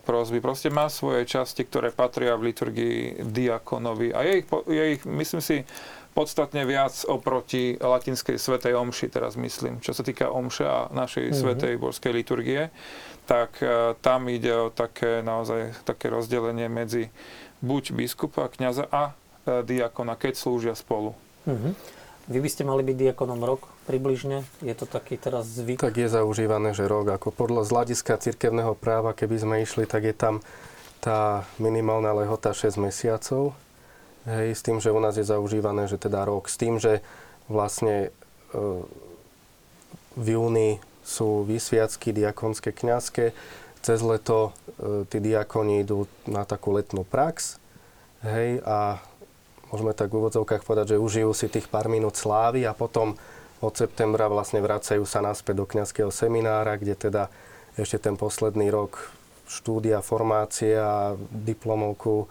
prosby. 0.09 0.40
Proste 0.40 0.72
má 0.72 0.88
svoje 0.88 1.28
časti, 1.28 1.68
ktoré 1.68 1.92
patria 1.92 2.33
v 2.33 2.48
liturgii 2.48 3.28
diakonovi. 3.28 4.09
A 4.16 4.24
je 4.24 4.33
ich, 4.40 4.46
je 4.48 4.85
ich 4.96 5.02
myslím 5.04 5.42
si, 5.44 5.68
podstatne 6.12 6.66
viac 6.66 6.92
oproti 7.07 7.79
latinskej 7.79 8.37
svetej 8.37 8.75
omši, 8.75 9.07
teraz 9.11 9.38
myslím, 9.38 9.79
čo 9.79 9.94
sa 9.94 10.03
týka 10.03 10.29
omše 10.31 10.66
a 10.66 10.79
našej 10.90 11.31
mm-hmm. 11.31 11.40
svetej 11.40 11.75
božskej 11.79 12.12
liturgie, 12.12 12.62
tak 13.31 13.62
uh, 13.62 13.94
tam 14.03 14.27
ide 14.27 14.51
o 14.51 14.75
také 14.75 15.23
naozaj 15.23 15.87
také 15.87 16.11
rozdelenie 16.11 16.66
medzi 16.66 17.14
buď 17.62 17.94
biskupa, 17.94 18.51
kniaza 18.51 18.90
a 18.90 19.14
uh, 19.14 19.62
diakona, 19.62 20.18
keď 20.18 20.35
slúžia 20.35 20.75
spolu. 20.75 21.14
Mm-hmm. 21.46 21.73
Vy 22.31 22.38
by 22.38 22.49
ste 22.51 22.62
mali 22.62 22.87
byť 22.87 22.96
diakonom 23.11 23.42
rok 23.42 23.66
približne? 23.90 24.46
Je 24.62 24.70
to 24.79 24.87
taký 24.87 25.18
teraz 25.18 25.51
zvyk? 25.51 25.83
Tak 25.83 25.99
je 25.99 26.07
zaužívané, 26.07 26.79
že 26.79 26.87
rok. 26.87 27.11
Ako 27.11 27.35
podľa 27.35 27.66
z 27.66 27.70
hľadiska 27.75 28.23
cirkevného 28.23 28.79
práva, 28.79 29.11
keby 29.11 29.37
sme 29.42 29.57
išli, 29.66 29.83
tak 29.83 30.07
je 30.07 30.14
tam 30.14 30.38
tá 31.03 31.49
minimálna 31.59 32.14
lehota 32.14 32.55
6 32.55 32.79
mesiacov. 32.79 33.57
Hej, 34.28 34.52
s 34.52 34.61
tým, 34.61 34.85
že 34.85 34.92
u 34.92 35.00
nás 35.00 35.16
je 35.16 35.24
zaužívané, 35.24 35.88
že 35.88 35.96
teda 35.96 36.28
rok. 36.28 36.52
S 36.52 36.61
tým, 36.61 36.76
že 36.76 37.00
vlastne 37.48 38.09
e, 38.09 38.61
v 40.16 40.26
júni 40.37 40.76
sú 41.00 41.48
vysviacky 41.48 42.12
diakonské 42.12 42.76
kňazské. 42.76 43.33
Cez 43.80 43.98
leto 44.04 44.52
e, 44.76 45.09
tí 45.09 45.24
diakoni 45.24 45.80
idú 45.80 46.04
na 46.28 46.44
takú 46.44 46.76
letnú 46.76 47.09
prax. 47.09 47.56
Hej, 48.20 48.61
a 48.68 49.00
môžeme 49.72 49.96
tak 49.96 50.12
v 50.12 50.20
úvodzovkách 50.20 50.68
povedať, 50.68 50.96
že 50.96 51.02
užijú 51.02 51.33
si 51.33 51.48
tých 51.48 51.72
pár 51.72 51.88
minút 51.88 52.20
slávy 52.20 52.68
a 52.68 52.76
potom 52.76 53.16
od 53.64 53.72
septembra 53.72 54.28
vlastne 54.28 54.61
vracajú 54.61 55.04
sa 55.09 55.24
naspäť 55.24 55.64
do 55.64 55.66
kňazského 55.68 56.12
seminára, 56.12 56.76
kde 56.76 56.92
teda 56.96 57.33
ešte 57.80 57.96
ten 58.04 58.20
posledný 58.20 58.68
rok 58.68 59.12
štúdia, 59.48 60.04
formácie 60.04 60.76
a 60.76 61.16
diplomovku 61.33 62.28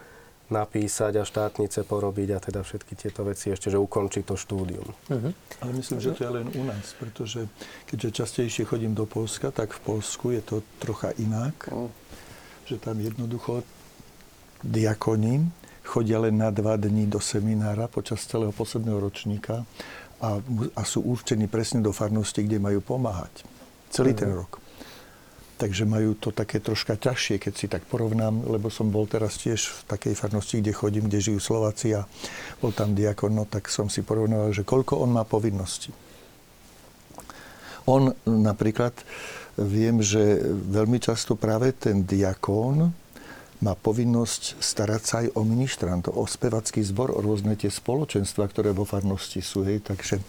napísať 0.49 1.21
a 1.21 1.23
štátnice 1.23 1.85
porobiť 1.85 2.29
a 2.35 2.39
teda 2.41 2.62
všetky 2.65 2.93
tieto 2.97 3.25
veci 3.25 3.53
ešte, 3.53 3.69
že 3.69 3.77
ukončí 3.77 4.25
to 4.25 4.33
štúdium. 4.38 4.85
Uh-huh. 4.85 5.31
Ale 5.62 5.71
myslím, 5.77 6.01
že 6.01 6.13
to 6.17 6.25
je 6.25 6.31
len 6.31 6.47
u 6.53 6.63
nás, 6.65 6.93
pretože 6.97 7.45
keďže 7.85 8.25
častejšie 8.25 8.63
chodím 8.65 8.97
do 8.97 9.05
Polska, 9.05 9.53
tak 9.53 9.73
v 9.77 9.81
Polsku 9.85 10.33
je 10.33 10.41
to 10.41 10.55
trocha 10.81 11.13
inak, 11.21 11.69
uh. 11.69 11.89
že 12.65 12.81
tam 12.81 12.97
jednoducho 13.01 13.62
diakoni 14.65 15.47
chodia 15.89 16.21
len 16.21 16.38
na 16.38 16.53
dva 16.53 16.77
dní 16.77 17.09
do 17.09 17.17
seminára 17.17 17.89
počas 17.89 18.21
celého 18.29 18.53
posledného 18.53 19.01
ročníka 19.01 19.65
a, 20.21 20.38
a 20.75 20.81
sú 20.85 21.01
určení 21.01 21.49
presne 21.49 21.81
do 21.81 21.89
farnosti, 21.89 22.45
kde 22.45 22.62
majú 22.62 22.83
pomáhať. 22.85 23.41
Celý 23.89 24.13
ten 24.13 24.29
rok. 24.29 24.62
Takže 25.60 25.84
majú 25.84 26.15
to 26.15 26.32
také 26.32 26.63
troška 26.63 26.95
ťažšie, 26.95 27.36
keď 27.36 27.54
si 27.54 27.67
tak 27.67 27.84
porovnám, 27.84 28.48
lebo 28.48 28.72
som 28.72 28.88
bol 28.88 29.04
teraz 29.04 29.36
tiež 29.43 29.60
v 29.60 29.80
takej 29.91 30.15
farnosti, 30.15 30.63
kde 30.63 30.72
chodím, 30.72 31.12
kde 31.12 31.19
žijú 31.19 31.39
Slováci 31.43 32.00
a 32.00 32.08
bol 32.63 32.72
tam 32.72 32.95
diakon, 32.95 33.36
no 33.36 33.43
tak 33.43 33.67
som 33.67 33.91
si 33.91 34.00
porovnal, 34.00 34.56
že 34.56 34.63
koľko 34.63 35.04
on 35.04 35.12
má 35.12 35.28
povinností. 35.28 35.91
On 37.84 38.15
napríklad, 38.24 38.95
viem, 39.60 40.00
že 40.00 40.39
veľmi 40.48 41.04
často 41.04 41.36
práve 41.36 41.76
ten 41.76 42.08
diakón 42.08 42.95
má 43.60 43.76
povinnosť 43.76 44.63
starať 44.63 45.02
sa 45.04 45.15
aj 45.19 45.36
o 45.36 45.43
ministrantov, 45.43 46.15
o 46.15 46.24
spevacký 46.24 46.80
zbor, 46.80 47.12
o 47.12 47.19
rôzne 47.19 47.60
tie 47.60 47.67
spoločenstva, 47.67 48.48
ktoré 48.48 48.72
vo 48.72 48.88
farnosti 48.88 49.43
sú. 49.43 49.67
Hej. 49.67 49.84
Takže 49.84 50.24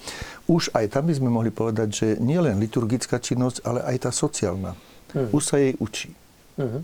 už 0.50 0.74
aj 0.74 0.90
tam 0.90 1.06
by 1.06 1.14
sme 1.14 1.30
mohli 1.30 1.54
povedať, 1.54 1.88
že 1.94 2.06
nie 2.18 2.42
len 2.42 2.58
liturgická 2.58 3.22
činnosť, 3.22 3.62
ale 3.62 3.86
aj 3.86 3.96
tá 4.02 4.10
sociálna. 4.10 4.74
Hmm. 5.16 5.28
Už 5.30 5.42
sa 5.42 5.56
jej 5.58 5.74
učí. 5.80 6.14
Hmm. 6.60 6.82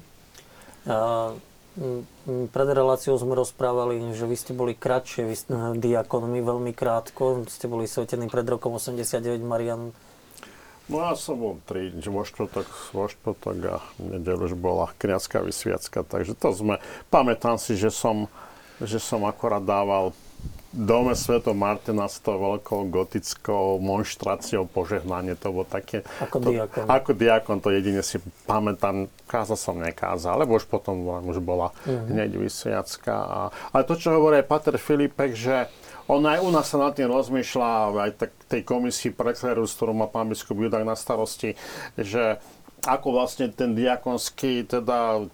A, 0.86 1.32
pred 2.26 2.68
reláciou 2.72 3.20
sme 3.20 3.36
rozprávali, 3.36 4.00
že 4.16 4.24
vy 4.24 4.36
ste 4.40 4.56
boli 4.56 4.72
kratšie, 4.72 5.28
vy 5.28 5.36
diakonmi 5.76 6.40
veľmi 6.40 6.72
krátko, 6.72 7.44
ste 7.52 7.68
boli 7.68 7.84
svetení 7.84 8.32
pred 8.32 8.48
rokom 8.48 8.80
89, 8.80 9.44
Marian 9.44 9.92
No 10.86 11.02
ja 11.02 11.18
som 11.18 11.42
bol 11.42 11.58
tri, 11.66 11.90
že 11.98 12.14
vo 12.14 12.22
štvrtok, 12.22 12.94
vo 12.94 13.10
štvrtok 13.10 13.58
a 13.66 13.82
nedelu 13.98 14.46
už 14.46 14.54
bola 14.54 14.94
kniazská 15.02 15.42
vysviacka, 15.42 16.06
takže 16.06 16.38
to 16.38 16.54
sme, 16.54 16.78
pamätám 17.10 17.58
si, 17.58 17.74
že 17.74 17.90
som, 17.90 18.30
že 18.78 19.02
som 19.02 19.26
akorát 19.26 19.66
dával 19.66 20.14
dome 20.76 21.16
Sveto 21.16 21.56
Martina 21.56 22.04
s 22.04 22.20
tou 22.20 22.36
veľkou 22.36 22.92
gotickou 22.92 23.80
monštráciou 23.80 24.68
požehnanie. 24.68 25.32
To 25.40 25.56
bolo 25.56 25.66
také... 25.66 26.04
Ako 26.20 26.36
to, 26.38 26.52
diakon. 26.52 26.84
Ako 26.84 27.10
diakon, 27.16 27.58
to 27.64 27.72
jedine 27.72 28.04
si 28.04 28.20
pamätám, 28.44 29.08
kázal 29.24 29.56
som 29.56 29.80
nekázal, 29.80 30.44
lebo 30.44 30.60
už 30.60 30.68
potom 30.68 31.24
už 31.24 31.40
bola 31.40 31.72
uh-huh. 31.72 32.12
hneď 32.12 32.36
vysviacka. 32.36 33.14
A, 33.16 33.40
ale 33.72 33.82
to, 33.88 33.96
čo 33.96 34.12
hovorí 34.12 34.44
Pater 34.44 34.76
Filipek, 34.76 35.32
že 35.32 35.72
on 36.06 36.22
aj 36.22 36.38
u 36.38 36.54
nás 36.54 36.70
sa 36.70 36.78
nad 36.78 36.94
tým 36.94 37.10
rozmýšľa, 37.10 37.70
aj 37.98 38.12
tak 38.14 38.30
tej 38.46 38.62
komisii 38.62 39.10
pre 39.10 39.34
s 39.34 39.42
ktorú 39.74 39.90
má 39.90 40.06
pán 40.06 40.30
biskup 40.30 40.54
Judák 40.54 40.86
na 40.86 40.94
starosti, 40.94 41.58
že 41.98 42.38
ako 42.86 43.18
vlastne 43.18 43.50
ten 43.50 43.74
diakonský, 43.74 44.64
teda 44.64 45.26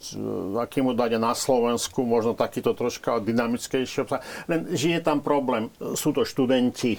aký 0.58 0.80
mu 0.80 0.96
dať 0.96 1.20
na 1.20 1.36
Slovensku, 1.36 2.02
možno 2.02 2.32
takýto 2.32 2.72
troška 2.72 3.20
dynamickejší 3.20 4.08
obsah. 4.08 4.24
Len 4.48 4.72
žije 4.72 5.04
tam 5.04 5.20
problém, 5.20 5.68
sú 5.94 6.16
to 6.16 6.24
študenti, 6.24 6.98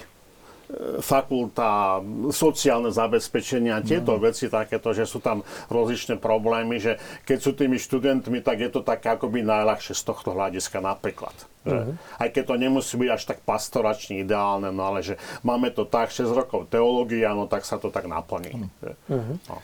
fakulta, 1.03 2.01
sociálne 2.33 2.89
zabezpečenia, 2.89 3.85
tieto 3.85 4.17
no. 4.17 4.21
veci 4.21 4.49
takéto, 4.49 4.95
že 4.95 5.05
sú 5.05 5.21
tam 5.21 5.45
rozličné 5.69 6.17
problémy, 6.17 6.81
že 6.81 6.97
keď 7.27 7.37
sú 7.37 7.51
tými 7.53 7.77
študentmi, 7.77 8.41
tak 8.41 8.63
je 8.63 8.69
to 8.73 8.81
také 8.81 9.13
akoby 9.13 9.45
najľahšie 9.45 9.93
z 9.93 10.03
tohto 10.03 10.33
hľadiska 10.33 10.81
napríklad. 10.81 11.35
Že, 11.63 11.77
uh-huh. 11.77 11.93
Aj 12.19 12.29
keď 12.31 12.43
to 12.47 12.55
nemusí 12.57 12.93
byť 12.97 13.09
až 13.11 13.23
tak 13.23 13.39
pastoračne 13.45 14.23
ideálne, 14.23 14.73
no 14.73 14.81
ale 14.89 15.05
že 15.05 15.15
máme 15.45 15.69
to 15.69 15.85
tak 15.85 16.09
6 16.09 16.31
rokov 16.33 16.71
teológia, 16.73 17.37
no 17.37 17.45
tak 17.45 17.63
sa 17.67 17.77
to 17.77 17.93
tak 17.93 18.09
naplní. 18.09 18.65
Uh-huh. 19.11 19.37
No. 19.37 19.57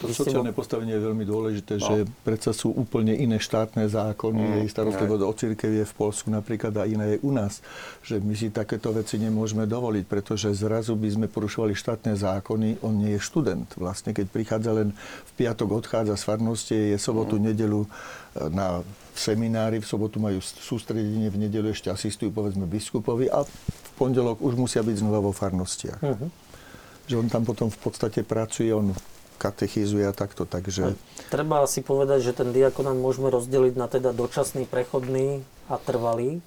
To 0.00 0.08
sociálne 0.16 0.56
postavenie 0.56 0.96
je 0.96 1.02
veľmi 1.04 1.28
dôležité, 1.28 1.76
no. 1.76 1.84
že 1.84 1.96
predsa 2.24 2.56
sú 2.56 2.72
úplne 2.72 3.12
iné 3.12 3.36
štátne 3.36 3.84
zákony, 3.84 4.64
mm, 4.64 4.72
starostlivosť 4.72 5.22
o 5.28 5.32
církev 5.36 5.70
je 5.76 5.84
v 5.84 5.94
Polsku 5.94 6.32
napríklad 6.32 6.72
a 6.80 6.88
iné 6.88 7.16
je 7.16 7.18
u 7.20 7.30
nás. 7.36 7.60
Že 8.00 8.24
my 8.24 8.32
si 8.32 8.48
takéto 8.48 8.96
veci 8.96 9.20
nemôžeme 9.20 9.68
dovoliť, 9.68 10.04
pretože 10.08 10.56
zrazu 10.56 10.96
by 10.96 11.08
sme 11.20 11.26
porušovali 11.28 11.76
štátne 11.76 12.16
zákony, 12.16 12.80
on 12.80 12.96
nie 12.96 13.20
je 13.20 13.20
študent. 13.20 13.68
Vlastne 13.76 14.16
keď 14.16 14.32
prichádza 14.32 14.72
len 14.72 14.96
v 14.96 15.30
piatok, 15.36 15.68
odchádza 15.68 16.16
z 16.16 16.24
farnosti, 16.24 16.96
je 16.96 16.96
sobotu, 16.96 17.36
mm. 17.36 17.42
nedelu 17.52 17.84
e, 17.84 17.88
na 18.48 18.80
seminári, 19.12 19.84
v 19.84 19.86
sobotu 19.86 20.16
majú 20.16 20.40
sústredenie, 20.40 21.28
v 21.28 21.44
nedelu 21.44 21.76
ešte 21.76 21.92
asistujú 21.92 22.32
povedzme 22.32 22.64
biskupovi 22.64 23.28
a 23.28 23.44
v 23.44 23.90
pondelok 24.00 24.40
už 24.40 24.56
musia 24.56 24.80
byť 24.80 24.96
znova 24.96 25.20
vo 25.20 25.36
farnostiach. 25.36 26.00
Mm-hmm. 26.00 26.30
Že 27.04 27.14
on 27.20 27.28
tam 27.28 27.44
potom 27.44 27.68
v 27.68 27.78
podstate 27.84 28.24
pracuje, 28.24 28.72
on 28.72 28.96
katechizuje 29.40 30.04
a 30.04 30.12
takto. 30.12 30.44
Takže... 30.44 30.92
Treba 31.32 31.64
si 31.64 31.80
povedať, 31.80 32.28
že 32.28 32.36
ten 32.36 32.52
diakonát 32.52 32.92
môžeme 32.92 33.32
rozdeliť 33.32 33.74
na 33.80 33.88
teda 33.88 34.12
dočasný, 34.12 34.68
prechodný 34.68 35.40
a 35.72 35.80
trvalý. 35.80 36.44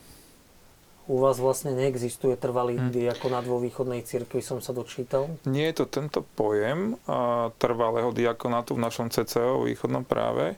U 1.03 1.19
vás 1.19 1.35
vlastne 1.35 1.75
neexistuje 1.75 2.37
trvalý 2.39 2.79
hmm. 2.79 2.93
diakonát 2.95 3.43
vo 3.43 3.59
východnej 3.59 4.07
cirkvi, 4.07 4.39
som 4.39 4.63
sa 4.63 4.71
dočítal. 4.71 5.27
Nie 5.43 5.73
je 5.73 5.83
to 5.83 5.85
tento 5.89 6.23
pojem 6.37 6.95
a, 7.09 7.51
trvalého 7.59 8.15
diakonátu 8.15 8.79
v 8.79 8.83
našom 8.87 9.11
CCO, 9.11 9.65
v 9.65 9.75
východnom 9.75 10.07
práve, 10.07 10.55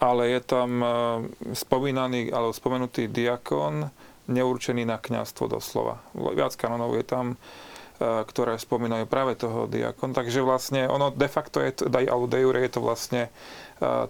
ale 0.00 0.32
je 0.32 0.40
tam 0.40 0.70
a, 0.80 0.86
spomínaný, 1.52 2.32
alebo 2.32 2.56
spomenutý 2.56 3.04
diakon, 3.12 3.92
neurčený 4.32 4.88
na 4.88 4.96
kňazstvo 4.96 5.44
doslova. 5.60 6.00
Viac 6.16 6.56
kanonov 6.56 6.96
je 6.96 7.04
tam 7.04 7.36
E, 7.36 7.36
ktoré 8.02 8.58
spomínajú 8.58 9.06
práve 9.06 9.38
toho 9.38 9.70
diakon. 9.70 10.10
Takže 10.10 10.42
vlastne 10.42 10.90
ono 10.90 11.14
de 11.14 11.28
facto 11.30 11.62
je, 11.62 11.70
to, 11.70 11.82
alebo 11.86 12.26
de 12.26 12.38
jure 12.42 12.58
je 12.66 12.72
to 12.72 12.80
vlastne 12.82 13.22
e, 13.28 13.30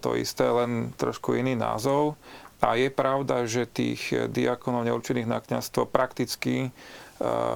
to 0.00 0.16
isté, 0.16 0.48
len 0.48 0.96
trošku 0.96 1.36
iný 1.36 1.52
názov. 1.52 2.16
A 2.62 2.78
je 2.78 2.88
pravda, 2.94 3.42
že 3.44 3.66
tých 3.66 4.14
diakonov 4.30 4.86
neurčených 4.86 5.28
na 5.28 5.42
kniazstvo 5.42 5.84
prakticky 5.84 6.68
e, 6.68 6.70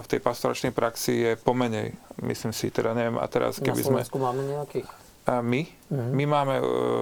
v 0.02 0.06
tej 0.06 0.20
pastoračnej 0.20 0.74
praxi 0.76 1.12
je 1.24 1.32
pomenej. 1.40 1.96
Myslím 2.20 2.52
si, 2.52 2.68
teda 2.68 2.92
neviem, 2.92 3.16
a 3.16 3.26
teraz 3.30 3.56
keby 3.56 3.80
sme... 3.80 4.02
Na 4.02 4.04
Slovensku 4.04 4.18
máme 4.20 4.42
nejakých? 4.44 4.88
A 5.26 5.42
my? 5.42 5.62
Uh-huh. 5.66 6.10
My 6.14 6.24
máme 6.26 6.54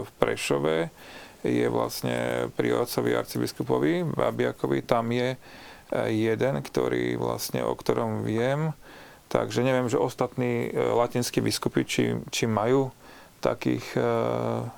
v 0.05 0.11
Prešove, 0.17 0.89
je 1.45 1.69
vlastne 1.69 2.49
pri 2.57 2.73
otcovi 2.73 3.13
arcibiskupovi 3.13 4.17
Babiakovi, 4.17 4.81
tam 4.81 5.13
je 5.13 5.37
jeden, 6.09 6.55
ktorý 6.65 7.21
vlastne, 7.21 7.61
o 7.61 7.77
ktorom 7.77 8.25
viem, 8.25 8.73
Takže 9.35 9.67
neviem, 9.67 9.91
že 9.91 9.99
ostatní 9.99 10.71
e, 10.71 10.95
latinskí 10.95 11.43
biskupy, 11.43 11.83
či, 11.83 12.03
či 12.31 12.47
majú 12.47 12.95
takých 13.43 13.83
e, 13.99 14.07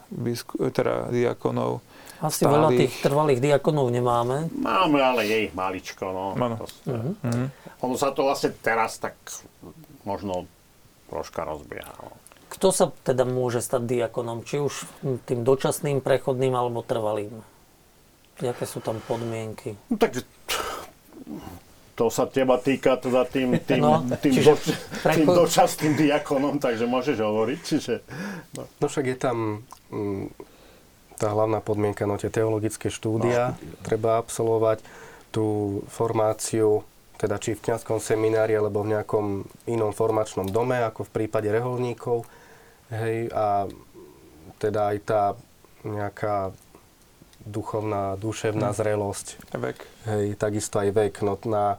bisku, 0.09 0.57
teda 0.73 1.13
diakonov. 1.13 1.85
Asi 2.25 2.49
veľa 2.49 2.73
tých 2.73 3.05
trvalých 3.05 3.45
diakonov 3.45 3.93
nemáme. 3.93 4.49
Máme, 4.57 4.99
ale 5.05 5.29
je 5.29 5.37
ich 5.45 5.53
maličko. 5.53 6.09
No. 6.09 6.25
Ano. 6.33 6.57
Uh-huh. 6.89 7.53
Ono 7.85 7.95
sa 8.01 8.17
to 8.17 8.25
vlastne 8.25 8.57
teraz 8.57 8.97
tak 8.97 9.13
možno 10.09 10.49
troška 11.13 11.45
rozbieha. 11.45 11.93
No. 12.01 12.17
Kto 12.49 12.73
sa 12.73 12.89
teda 13.05 13.29
môže 13.29 13.61
stať 13.61 13.85
diakonom? 13.85 14.41
Či 14.49 14.65
už 14.65 14.75
tým 15.29 15.45
dočasným, 15.45 16.01
prechodným 16.01 16.57
alebo 16.57 16.81
trvalým? 16.81 17.45
Jaké 18.41 18.65
sú 18.65 18.81
tam 18.81 18.97
podmienky? 19.05 19.77
No, 19.93 20.01
tak 20.01 20.25
to 21.97 22.13
sa 22.13 22.29
teba 22.29 22.61
týka 22.61 23.01
teda 23.01 23.25
tým, 23.25 23.57
tým, 23.65 23.81
no, 23.85 24.05
tým, 24.21 24.37
do, 24.45 24.55
prechod... 25.01 25.17
tým 25.17 25.27
dočasným 25.27 25.93
diakonom, 25.97 26.61
takže 26.61 26.85
môžeš 26.85 27.17
hovoriť. 27.25 27.59
Čiže, 27.65 27.95
no. 28.61 28.63
no 28.69 28.85
však 28.87 29.05
je 29.09 29.17
tam 29.17 29.65
m, 29.89 29.97
mm, 29.97 30.25
tá 31.17 31.33
hlavná 31.33 31.65
podmienka, 31.65 32.05
no 32.05 32.21
tie 32.21 32.29
teologické 32.29 32.93
štúdia 32.93 33.57
no. 33.57 33.81
treba 33.81 34.21
absolvovať, 34.21 34.85
tú 35.33 35.81
formáciu, 35.89 36.85
teda 37.17 37.41
či 37.41 37.57
v 37.57 37.65
kňazskom 37.65 38.01
seminári, 38.01 38.53
alebo 38.57 38.85
v 38.85 38.97
nejakom 38.97 39.45
inom 39.69 39.93
formačnom 39.97 40.49
dome, 40.53 40.77
ako 40.81 41.09
v 41.09 41.15
prípade 41.25 41.49
reholníkov. 41.49 42.29
Hej, 42.93 43.33
a 43.33 43.69
teda 44.61 44.93
aj 44.93 44.99
tá 45.05 45.23
nejaká 45.85 46.53
duchovná, 47.47 48.19
duševná 48.19 48.75
hmm. 48.75 48.77
zrelosť. 48.77 49.27
Vek. 49.55 49.79
Hej, 50.11 50.27
takisto 50.37 50.83
aj 50.83 50.91
vek. 50.91 51.15
No, 51.23 51.39
na 51.47 51.79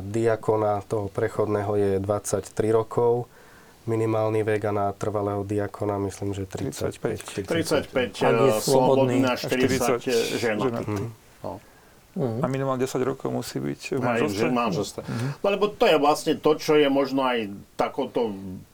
diakona 0.00 0.80
toho 0.88 1.12
prechodného 1.12 1.72
je 1.76 1.90
23 2.00 2.48
rokov 2.72 3.28
minimálny 3.86 4.46
vek 4.46 4.62
a 4.70 4.72
na 4.72 4.86
trvalého 4.94 5.42
diakona 5.42 5.98
myslím, 6.06 6.34
že 6.34 6.46
35. 6.46 7.18
35, 7.50 7.90
35 7.90 8.22
uh, 8.22 8.62
slobodný 8.62 9.26
a 9.26 9.34
40, 9.34 9.98
40 9.98 10.38
ženatý. 10.38 10.86
Mm. 10.86 11.10
No. 11.42 11.58
Mm. 12.14 12.38
A 12.38 12.46
minimálne 12.46 12.80
10 12.84 13.02
rokov 13.02 13.32
musí 13.32 13.58
byť 13.58 13.98
v 13.98 14.00
manželstve? 14.04 14.46
Manželstve. 14.52 15.00
Mm. 15.02 15.30
No, 15.42 15.46
lebo 15.50 15.64
to 15.72 15.84
je 15.90 15.96
vlastne 15.98 16.34
to, 16.38 16.54
čo 16.54 16.78
je 16.78 16.86
možno 16.86 17.26
aj 17.26 17.50
takouto 17.74 18.30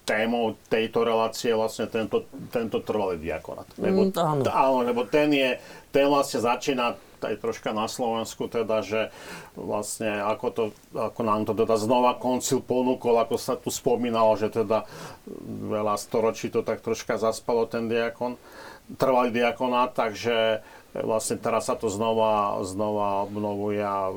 témou 0.08 0.56
tejto 0.72 1.04
relácie 1.04 1.52
vlastne 1.52 1.84
tento, 1.84 2.24
tento 2.48 2.80
trvalý 2.80 3.20
diakonát. 3.20 3.68
Lebo, 3.76 4.08
mm, 4.08 4.16
áno. 4.16 4.42
T- 4.48 4.54
áno, 4.56 4.78
lebo 4.80 5.04
ten, 5.04 5.28
je, 5.36 5.60
ten 5.92 6.08
vlastne 6.08 6.40
začína 6.40 6.96
aj 7.18 7.42
troška 7.42 7.74
na 7.74 7.90
Slovensku, 7.90 8.46
teda, 8.46 8.80
že 8.80 9.10
vlastne 9.58 10.22
ako, 10.22 10.46
to, 10.54 10.64
ako 10.94 11.20
nám 11.26 11.44
to 11.44 11.52
teda 11.52 11.74
znova 11.74 12.14
koncil 12.14 12.62
ponúkol, 12.62 13.18
ako 13.18 13.36
sa 13.36 13.58
tu 13.58 13.74
spomínalo, 13.74 14.38
že 14.38 14.54
teda 14.54 14.86
veľa 15.66 15.98
storočí 15.98 16.48
to 16.48 16.62
tak 16.62 16.78
troška 16.80 17.18
zaspalo 17.18 17.66
ten 17.66 17.90
diakon, 17.90 18.38
trvalý 18.96 19.34
diakonát, 19.34 19.98
takže 19.98 20.62
Vlastne 20.96 21.36
teraz 21.36 21.68
sa 21.68 21.76
to 21.76 21.92
znova, 21.92 22.64
znova 22.64 23.28
obnovuje 23.28 23.76
a 23.76 24.08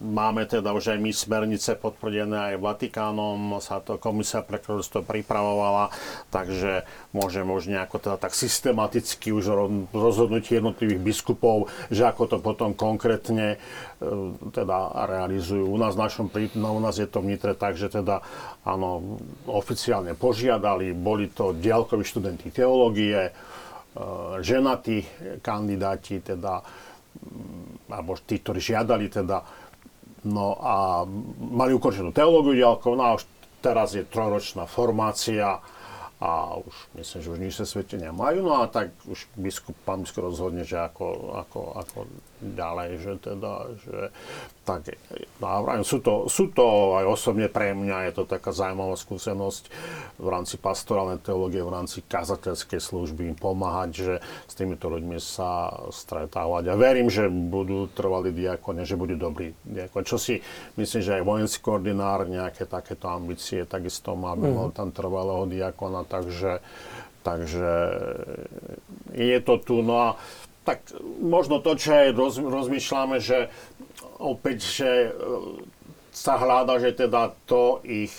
máme 0.00 0.48
teda 0.48 0.72
už 0.72 0.96
aj 0.96 0.98
my 1.04 1.12
smernice 1.12 1.76
potvrdené 1.76 2.56
aj 2.56 2.64
Vatikánom, 2.64 3.60
sa 3.60 3.84
to 3.84 4.00
komisia 4.00 4.40
pre 4.40 4.56
kráľovstvo 4.56 5.04
pripravovala, 5.04 5.92
takže 6.32 6.88
môžeme 7.12 7.52
už 7.52 7.68
nejako 7.68 8.00
teda 8.00 8.16
tak 8.16 8.32
systematicky 8.32 9.36
už 9.36 9.52
rozhodnúť 9.92 10.58
jednotlivých 10.58 11.04
biskupov, 11.04 11.68
že 11.92 12.08
ako 12.08 12.24
to 12.24 12.36
potom 12.40 12.72
konkrétne 12.72 13.54
e, 13.54 13.58
teda 14.48 15.04
realizujú. 15.12 15.68
U 15.68 15.76
nás, 15.76 15.92
v 15.92 16.08
našom, 16.08 16.32
no, 16.56 16.72
u 16.72 16.80
nás 16.80 16.96
je 16.96 17.04
to 17.04 17.20
vnitre 17.20 17.52
tak, 17.52 17.76
že 17.76 17.92
teda 17.92 18.24
áno, 18.64 19.20
oficiálne 19.44 20.16
požiadali, 20.16 20.96
boli 20.96 21.28
to 21.28 21.52
diálkoví 21.52 22.00
študenti 22.00 22.48
teológie, 22.48 23.28
ženatí 24.42 25.02
kandidáti, 25.42 26.22
teda, 26.22 26.62
mm, 26.62 27.90
alebo 27.90 28.14
tí, 28.22 28.38
ktorí 28.38 28.60
žiadali 28.62 29.06
teda, 29.10 29.42
no 30.28 30.58
a 30.58 31.02
mali 31.38 31.74
ukončenú 31.74 32.10
teológiu 32.14 32.58
ďalkov, 32.58 32.92
no 32.94 33.16
už 33.18 33.24
teraz 33.58 33.94
je 33.94 34.06
trojročná 34.06 34.66
formácia 34.70 35.58
a 36.18 36.58
už 36.58 36.74
myslím, 36.98 37.20
že 37.22 37.30
už 37.30 37.38
nič 37.38 37.54
sa 37.54 37.66
svete 37.66 37.94
nemajú, 37.94 38.42
no 38.42 38.58
a 38.58 38.66
tak 38.66 38.90
už 39.06 39.30
biskup, 39.38 39.78
pán 39.86 40.02
biskup 40.02 40.26
rozhodne, 40.26 40.66
že 40.66 40.74
ako, 40.74 41.38
ako, 41.46 41.60
ako 41.78 41.98
ďalej, 42.42 42.90
že 43.02 43.12
teda, 43.22 43.52
že 43.86 43.96
tak, 44.66 44.94
no 45.40 45.80
sú 45.86 45.98
to, 46.02 46.26
sú 46.26 46.50
to 46.50 46.98
aj 46.98 47.06
osobne 47.06 47.46
pre 47.46 47.70
mňa, 47.70 48.10
je 48.10 48.12
to 48.18 48.24
taká 48.26 48.50
zaujímavá 48.50 48.98
skúsenosť 48.98 49.62
v 50.18 50.28
rámci 50.28 50.58
pastorálnej 50.58 51.22
teológie, 51.22 51.62
v 51.62 51.72
rámci 51.72 52.02
kazateľskej 52.02 52.82
služby 52.82 53.32
im 53.32 53.36
pomáhať, 53.38 53.90
že 53.94 54.14
s 54.50 54.54
týmito 54.58 54.90
ľuďmi 54.90 55.16
sa 55.22 55.70
stretávať. 55.88 56.68
A 56.68 56.74
verím, 56.74 57.08
že 57.08 57.30
budú 57.30 57.88
trvali 57.88 58.34
diakone, 58.34 58.82
že 58.84 58.98
budú 58.98 59.14
dobrí 59.14 59.54
diakon. 59.64 60.02
Čo 60.02 60.18
si 60.20 60.42
myslím, 60.76 61.00
že 61.00 61.14
aj 61.16 61.22
vojenský 61.24 61.60
koordinár 61.62 62.28
nejaké 62.28 62.68
takéto 62.68 63.08
ambície 63.08 63.64
takisto 63.64 64.18
má, 64.18 64.36
aby 64.36 64.52
mal 64.52 64.68
tam 64.74 64.92
trvalého 64.92 65.48
diakona, 65.48 66.04
takže 66.08 66.64
Takže 67.28 67.70
je 69.12 69.38
to 69.44 69.54
tu. 69.60 69.84
No 69.84 69.94
a 70.00 70.08
tak 70.64 70.80
možno 71.20 71.60
to, 71.60 71.76
čo 71.76 71.92
aj 71.92 72.08
roz, 72.16 72.34
rozmýšľame, 72.40 73.20
že 73.20 73.52
opäť, 74.20 74.58
že 74.64 74.90
e, 75.08 75.10
sa 76.12 76.36
hľada, 76.40 76.80
že 76.80 76.92
teda 76.92 77.32
to 77.48 77.80
ich 77.84 78.12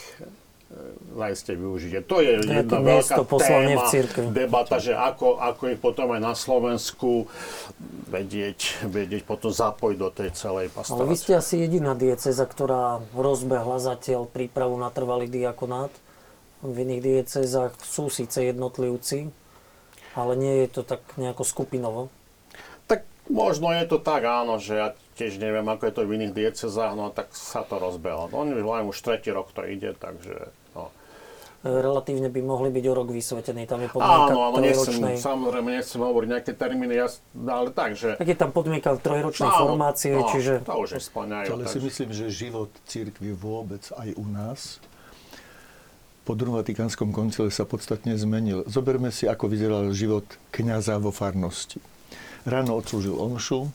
e, 1.14 1.54
využite. 1.58 2.06
To 2.10 2.22
je 2.22 2.42
jedna 2.42 2.66
to 2.66 2.78
veľká 2.82 3.16
téma, 3.26 3.86
v 4.30 4.34
debata, 4.34 4.78
že 4.82 4.94
ako, 4.98 5.42
ako 5.42 5.62
ich 5.74 5.80
potom 5.82 6.14
aj 6.14 6.22
na 6.22 6.34
Slovensku 6.34 7.30
vedieť, 8.10 8.86
vedieť 8.90 9.26
potom 9.26 9.54
zapojiť 9.54 9.98
do 9.98 10.10
tej 10.10 10.30
celej 10.34 10.74
pastorácie. 10.74 11.02
Ale 11.02 11.10
vy 11.10 11.18
ste 11.18 11.34
asi 11.38 11.62
jediná 11.62 11.94
dieceza, 11.94 12.46
ktorá 12.46 13.02
rozbehla 13.14 13.78
zatiaľ 13.78 14.26
prípravu 14.26 14.78
na 14.78 14.90
trvalý 14.90 15.30
diakonát. 15.30 15.94
V 16.60 16.76
iných 16.76 17.02
diecezách 17.02 17.80
sú 17.80 18.12
síce 18.12 18.44
jednotlivci, 18.44 19.32
ale 20.16 20.34
nie 20.36 20.66
je 20.66 20.68
to 20.68 20.82
tak 20.84 21.00
nejako 21.16 21.44
skupinovo. 21.48 22.02
Možno 23.30 23.70
je 23.70 23.86
to 23.86 24.02
tak, 24.02 24.26
áno, 24.26 24.58
že 24.58 24.74
ja 24.74 24.88
tiež 25.14 25.38
neviem, 25.38 25.62
ako 25.70 25.86
je 25.86 25.94
to 25.94 26.02
v 26.02 26.14
iných 26.18 26.34
diecezách, 26.34 26.98
no 26.98 27.14
tak 27.14 27.30
sa 27.38 27.62
to 27.62 27.78
rozbehlo. 27.78 28.26
No, 28.34 28.42
oni 28.42 28.90
už 28.90 28.98
tretí 29.06 29.30
rok 29.30 29.54
to 29.54 29.62
ide, 29.70 29.94
takže... 29.94 30.50
No. 30.74 30.90
Relatívne 31.62 32.34
by 32.34 32.42
mohli 32.42 32.74
byť 32.74 32.86
o 32.90 32.94
rok 32.98 33.14
vysvetení, 33.14 33.70
tam 33.70 33.86
je 33.86 33.90
podmienka 33.94 34.34
Áno, 34.34 34.50
áno, 34.50 34.58
nechcem, 34.58 34.98
samozrejme 35.14 35.78
nechcem 35.78 36.02
hovoriť 36.02 36.28
nejaké 36.32 36.52
termíny, 36.58 36.98
ja, 36.98 37.08
ale 37.46 37.70
tak, 37.70 37.94
že... 37.94 38.18
Tak 38.18 38.30
je 38.34 38.38
tam 38.40 38.50
podmienka 38.50 38.98
trojročnej 38.98 39.52
áno, 39.54 39.60
formácie, 39.62 40.18
no, 40.18 40.26
čiže... 40.34 40.66
To 40.66 40.82
už 40.82 40.98
splňajú. 40.98 41.48
Ale 41.54 41.64
takže... 41.70 41.74
si 41.78 41.80
myslím, 41.86 42.10
že 42.16 42.26
život 42.34 42.72
církvy 42.90 43.30
vôbec 43.38 43.86
aj 43.94 44.10
u 44.18 44.26
nás 44.26 44.82
po 46.30 46.38
druhom 46.38 46.62
Vatikánskom 46.62 47.10
koncile 47.10 47.50
sa 47.50 47.66
podstatne 47.66 48.14
zmenil. 48.14 48.62
Zoberme 48.70 49.10
si, 49.10 49.26
ako 49.26 49.50
vyzeral 49.50 49.90
život 49.98 50.30
kňaza 50.54 51.02
vo 51.02 51.10
farnosti 51.10 51.82
ráno 52.48 52.78
odslúžil 52.78 53.16
omšu 53.16 53.68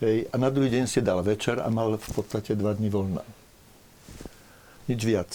hej, 0.00 0.28
a 0.30 0.34
na 0.40 0.48
druhý 0.48 0.72
deň 0.72 0.84
si 0.88 1.04
dal 1.04 1.20
večer 1.20 1.60
a 1.60 1.68
mal 1.68 1.96
v 1.98 2.08
podstate 2.14 2.56
dva 2.56 2.72
dní 2.72 2.88
voľna. 2.88 3.24
Nič 4.88 5.00
viac. 5.02 5.30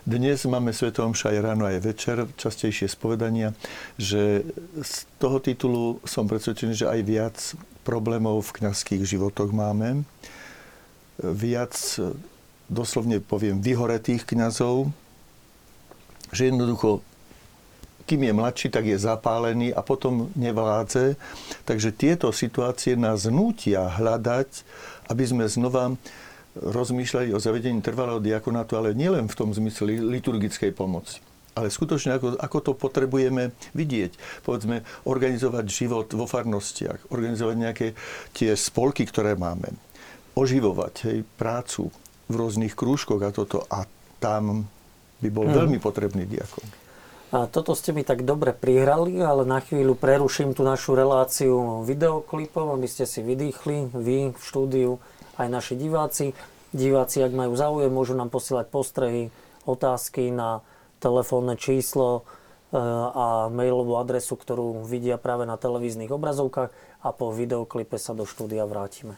Dnes 0.00 0.40
máme 0.48 0.72
Sveto 0.72 1.04
Omša 1.04 1.36
aj 1.36 1.38
ráno, 1.44 1.68
aj 1.68 1.84
večer, 1.84 2.24
častejšie 2.40 2.88
spovedania, 2.88 3.52
že 4.00 4.48
z 4.80 4.92
toho 5.20 5.38
titulu 5.44 6.00
som 6.08 6.24
presvedčený, 6.24 6.72
že 6.72 6.88
aj 6.88 7.00
viac 7.04 7.36
problémov 7.84 8.40
v 8.48 8.64
kňazských 8.64 9.04
životoch 9.04 9.52
máme. 9.52 10.08
Viac, 11.20 11.76
doslovne 12.72 13.20
poviem, 13.20 13.60
vyhoretých 13.60 14.24
kňazov, 14.24 14.88
že 16.30 16.50
jednoducho 16.50 17.02
kým 18.10 18.26
je 18.26 18.34
mladší, 18.34 18.74
tak 18.74 18.90
je 18.90 18.98
zapálený 18.98 19.70
a 19.70 19.86
potom 19.86 20.34
nevládze. 20.34 21.14
Takže 21.62 21.94
tieto 21.94 22.34
situácie 22.34 22.98
nás 22.98 23.30
nútia 23.30 23.86
hľadať, 23.86 24.66
aby 25.14 25.22
sme 25.22 25.46
znova 25.46 25.94
rozmýšľali 26.58 27.30
o 27.30 27.38
zavedení 27.38 27.78
trvalého 27.78 28.18
diakonátu, 28.18 28.74
ale 28.74 28.98
nielen 28.98 29.30
v 29.30 29.38
tom 29.38 29.54
zmysle 29.54 30.02
liturgickej 30.02 30.74
pomoci. 30.74 31.22
Ale 31.54 31.70
skutočne, 31.70 32.18
ako, 32.18 32.34
ako 32.38 32.58
to 32.58 32.72
potrebujeme 32.74 33.54
vidieť. 33.78 34.42
Povedzme, 34.42 34.82
organizovať 35.06 35.66
život 35.70 36.10
vo 36.10 36.26
farnostiach, 36.26 37.14
organizovať 37.14 37.56
nejaké 37.58 37.86
tie 38.34 38.58
spolky, 38.58 39.06
ktoré 39.06 39.38
máme, 39.38 39.70
oživovať 40.34 40.94
hej, 41.06 41.18
prácu 41.38 41.94
v 42.26 42.34
rôznych 42.34 42.74
krúžkoch 42.74 43.22
a 43.22 43.30
toto. 43.30 43.66
A 43.70 43.86
tam 44.18 44.66
by 45.20 45.28
bol 45.28 45.46
hmm. 45.46 45.56
veľmi 45.56 45.78
potrebný 45.78 46.24
diakon. 46.26 46.66
A 47.30 47.46
toto 47.46 47.78
ste 47.78 47.94
mi 47.94 48.02
tak 48.02 48.26
dobre 48.26 48.50
prihrali, 48.50 49.22
ale 49.22 49.46
na 49.46 49.62
chvíľu 49.62 49.94
preruším 49.94 50.50
tú 50.50 50.66
našu 50.66 50.98
reláciu 50.98 51.86
videoklipom, 51.86 52.74
aby 52.74 52.90
ste 52.90 53.06
si 53.06 53.22
vydýchli, 53.22 53.94
vy 53.94 54.34
v 54.34 54.42
štúdiu, 54.42 54.98
aj 55.38 55.46
naši 55.46 55.78
diváci. 55.78 56.34
diváci, 56.74 57.22
ak 57.22 57.30
majú 57.30 57.54
záujem, 57.54 57.86
môžu 57.86 58.18
nám 58.18 58.34
posielať 58.34 58.66
postrehy, 58.66 59.30
otázky 59.62 60.34
na 60.34 60.66
telefónne 60.98 61.54
číslo 61.54 62.26
e, 62.74 62.82
a 63.14 63.46
mailovú 63.46 63.94
adresu, 64.02 64.34
ktorú 64.34 64.82
vidia 64.82 65.14
práve 65.14 65.46
na 65.46 65.54
televíznych 65.54 66.10
obrazovkách 66.10 66.70
a 67.06 67.08
po 67.14 67.30
videoklipe 67.30 67.94
sa 67.94 68.10
do 68.10 68.26
štúdia 68.26 68.66
vrátime. 68.66 69.14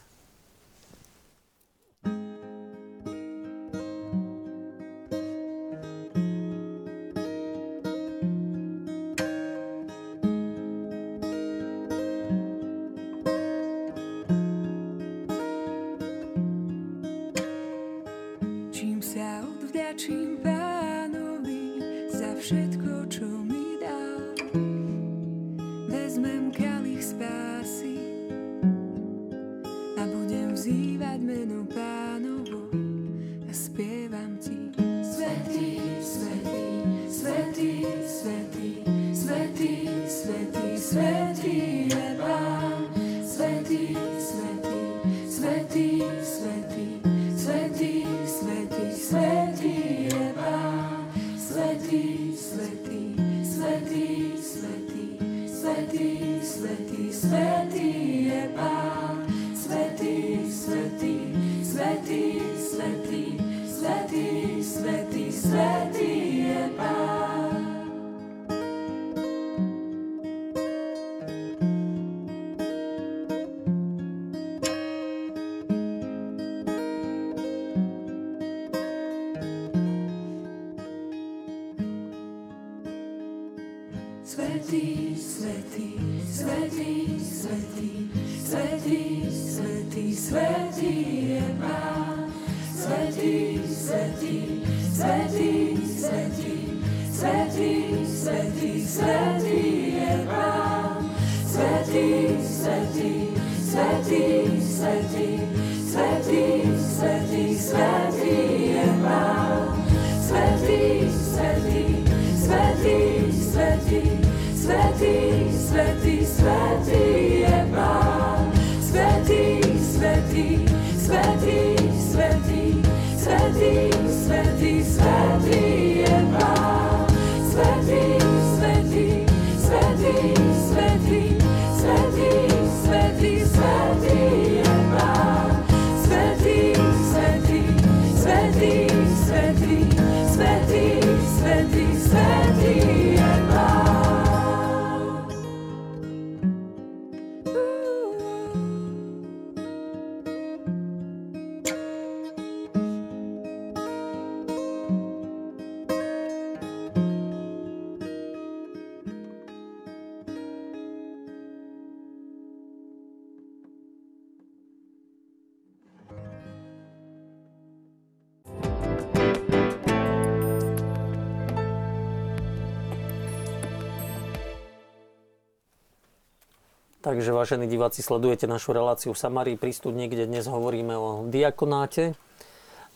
Takže 177.12 177.28
vážení 177.28 177.68
diváci, 177.68 178.00
sledujete 178.00 178.48
našu 178.48 178.72
reláciu 178.72 179.12
v 179.12 179.20
Samárii 179.20 179.60
pri 179.60 179.76
studni, 179.76 180.08
kde 180.08 180.24
dnes 180.24 180.48
hovoríme 180.48 180.96
o 180.96 181.28
diakonáte. 181.28 182.16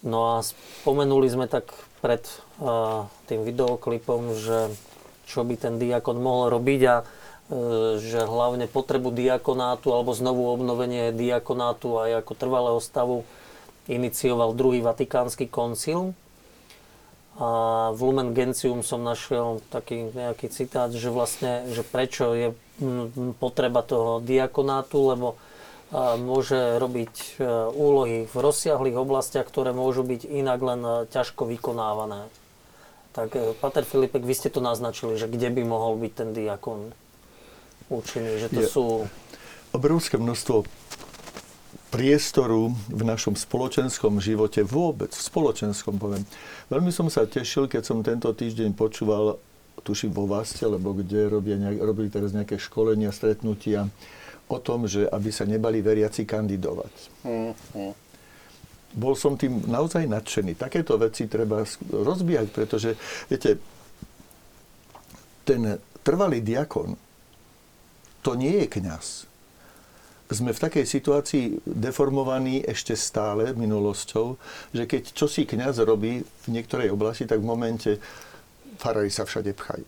No 0.00 0.32
a 0.32 0.34
spomenuli 0.40 1.28
sme 1.28 1.44
tak 1.44 1.68
pred 2.00 2.24
uh, 2.56 3.04
tým 3.28 3.44
videoklipom, 3.44 4.32
že 4.40 4.72
čo 5.28 5.44
by 5.44 5.60
ten 5.60 5.76
diakon 5.76 6.16
mohol 6.16 6.48
robiť 6.48 6.80
a 6.88 6.96
uh, 7.04 8.00
že 8.00 8.24
hlavne 8.24 8.64
potrebu 8.72 9.12
diakonátu 9.12 9.92
alebo 9.92 10.16
znovu 10.16 10.48
obnovenie 10.48 11.12
diakonátu 11.12 12.00
aj 12.00 12.24
ako 12.24 12.32
trvalého 12.40 12.80
stavu 12.80 13.20
inicioval 13.84 14.56
druhý 14.56 14.80
vatikánsky 14.80 15.44
koncil. 15.44 16.16
A 17.36 17.92
v 17.92 18.00
Lumen 18.00 18.32
Gentium 18.32 18.80
som 18.80 19.04
našiel 19.04 19.60
taký 19.68 20.08
nejaký 20.08 20.48
citát, 20.48 20.88
že 20.88 21.12
vlastne, 21.12 21.68
že 21.68 21.84
prečo 21.84 22.32
je 22.32 22.56
potreba 23.40 23.80
toho 23.80 24.20
diakonátu, 24.20 24.98
lebo 25.12 25.28
môže 26.18 26.82
robiť 26.82 27.38
e, 27.38 27.46
úlohy 27.70 28.26
v 28.26 28.34
rozsiahlých 28.34 28.98
oblastiach, 28.98 29.46
ktoré 29.46 29.70
môžu 29.70 30.02
byť 30.02 30.26
inak 30.26 30.58
len 30.58 30.80
e, 30.82 30.92
ťažko 31.06 31.46
vykonávané. 31.46 32.26
Tak, 33.14 33.38
e, 33.38 33.54
Pater 33.54 33.86
Filipek, 33.86 34.26
vy 34.26 34.34
ste 34.34 34.50
to 34.50 34.58
naznačili, 34.58 35.14
že 35.14 35.30
kde 35.30 35.46
by 35.54 35.62
mohol 35.62 35.94
byť 35.94 36.12
ten 36.12 36.34
diakon 36.34 36.90
účinný, 37.86 38.42
že 38.42 38.50
to 38.50 38.60
Je- 38.66 38.70
sú... 38.70 38.84
obrovské 39.70 40.18
množstvo 40.18 40.66
priestoru 41.94 42.74
v 42.90 43.02
našom 43.06 43.38
spoločenskom 43.38 44.18
živote, 44.18 44.66
vôbec 44.66 45.14
v 45.14 45.22
spoločenskom 45.22 46.02
poviem. 46.02 46.26
Veľmi 46.66 46.90
som 46.90 47.06
sa 47.06 47.30
tešil, 47.30 47.70
keď 47.70 47.82
som 47.86 48.02
tento 48.02 48.26
týždeň 48.34 48.74
počúval, 48.74 49.38
tuším 49.86 50.10
vo 50.10 50.26
Vaste, 50.26 50.66
lebo 50.66 50.90
kde 50.90 51.30
robia 51.30 51.54
robili 51.78 52.10
teraz 52.10 52.34
nejaké 52.34 52.58
školenia, 52.58 53.14
stretnutia 53.14 53.86
o 54.50 54.58
tom, 54.58 54.90
že 54.90 55.06
aby 55.06 55.30
sa 55.30 55.46
nebali 55.46 55.78
veriaci 55.78 56.26
kandidovať. 56.26 56.94
Bol 58.96 59.14
som 59.14 59.38
tým 59.38 59.62
naozaj 59.70 60.10
nadšený. 60.10 60.58
Takéto 60.58 60.98
veci 60.98 61.30
treba 61.30 61.62
rozbíjať, 61.90 62.46
pretože, 62.50 62.98
viete, 63.30 63.62
ten 65.46 65.78
trvalý 66.02 66.42
diakon, 66.42 66.98
to 68.26 68.34
nie 68.34 68.66
je 68.66 68.66
kňaz 68.66 69.06
sme 70.26 70.50
v 70.50 70.58
takej 70.58 70.84
situácii 70.90 71.44
deformovaní 71.62 72.58
ešte 72.66 72.98
stále 72.98 73.54
minulosťou, 73.54 74.34
že 74.74 74.82
keď 74.82 75.14
čo 75.14 75.30
si 75.30 75.46
kniaz 75.46 75.78
robí 75.78 76.26
v 76.26 76.46
niektorej 76.50 76.90
oblasti, 76.90 77.30
tak 77.30 77.38
v 77.38 77.46
momente 77.46 77.90
farári 78.76 79.10
sa 79.10 79.24
všade 79.24 79.52
pchajú. 79.56 79.86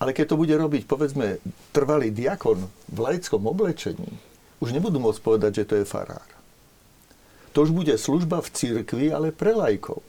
Ale 0.00 0.16
keď 0.16 0.32
to 0.32 0.40
bude 0.40 0.54
robiť, 0.56 0.88
povedzme, 0.88 1.38
trvalý 1.76 2.08
diakon 2.08 2.64
v 2.88 2.98
laickom 2.98 3.44
oblečení, 3.44 4.08
už 4.60 4.72
nebudú 4.72 4.96
môcť 5.00 5.20
povedať, 5.20 5.52
že 5.60 5.68
to 5.68 5.74
je 5.80 5.88
farár. 5.88 6.24
To 7.52 7.66
už 7.66 7.74
bude 7.74 7.92
služba 7.96 8.40
v 8.40 8.52
cirkvi, 8.52 9.06
ale 9.10 9.34
pre 9.34 9.52
lajkov. 9.52 10.00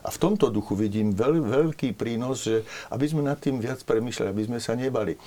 A 0.00 0.08
v 0.08 0.16
tomto 0.16 0.48
duchu 0.48 0.72
vidím 0.72 1.12
veľ, 1.12 1.44
veľký 1.44 1.92
prínos, 1.92 2.48
že 2.48 2.64
aby 2.88 3.04
sme 3.04 3.20
nad 3.20 3.36
tým 3.36 3.60
viac 3.60 3.84
premyšľali, 3.84 4.32
aby 4.32 4.44
sme 4.48 4.58
sa 4.58 4.72
nebali. 4.72 5.20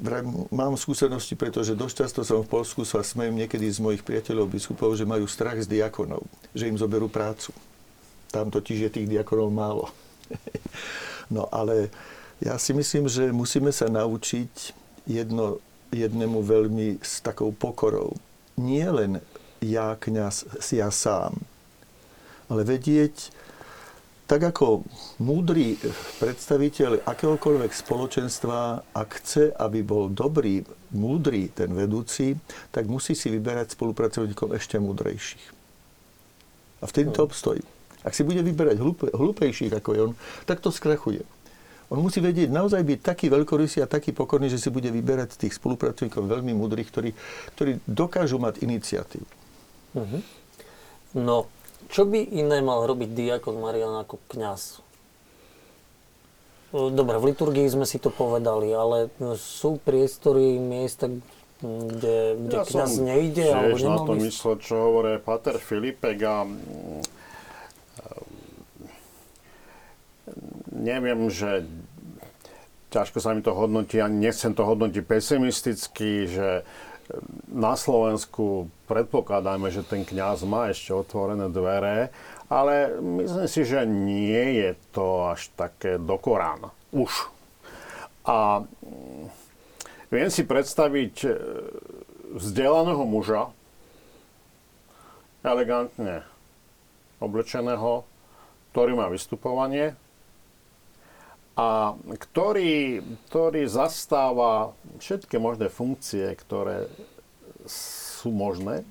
vraj 0.00 0.26
mám 0.50 0.74
skúsenosti, 0.74 1.38
pretože 1.38 1.78
dosť 1.78 1.94
často 2.02 2.20
som 2.26 2.42
v 2.42 2.50
Polsku 2.50 2.82
sa 2.82 3.04
smejem 3.04 3.38
niekedy 3.38 3.70
z 3.70 3.78
mojich 3.78 4.02
priateľov 4.02 4.50
biskupov, 4.50 4.98
že 4.98 5.06
majú 5.06 5.28
strach 5.30 5.60
z 5.62 5.70
diakonov, 5.70 6.26
že 6.50 6.66
im 6.66 6.80
zoberú 6.80 7.06
prácu. 7.06 7.54
Tam 8.32 8.50
totiž 8.50 8.88
je 8.88 8.90
tých 8.90 9.06
diakonov 9.06 9.54
málo. 9.54 9.86
No 11.34 11.48
ale 11.50 11.92
ja 12.38 12.54
si 12.56 12.70
myslím, 12.74 13.10
že 13.10 13.34
musíme 13.34 13.74
sa 13.74 13.90
naučiť 13.90 14.76
jedno, 15.10 15.58
jednému 15.90 16.44
veľmi 16.44 17.02
s 17.02 17.18
takou 17.24 17.50
pokorou. 17.50 18.14
Nie 18.54 18.90
len 18.90 19.18
ja, 19.58 19.98
kňaz, 19.98 20.62
ja 20.70 20.90
sám, 20.94 21.34
ale 22.46 22.62
vedieť, 22.62 23.34
tak 24.28 24.44
ako 24.44 24.84
múdry 25.24 25.80
predstaviteľ 26.20 27.00
akéhokoľvek 27.08 27.72
spoločenstva, 27.72 28.84
ak 28.92 29.24
chce, 29.24 29.56
aby 29.56 29.80
bol 29.80 30.12
dobrý, 30.12 30.60
múdry 30.92 31.48
ten 31.48 31.72
vedúci, 31.72 32.36
tak 32.68 32.84
musí 32.84 33.16
si 33.16 33.32
vyberať 33.32 33.72
spolupracovníkov 33.72 34.52
ešte 34.52 34.76
múdrejších. 34.76 35.46
A 36.78 36.84
v 36.84 36.92
to 37.08 37.24
obstojí. 37.24 37.64
Ak 38.06 38.14
si 38.14 38.22
bude 38.22 38.42
vyberať 38.42 38.78
hlupe, 38.78 39.10
hlupejších 39.10 39.74
ako 39.74 39.88
je 39.94 40.00
on, 40.10 40.12
tak 40.46 40.62
to 40.62 40.70
skrachuje. 40.70 41.26
On 41.88 41.98
musí 42.04 42.20
vedieť 42.20 42.52
naozaj 42.52 42.84
byť 42.84 43.00
taký 43.00 43.26
veľkorysý 43.32 43.80
a 43.80 43.88
taký 43.88 44.12
pokorný, 44.12 44.52
že 44.52 44.60
si 44.60 44.68
bude 44.68 44.92
vyberať 44.92 45.40
tých 45.40 45.56
spolupracovníkov 45.56 46.20
veľmi 46.20 46.52
múdrych, 46.52 46.92
ktorí, 46.92 47.10
ktorí 47.56 47.80
dokážu 47.88 48.36
mať 48.36 48.60
iniciatívu. 48.60 49.28
Uh-huh. 49.96 50.20
No, 51.16 51.48
čo 51.88 52.04
by 52.04 52.20
iné 52.20 52.60
mal 52.60 52.84
robiť 52.84 53.08
diakon 53.16 53.56
Marian 53.56 53.96
ako 54.04 54.20
kňaz? 54.28 54.84
Dobre, 56.68 57.16
v 57.16 57.32
liturgii 57.32 57.64
sme 57.72 57.88
si 57.88 57.96
to 57.96 58.12
povedali, 58.12 58.68
ale 58.68 59.08
sú 59.40 59.80
priestory, 59.80 60.60
miesta, 60.60 61.08
kde, 61.64 62.36
kde 62.36 62.56
ja 62.60 62.68
kňaz 62.68 62.92
nejde? 63.00 63.48
Ja 63.48 63.72
som 63.72 63.96
na 63.96 64.04
to 64.04 64.12
myslel, 64.20 64.54
čo 64.60 64.74
hovorí 64.76 65.16
Pater 65.16 65.56
Filipek 65.56 66.20
a 66.28 66.44
neviem, 70.78 71.28
že 71.28 71.66
ťažko 72.88 73.18
sa 73.20 73.36
mi 73.36 73.44
to 73.44 73.52
hodnotí, 73.52 74.00
ani 74.00 74.30
nechcem 74.30 74.56
to 74.56 74.64
hodnotiť 74.64 75.04
pesimisticky, 75.04 76.24
že 76.30 76.64
na 77.48 77.72
Slovensku 77.76 78.68
predpokladáme, 78.84 79.72
že 79.72 79.84
ten 79.84 80.04
kňaz 80.04 80.44
má 80.44 80.68
ešte 80.68 80.92
otvorené 80.92 81.48
dvere, 81.48 82.12
ale 82.52 82.96
myslím 83.00 83.48
si, 83.48 83.64
že 83.64 83.84
nie 83.84 84.60
je 84.60 84.70
to 84.92 85.28
až 85.32 85.52
také 85.56 85.96
dokorán. 85.96 86.72
Už. 86.92 87.28
A 88.28 88.64
mm, 88.64 89.24
viem 90.12 90.28
si 90.28 90.44
predstaviť 90.44 91.14
e, 91.24 91.30
vzdelaného 92.36 93.04
muža, 93.08 93.52
elegantne 95.40 96.28
oblečeného, 97.20 98.04
ktorý 98.72 98.92
má 98.96 99.08
vystupovanie 99.08 99.96
a 101.58 101.98
ktorý, 102.06 103.02
ktorý 103.26 103.66
zastáva 103.66 104.78
všetky 105.02 105.42
možné 105.42 105.66
funkcie, 105.66 106.30
ktoré 106.38 106.86
sú 107.66 108.30
možné 108.30 108.86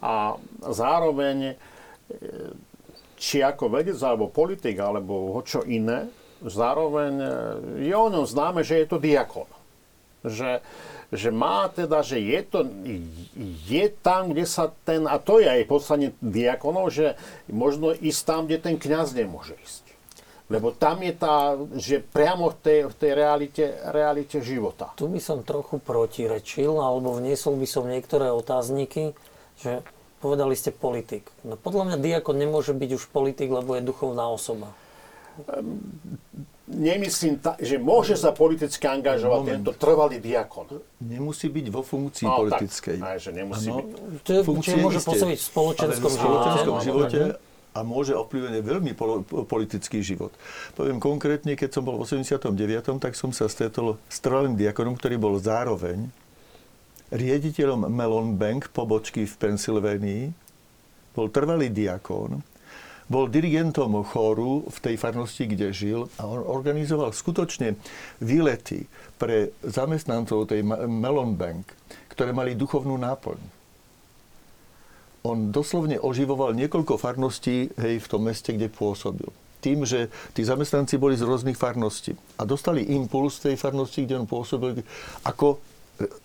a 0.00 0.40
zároveň 0.64 1.52
e, 1.52 1.54
či 3.20 3.44
ako 3.44 3.68
vedec 3.68 4.00
alebo 4.00 4.32
politik 4.32 4.80
alebo 4.80 5.36
čo 5.44 5.64
iné, 5.68 6.08
zároveň 6.40 7.12
e, 7.20 7.30
je 7.88 7.94
o 7.96 8.08
ňom 8.08 8.24
známe, 8.24 8.64
že 8.64 8.80
je 8.80 8.86
to 8.88 8.96
diakon. 8.96 9.48
Že, 10.26 10.64
že 11.12 11.28
má 11.30 11.70
teda, 11.70 12.02
že 12.02 12.18
je 12.18 12.40
to, 12.42 12.58
je 13.68 13.86
tam, 14.00 14.32
kde 14.32 14.48
sa 14.48 14.72
ten, 14.82 15.04
a 15.06 15.20
to 15.22 15.38
je 15.38 15.46
aj 15.46 15.70
poslanie 15.70 16.10
diakonov, 16.18 16.88
že 16.88 17.14
možno 17.52 17.94
ísť 17.94 18.20
tam, 18.26 18.40
kde 18.48 18.58
ten 18.58 18.76
kňaz 18.80 19.12
nemôže 19.14 19.54
ísť. 19.60 19.85
Lebo 20.46 20.70
tam 20.70 21.02
je 21.02 21.10
tá, 21.10 21.58
že 21.74 21.98
priamo 21.98 22.54
v 22.54 22.56
tej, 22.62 22.78
v 22.86 22.94
tej 22.94 23.12
realite, 23.18 23.64
realite 23.90 24.38
života. 24.38 24.94
Tu 24.94 25.10
by 25.10 25.18
som 25.18 25.42
trochu 25.42 25.82
protirečil, 25.82 26.70
alebo 26.78 27.18
vniesol 27.18 27.58
by 27.58 27.66
som 27.66 27.90
niektoré 27.90 28.30
otázniky, 28.30 29.10
že 29.58 29.82
povedali 30.22 30.54
ste 30.54 30.70
politik. 30.70 31.26
No 31.42 31.58
podľa 31.58 31.90
mňa 31.90 31.96
diakon 31.98 32.38
nemôže 32.38 32.78
byť 32.78 32.90
už 32.94 33.04
politik, 33.10 33.50
lebo 33.50 33.74
je 33.74 33.82
duchovná 33.82 34.30
osoba. 34.30 34.70
Um, 35.50 35.82
nemyslím, 36.70 37.42
ta, 37.42 37.58
že 37.58 37.82
môže 37.82 38.14
sa 38.14 38.30
politicky 38.30 38.86
angažovať 38.86 39.40
Moment. 39.42 39.52
tento 39.58 39.72
trvalý 39.74 40.22
diakon. 40.22 40.78
Nemusí 41.02 41.50
byť 41.50 41.66
vo 41.74 41.82
funkcii 41.82 42.26
no, 42.26 42.46
politickej. 42.46 42.96
Tak, 43.02 43.10
aj, 43.10 43.18
že 43.18 43.30
nemusí 43.34 43.68
ano, 43.70 43.82
byť. 43.82 44.62
Čiže 44.62 44.78
môže 44.78 45.00
pôsobiť 45.02 45.38
v 45.42 45.46
spoločenskom. 45.46 46.10
V 46.10 46.18
spoločenskom 46.22 46.74
živote 46.86 47.20
a 47.76 47.84
môže 47.84 48.16
ovplyvniť 48.16 48.64
veľmi 48.64 48.92
politický 49.44 50.00
život. 50.00 50.32
Poviem 50.72 50.96
konkrétne, 50.96 51.52
keď 51.52 51.76
som 51.76 51.84
bol 51.84 52.00
v 52.00 52.08
89., 52.08 52.56
tak 52.96 53.12
som 53.12 53.36
sa 53.36 53.52
stretol 53.52 54.00
s 54.08 54.16
trvalým 54.24 54.56
diakonom, 54.56 54.96
ktorý 54.96 55.20
bol 55.20 55.36
zároveň 55.36 56.08
riediteľom 57.12 57.92
Melon 57.92 58.40
Bank 58.40 58.72
pobočky 58.72 59.28
v 59.28 59.34
Pensylvánii, 59.36 60.24
bol 61.12 61.28
trvalý 61.28 61.68
diakon, 61.68 62.40
bol 63.06 63.30
dirigentom 63.30 64.02
chóru 64.02 64.66
v 64.66 64.78
tej 64.82 64.94
farnosti, 64.98 65.46
kde 65.46 65.70
žil 65.70 66.10
a 66.18 66.26
on 66.26 66.42
organizoval 66.42 67.14
skutočne 67.14 67.78
výlety 68.18 68.88
pre 69.20 69.54
zamestnancov 69.62 70.50
tej 70.50 70.66
Melon 70.66 71.38
Bank, 71.38 71.70
ktoré 72.10 72.32
mali 72.34 72.58
duchovnú 72.58 72.98
náplň 72.98 73.55
on 75.26 75.50
doslovne 75.50 75.98
oživoval 75.98 76.54
niekoľko 76.54 76.94
farností 76.94 77.74
hej, 77.74 77.98
v 77.98 78.06
tom 78.06 78.30
meste, 78.30 78.54
kde 78.54 78.70
pôsobil. 78.70 79.26
Tým, 79.58 79.82
že 79.82 80.06
tí 80.30 80.46
zamestnanci 80.46 80.94
boli 80.94 81.18
z 81.18 81.26
rôznych 81.26 81.58
farností 81.58 82.14
a 82.38 82.46
dostali 82.46 82.86
impuls 82.94 83.42
tej 83.42 83.58
farnosti, 83.58 84.06
kde 84.06 84.22
on 84.22 84.26
pôsobil 84.30 84.86
ako, 85.26 85.58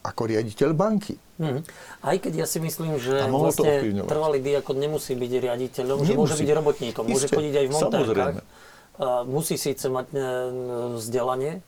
ako 0.06 0.22
riaditeľ 0.30 0.78
banky. 0.78 1.18
Hmm. 1.42 1.66
Aj 2.06 2.18
keď 2.22 2.46
ja 2.46 2.48
si 2.48 2.62
myslím, 2.62 3.02
že 3.02 3.26
vlastne 3.26 4.06
trvalý 4.06 4.46
diakon 4.46 4.78
nemusí 4.78 5.18
byť 5.18 5.32
riaditeľom, 5.42 6.06
nemusí. 6.06 6.14
že 6.14 6.20
môže 6.22 6.36
byť 6.38 6.50
robotníkom, 6.54 7.04
Isté. 7.10 7.14
môže 7.18 7.28
chodiť 7.34 7.54
aj 7.58 7.66
v 7.66 7.72
montárkach. 7.74 8.36
Musí 9.26 9.58
síce 9.58 9.90
mať 9.90 10.14
e, 10.14 10.20
vzdelanie 11.02 11.66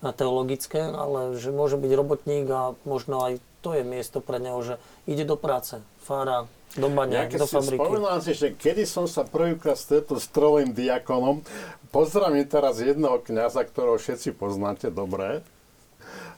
teologické, 0.00 0.80
ale 0.80 1.36
že 1.40 1.52
môže 1.52 1.80
byť 1.80 1.92
robotník 1.96 2.44
a 2.52 2.76
možno 2.84 3.24
aj 3.24 3.40
to 3.60 3.76
je 3.76 3.84
miesto 3.84 4.24
pre 4.24 4.40
neho, 4.40 4.56
že 4.64 4.80
ide 5.04 5.28
do 5.28 5.36
práce, 5.36 5.84
fára, 6.10 6.50
do 6.74 6.90
ja, 6.90 7.30
do 7.30 7.46
fabriky. 7.46 7.78
Spomínam 7.78 8.18
si, 8.18 8.32
že 8.34 8.48
kedy 8.50 8.82
som 8.82 9.06
sa 9.06 9.22
prvýkrát 9.22 9.78
stretol 9.78 10.18
s 10.18 10.26
trolým 10.26 10.74
diakonom, 10.74 11.46
pozdravím 11.94 12.42
teraz 12.50 12.82
jedného 12.82 13.22
kňaza, 13.22 13.62
ktorého 13.62 13.94
všetci 13.94 14.34
poznáte 14.34 14.90
dobre, 14.90 15.46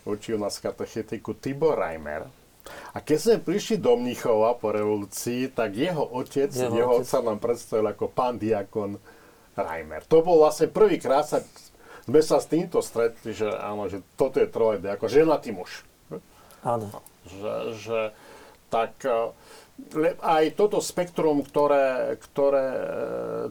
učil 0.05 0.37
nás 0.37 0.61
katechetiku 0.61 1.33
Tibor 1.33 1.81
Reimer. 1.81 2.29
A 2.93 3.01
keď 3.01 3.19
sme 3.19 3.37
prišli 3.41 3.81
do 3.81 3.97
Mnichova 3.97 4.55
po 4.55 4.71
revolúcii, 4.71 5.51
tak 5.51 5.75
jeho 5.75 6.05
otec, 6.05 6.53
jeho, 6.53 6.73
jeho 6.73 6.93
otec. 7.01 7.09
otca 7.09 7.19
nám 7.25 7.39
predstavil 7.41 7.87
ako 7.89 8.05
pán 8.13 8.37
diakon 8.37 9.01
Reimer. 9.57 10.05
To 10.09 10.21
bol 10.21 10.41
vlastne 10.45 10.69
prvýkrát, 10.69 11.25
sa, 11.25 11.41
sme 12.05 12.21
sa 12.21 12.39
s 12.39 12.47
týmto 12.49 12.81
stretli, 12.85 13.33
že 13.33 13.49
áno, 13.49 13.89
že 13.89 14.05
toto 14.21 14.37
je 14.37 14.49
trojý 14.49 14.85
diakon, 14.85 15.09
ženatý 15.09 15.51
muž. 15.53 15.85
Áno. 16.63 16.89
Že, 17.27 17.53
že 17.77 17.99
tak 18.73 18.97
aj 20.21 20.57
toto 20.57 20.81
spektrum, 20.81 21.45
ktoré, 21.45 22.17
ktoré 22.17 22.67
e, 22.73 22.87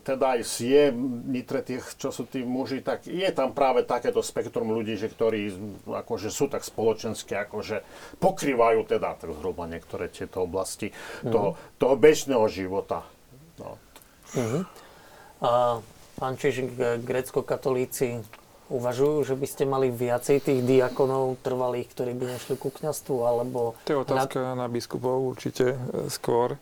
teda 0.05 0.38
aj 0.38 0.41
je 0.57 0.89
nitre 1.28 1.61
tých, 1.61 1.86
čo 1.97 2.09
sú 2.09 2.26
tí 2.26 2.41
muži, 2.41 2.82
tak 2.82 3.05
je 3.05 3.30
tam 3.34 3.53
práve 3.53 3.86
takéto 3.86 4.22
spektrum 4.26 4.74
ľudí, 4.74 4.97
že 4.97 5.09
ktorí 5.11 5.53
akože 5.86 6.30
sú 6.34 6.49
tak 6.49 6.65
spoločenské, 6.65 7.36
akože 7.45 7.84
pokrývajú 8.22 8.80
teda 8.89 9.17
tak 9.17 9.30
zhruba 9.38 9.69
niektoré 9.69 10.09
tieto 10.09 10.45
oblasti 10.45 10.93
mm. 11.26 11.32
toho, 11.34 11.49
toho 11.78 11.95
bežného 11.97 12.45
života. 12.49 13.05
No. 13.61 13.78
Mm-hmm. 14.34 14.63
A 15.41 15.51
pán 16.17 16.34
Čižik, 16.38 16.78
grecko-katolíci 17.05 18.22
uvažujú, 18.72 19.28
že 19.28 19.36
by 19.36 19.47
ste 19.47 19.63
mali 19.67 19.91
viacej 19.91 20.39
tých 20.39 20.59
diakonov 20.63 21.43
trvalých, 21.43 21.91
ktorí 21.91 22.15
by 22.15 22.26
nešli 22.39 22.55
ku 22.55 22.72
kňastvu, 22.72 23.15
alebo... 23.28 23.76
To 23.84 23.91
je 23.91 23.99
otázka 23.99 24.39
na, 24.39 24.65
na 24.65 24.67
biskupov 24.72 25.36
určite 25.36 25.76
e, 25.76 26.07
skôr. 26.07 26.55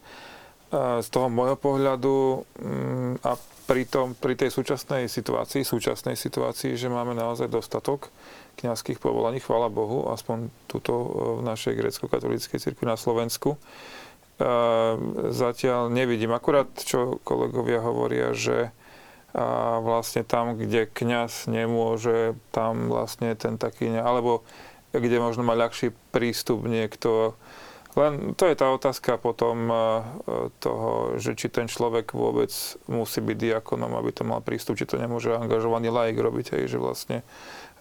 Z 0.70 1.10
toho 1.10 1.34
môjho 1.34 1.57
pohľadu 1.57 2.45
mm, 2.62 3.26
a 3.26 3.34
pri, 3.66 3.89
tom, 3.89 4.14
pri 4.14 4.38
tej 4.38 4.53
súčasnej 4.53 5.10
situácii, 5.10 5.66
súčasnej 5.66 6.14
situácii, 6.14 6.78
že 6.78 6.93
máme 6.93 7.18
naozaj 7.18 7.49
dostatok 7.49 8.14
kňazských 8.57 9.01
povolaní, 9.01 9.41
chvála 9.41 9.70
Bohu, 9.70 10.10
aspoň 10.14 10.49
tuto 10.70 10.93
e, 10.93 11.07
v 11.38 11.41
našej 11.45 11.74
grecko-katolíckej 11.74 12.60
cirkvi 12.62 12.86
na 12.86 12.97
Slovensku. 12.97 13.55
E, 13.55 13.57
zatiaľ 15.34 15.89
nevidím. 15.89 16.34
Akurát, 16.34 16.70
čo 16.78 17.18
kolegovia 17.26 17.82
hovoria, 17.82 18.34
že 18.38 18.74
a 19.34 19.77
vlastne 19.80 20.25
tam, 20.25 20.57
kde 20.57 20.89
kňaz 20.89 21.45
nemôže, 21.45 22.34
tam 22.49 22.89
vlastne 22.89 23.38
ten 23.38 23.61
taký, 23.61 23.93
alebo 23.93 24.41
kde 24.89 25.21
možno 25.21 25.45
má 25.45 25.53
ľahší 25.53 25.93
prístup 26.09 26.65
niekto. 26.65 27.38
Len 27.98 28.38
to 28.38 28.46
je 28.46 28.54
tá 28.54 28.70
otázka 28.70 29.18
potom 29.18 29.66
e, 29.66 29.76
toho, 30.62 31.18
že 31.18 31.34
či 31.34 31.50
ten 31.50 31.66
človek 31.66 32.14
vôbec 32.14 32.54
musí 32.86 33.18
byť 33.18 33.38
diakonom, 33.38 33.98
aby 33.98 34.14
to 34.14 34.22
mal 34.22 34.46
prístup, 34.46 34.78
či 34.78 34.86
to 34.86 35.02
nemôže 35.02 35.34
angažovaný 35.34 35.90
laik 35.90 36.22
robiť, 36.22 36.54
hej, 36.54 36.70
že 36.70 36.78
vlastne 36.78 37.26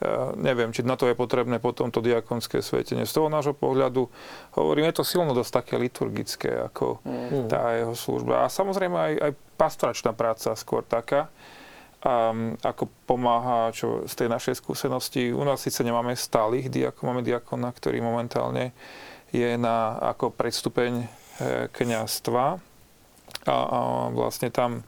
e, 0.01 0.13
neviem, 0.41 0.73
či 0.73 0.81
na 0.81 0.97
to 0.97 1.05
je 1.05 1.13
potrebné 1.13 1.61
potom 1.61 1.93
to 1.93 2.01
diakonské 2.01 2.65
svetenie. 2.65 3.05
Z 3.05 3.21
toho 3.21 3.29
nášho 3.29 3.53
pohľadu 3.53 4.09
hovorím, 4.57 4.89
je 4.89 4.97
to 4.97 5.05
silno 5.05 5.37
dosť 5.37 5.53
také 5.61 5.75
liturgické, 5.77 6.57
ako 6.57 7.05
Mm. 7.05 7.49
tá 7.53 7.77
jeho 7.77 7.93
služba. 7.93 8.49
A 8.49 8.53
samozrejme 8.53 8.97
aj, 8.97 9.15
aj 9.21 9.33
pastoračná 9.61 10.17
práca 10.17 10.57
skôr 10.57 10.81
taká, 10.85 11.29
a 11.99 12.31
ako 12.63 12.87
pomáha 13.11 13.75
čo 13.75 14.07
z 14.07 14.15
tej 14.15 14.29
našej 14.31 14.55
skúsenosti. 14.63 15.35
U 15.35 15.43
nás 15.43 15.59
síce 15.59 15.83
nemáme 15.83 16.15
stálych 16.15 16.71
diakon, 16.71 17.11
máme 17.11 17.27
diakona, 17.27 17.75
ktorý 17.75 17.99
momentálne 17.99 18.71
je 19.33 19.51
na 19.61 19.97
ako 20.01 20.33
predstupeň 20.33 20.93
e, 21.03 21.07
kniazstva 21.73 22.59
a, 23.45 23.57
a 23.57 23.79
vlastne 24.13 24.49
tam 24.49 24.85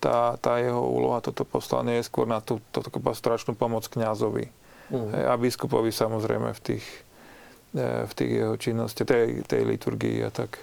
tá, 0.00 0.40
tá 0.40 0.56
jeho 0.56 0.80
úloha, 0.80 1.20
toto 1.20 1.44
poslanie 1.44 2.00
je 2.00 2.08
skôr 2.08 2.24
na 2.24 2.40
tú, 2.40 2.58
tú 2.72 2.80
pastoračnú 2.98 3.52
pomoc 3.52 3.84
kňazovi. 3.84 4.48
Hej, 4.90 5.24
A 5.28 5.36
biskupovi 5.36 5.92
samozrejme 5.92 6.56
v 6.56 6.60
tých, 6.60 6.86
e, 7.76 8.08
v 8.08 8.12
tých 8.16 8.32
jeho 8.42 8.54
činnosti, 8.56 9.04
tej, 9.04 9.44
tej 9.44 9.62
liturgii 9.68 10.24
a 10.24 10.30
tak. 10.32 10.58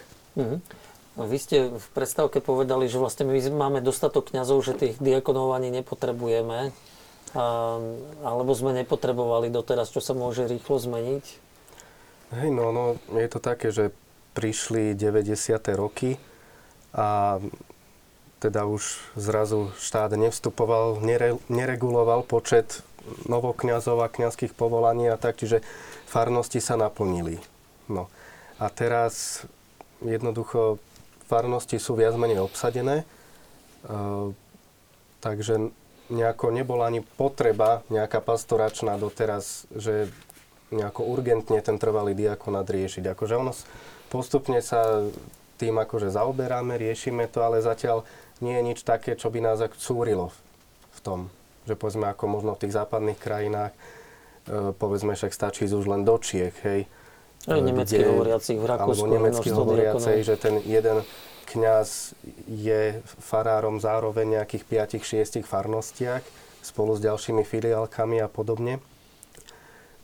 No, 1.18 1.26
Vy 1.26 1.38
ste 1.38 1.56
v 1.70 1.86
predstavke 1.94 2.38
povedali, 2.42 2.86
že 2.86 3.02
vlastne 3.02 3.26
my 3.26 3.38
máme 3.50 3.78
dostatok 3.82 4.34
kňazov, 4.34 4.62
že 4.62 4.78
tých 4.78 4.94
diakonov 5.02 5.54
ani 5.54 5.70
nepotrebujeme. 5.70 6.74
A, 7.36 7.44
alebo 8.24 8.52
sme 8.56 8.72
nepotrebovali 8.72 9.50
doteraz, 9.52 9.92
čo 9.92 10.02
sa 10.02 10.14
môže 10.14 10.46
rýchlo 10.46 10.78
zmeniť. 10.78 11.47
Hej, 12.28 12.52
no, 12.52 12.72
no, 12.76 13.00
je 13.16 13.28
to 13.32 13.40
také, 13.40 13.72
že 13.72 13.88
prišli 14.36 14.92
90. 14.92 15.32
roky 15.72 16.20
a 16.92 17.40
teda 18.38 18.68
už 18.68 19.00
zrazu 19.16 19.72
štát 19.80 20.12
nevstupoval, 20.12 21.00
nere, 21.00 21.40
nereguloval 21.48 22.22
počet 22.22 22.84
novokňazov 23.26 24.04
a 24.04 24.12
kňazských 24.12 24.52
povolaní 24.52 25.08
a 25.08 25.16
tak, 25.16 25.40
čiže 25.40 25.64
farnosti 26.06 26.60
sa 26.60 26.76
naplnili. 26.76 27.40
No. 27.88 28.12
A 28.60 28.68
teraz 28.68 29.42
jednoducho 30.04 30.76
farnosti 31.26 31.80
sú 31.80 31.96
viac 31.96 32.12
menej 32.14 32.44
obsadené, 32.44 33.02
e, 33.02 33.06
takže 35.24 35.72
nejako 36.12 36.52
nebola 36.52 36.88
ani 36.92 37.00
potreba 37.04 37.84
nejaká 37.88 38.20
pastoračná 38.20 38.96
doteraz, 39.00 39.64
že 39.72 40.12
nejako 40.70 41.04
urgentne 41.08 41.58
ten 41.64 41.76
trvalý 41.80 42.12
diakonát 42.12 42.68
riešiť. 42.68 43.04
Akože 43.16 43.34
ono 43.36 43.52
postupne 44.12 44.60
sa 44.60 45.04
tým 45.58 45.74
akože 45.74 46.12
zaoberáme, 46.14 46.78
riešime 46.78 47.26
to, 47.26 47.42
ale 47.42 47.58
zatiaľ 47.64 48.06
nie 48.38 48.54
je 48.54 48.62
nič 48.62 48.78
také, 48.86 49.18
čo 49.18 49.28
by 49.28 49.42
nás 49.42 49.58
ako 49.58 49.76
cúrilo 49.76 50.26
v- 50.94 51.00
tom. 51.02 51.20
Že 51.66 51.74
povedzme, 51.78 52.06
ako 52.10 52.24
možno 52.26 52.50
v 52.54 52.66
tých 52.66 52.74
západných 52.74 53.18
krajinách, 53.18 53.70
e, 53.70 54.74
povedzme, 54.74 55.14
však 55.14 55.30
stačí 55.30 55.66
už 55.70 55.86
len 55.86 56.02
do 56.02 56.18
Čiech, 56.18 56.54
hej. 56.66 56.90
Aj 57.46 57.58
E, 57.58 57.62
nemecky 57.62 58.02
hovoriacich 58.02 58.58
v 58.58 58.66
Rakúsku. 58.66 59.06
Alebo 59.06 59.14
nemecky 59.14 59.48
hovoriacej, 59.54 60.16
že 60.26 60.34
ten 60.34 60.58
jeden 60.66 61.06
kňaz 61.48 62.12
je 62.50 63.00
farárom 63.22 63.80
zároveň 63.80 64.42
nejakých 64.42 64.64
5-6 64.68 65.46
farnostiach 65.46 66.20
spolu 66.60 66.98
s 66.98 67.00
ďalšími 67.00 67.46
filiálkami 67.46 68.20
a 68.20 68.28
podobne. 68.28 68.82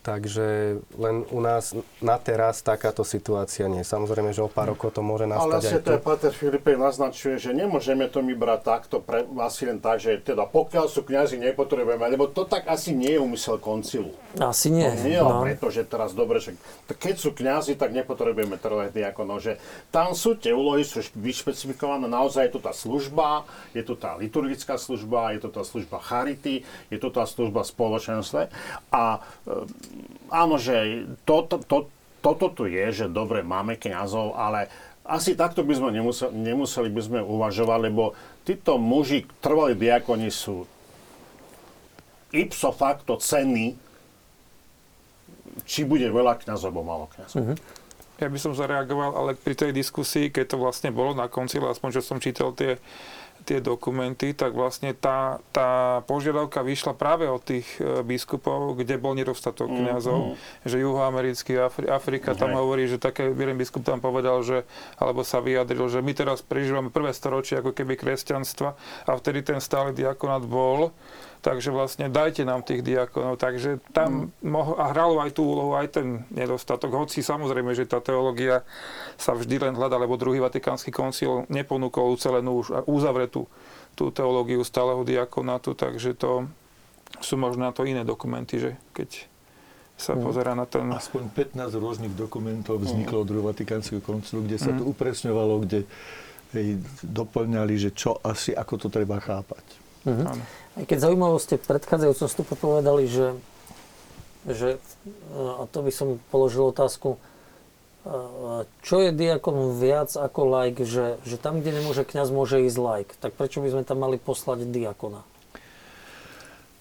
Takže 0.04 0.76
len 1.00 1.24
u 1.32 1.40
nás 1.40 1.72
na 2.04 2.20
teraz 2.20 2.60
takáto 2.60 3.08
situácia 3.08 3.64
nie. 3.72 3.80
Samozrejme, 3.80 4.36
že 4.36 4.44
o 4.44 4.52
pár 4.52 4.76
rokov 4.76 4.92
to 4.92 5.00
môže 5.00 5.24
Ale 5.24 5.32
nastať 5.32 5.48
vlastne 5.48 5.72
aj 5.72 5.80
to 5.80 5.88
tu. 5.88 5.94
je 5.96 6.00
Pater 6.04 6.32
Filipej 6.36 6.76
naznačuje, 6.76 7.34
že 7.40 7.50
nemôžeme 7.56 8.04
to 8.12 8.20
my 8.20 8.36
brať 8.36 8.60
takto 8.68 9.00
pre, 9.00 9.24
asi 9.40 9.64
len 9.64 9.80
tak, 9.80 10.04
že 10.04 10.20
teda 10.20 10.44
pokiaľ 10.44 10.92
sú 10.92 11.08
kňazi 11.08 11.40
nepotrebujeme, 11.40 12.04
lebo 12.12 12.28
to 12.28 12.44
tak 12.44 12.68
asi 12.68 12.92
nie 12.92 13.16
je 13.16 13.20
úmysel 13.24 13.56
koncilu. 13.56 14.12
Asi 14.36 14.68
nie. 14.68 14.92
No, 14.92 15.08
nie 15.08 15.20
no. 15.24 15.40
preto, 15.40 15.72
že 15.72 15.88
teraz 15.88 16.12
dobre, 16.12 16.36
že 16.36 16.52
keď 16.84 17.14
sú 17.16 17.32
kňazi, 17.32 17.80
tak 17.80 17.96
nepotrebujeme 17.96 18.60
trvať 18.60 18.92
diakonov, 18.92 19.40
že 19.40 19.56
tam 19.88 20.12
sú 20.12 20.36
tie 20.36 20.52
úlohy, 20.52 20.84
sú 20.84 21.00
šp- 21.00 21.16
vyšpecifikované, 21.16 22.04
naozaj 22.04 22.52
je 22.52 22.52
to 22.52 22.60
tá 22.60 22.76
služba, 22.76 23.48
je 23.72 23.80
to 23.80 23.96
tá 23.96 24.20
liturgická 24.20 24.76
služba, 24.76 25.32
je 25.32 25.40
to 25.40 25.48
tá 25.48 25.64
služba 25.64 25.96
charity, 25.96 26.60
je 26.92 26.98
to 27.00 27.08
tá 27.08 27.24
služba 27.24 27.64
spoločenstve 27.64 28.52
a 28.92 29.24
áno, 30.30 30.58
že 30.60 31.06
to, 31.26 31.46
to, 31.46 31.56
to, 31.64 31.78
toto 32.24 32.46
tu 32.52 32.64
je, 32.70 33.04
že 33.04 33.06
dobre, 33.12 33.44
máme 33.44 33.76
kňazov, 33.76 34.34
ale 34.38 34.72
asi 35.04 35.36
takto 35.36 35.60
by 35.60 35.76
sme 35.76 35.90
nemuseli, 35.92 36.32
nemuseli 36.32 36.88
by 36.88 37.00
sme 37.04 37.20
uvažovať, 37.20 37.78
lebo 37.84 38.16
títo 38.48 38.80
muži, 38.80 39.28
trvalí 39.44 39.76
diakoni 39.76 40.32
sú 40.32 40.64
ipso 42.34 42.74
facto 42.74 43.20
cenní 43.20 43.78
či 45.62 45.86
bude 45.86 46.10
veľa 46.10 46.42
kňazov 46.42 46.74
alebo 46.74 46.82
málo 46.82 47.06
kňazov. 47.14 47.54
Ja 48.18 48.30
by 48.30 48.38
som 48.38 48.54
zareagoval, 48.54 49.10
ale 49.14 49.30
pri 49.34 49.54
tej 49.58 49.70
diskusii, 49.74 50.30
keď 50.30 50.54
to 50.54 50.56
vlastne 50.58 50.94
bolo 50.94 51.18
na 51.18 51.26
konci, 51.26 51.58
aspoň 51.58 51.98
že 51.98 52.02
som 52.02 52.22
čítal 52.22 52.54
tie, 52.54 52.78
tie 53.44 53.60
dokumenty, 53.60 54.32
tak 54.32 54.56
vlastne 54.56 54.96
tá, 54.96 55.38
tá 55.52 56.00
požiadavka 56.08 56.64
vyšla 56.64 56.96
práve 56.96 57.28
od 57.28 57.44
tých 57.44 57.68
e, 57.78 58.00
biskupov, 58.00 58.80
kde 58.80 58.96
bol 58.96 59.12
nedostatok 59.12 59.68
kňazov, 59.68 60.40
že 60.64 60.80
juhoamerický 60.80 61.60
Afri, 61.60 61.86
Afrika 61.86 62.32
tam 62.32 62.56
Hej. 62.56 62.58
hovorí, 62.58 62.84
že 62.88 62.96
také, 62.96 63.28
jeden 63.28 63.60
biskup 63.60 63.84
tam 63.84 64.00
povedal, 64.00 64.40
že, 64.40 64.64
alebo 64.96 65.20
sa 65.22 65.44
vyjadril, 65.44 65.92
že 65.92 66.00
my 66.00 66.12
teraz 66.16 66.40
prežívame 66.40 66.88
prvé 66.88 67.12
storočie 67.12 67.60
ako 67.60 67.76
keby 67.76 68.00
kresťanstva 68.00 68.72
a 69.04 69.10
vtedy 69.20 69.44
ten 69.44 69.60
stály 69.60 69.92
diakonát 69.92 70.42
bol, 70.48 70.90
takže 71.44 71.68
vlastne 71.68 72.08
dajte 72.08 72.48
nám 72.48 72.64
tých 72.64 72.80
diakonov. 72.80 73.36
Takže 73.36 73.84
tam 73.92 74.32
mohol, 74.40 74.80
a 74.80 74.88
hralo 74.96 75.20
aj 75.20 75.36
tú 75.36 75.44
úlohu 75.44 75.76
aj 75.76 76.00
ten 76.00 76.24
nedostatok, 76.32 76.96
hoci 76.96 77.20
samozrejme, 77.20 77.76
že 77.76 77.84
tá 77.84 78.00
teológia 78.00 78.64
sa 79.20 79.36
vždy 79.36 79.68
len 79.68 79.74
hľada, 79.76 80.00
lebo 80.00 80.16
druhý 80.16 80.40
vatikánsky 80.40 80.88
koncil 80.88 81.44
neponúkol 81.52 82.16
ucelenú 82.16 82.64
už 82.64 82.88
uzavretú 82.88 83.44
tú 83.92 84.08
teológiu 84.08 84.64
stáleho 84.64 85.04
diakonátu, 85.04 85.76
takže 85.76 86.16
to 86.16 86.48
sú 87.20 87.36
možno 87.36 87.68
na 87.68 87.72
to 87.76 87.84
iné 87.84 88.02
dokumenty, 88.02 88.58
že 88.58 88.70
keď 88.96 89.28
sa 89.94 90.18
pozera 90.18 90.58
na 90.58 90.66
ten... 90.66 90.90
Aspoň 90.90 91.30
15 91.54 91.70
rôznych 91.78 92.14
dokumentov 92.18 92.82
vzniklo 92.82 93.22
od 93.22 93.28
druhého 93.30 93.46
Vatikánskeho 93.54 94.02
koncilu, 94.02 94.42
kde 94.42 94.58
sa 94.58 94.74
to 94.74 94.82
upresňovalo, 94.82 95.62
kde 95.62 95.86
doplňali, 97.06 97.74
že 97.78 97.90
čo 97.94 98.18
asi, 98.18 98.50
ako 98.50 98.74
to 98.74 98.88
treba 98.90 99.22
chápať. 99.22 99.62
Áno. 100.10 100.42
Aj 100.74 100.84
keď 100.84 101.06
zaujímavo 101.06 101.38
ste 101.38 101.54
predchádzajúcom 101.54 102.26
vstupe 102.26 102.54
povedali, 102.58 103.06
že, 103.06 103.38
že, 104.42 104.82
a 105.34 105.70
to 105.70 105.86
by 105.86 105.92
som 105.94 106.18
položil 106.34 106.66
otázku, 106.74 107.22
čo 108.84 108.96
je 109.00 109.16
diakon 109.16 109.80
viac 109.80 110.12
ako 110.12 110.40
laik, 110.44 110.84
že, 110.84 111.16
že 111.24 111.40
tam, 111.40 111.64
kde 111.64 111.80
nemôže 111.80 112.04
kňaz, 112.04 112.28
môže 112.28 112.60
ísť 112.60 112.78
laik. 112.78 113.08
Tak 113.16 113.32
prečo 113.32 113.64
by 113.64 113.72
sme 113.72 113.82
tam 113.86 114.04
mali 114.04 114.20
poslať 114.20 114.68
diakona? 114.68 115.24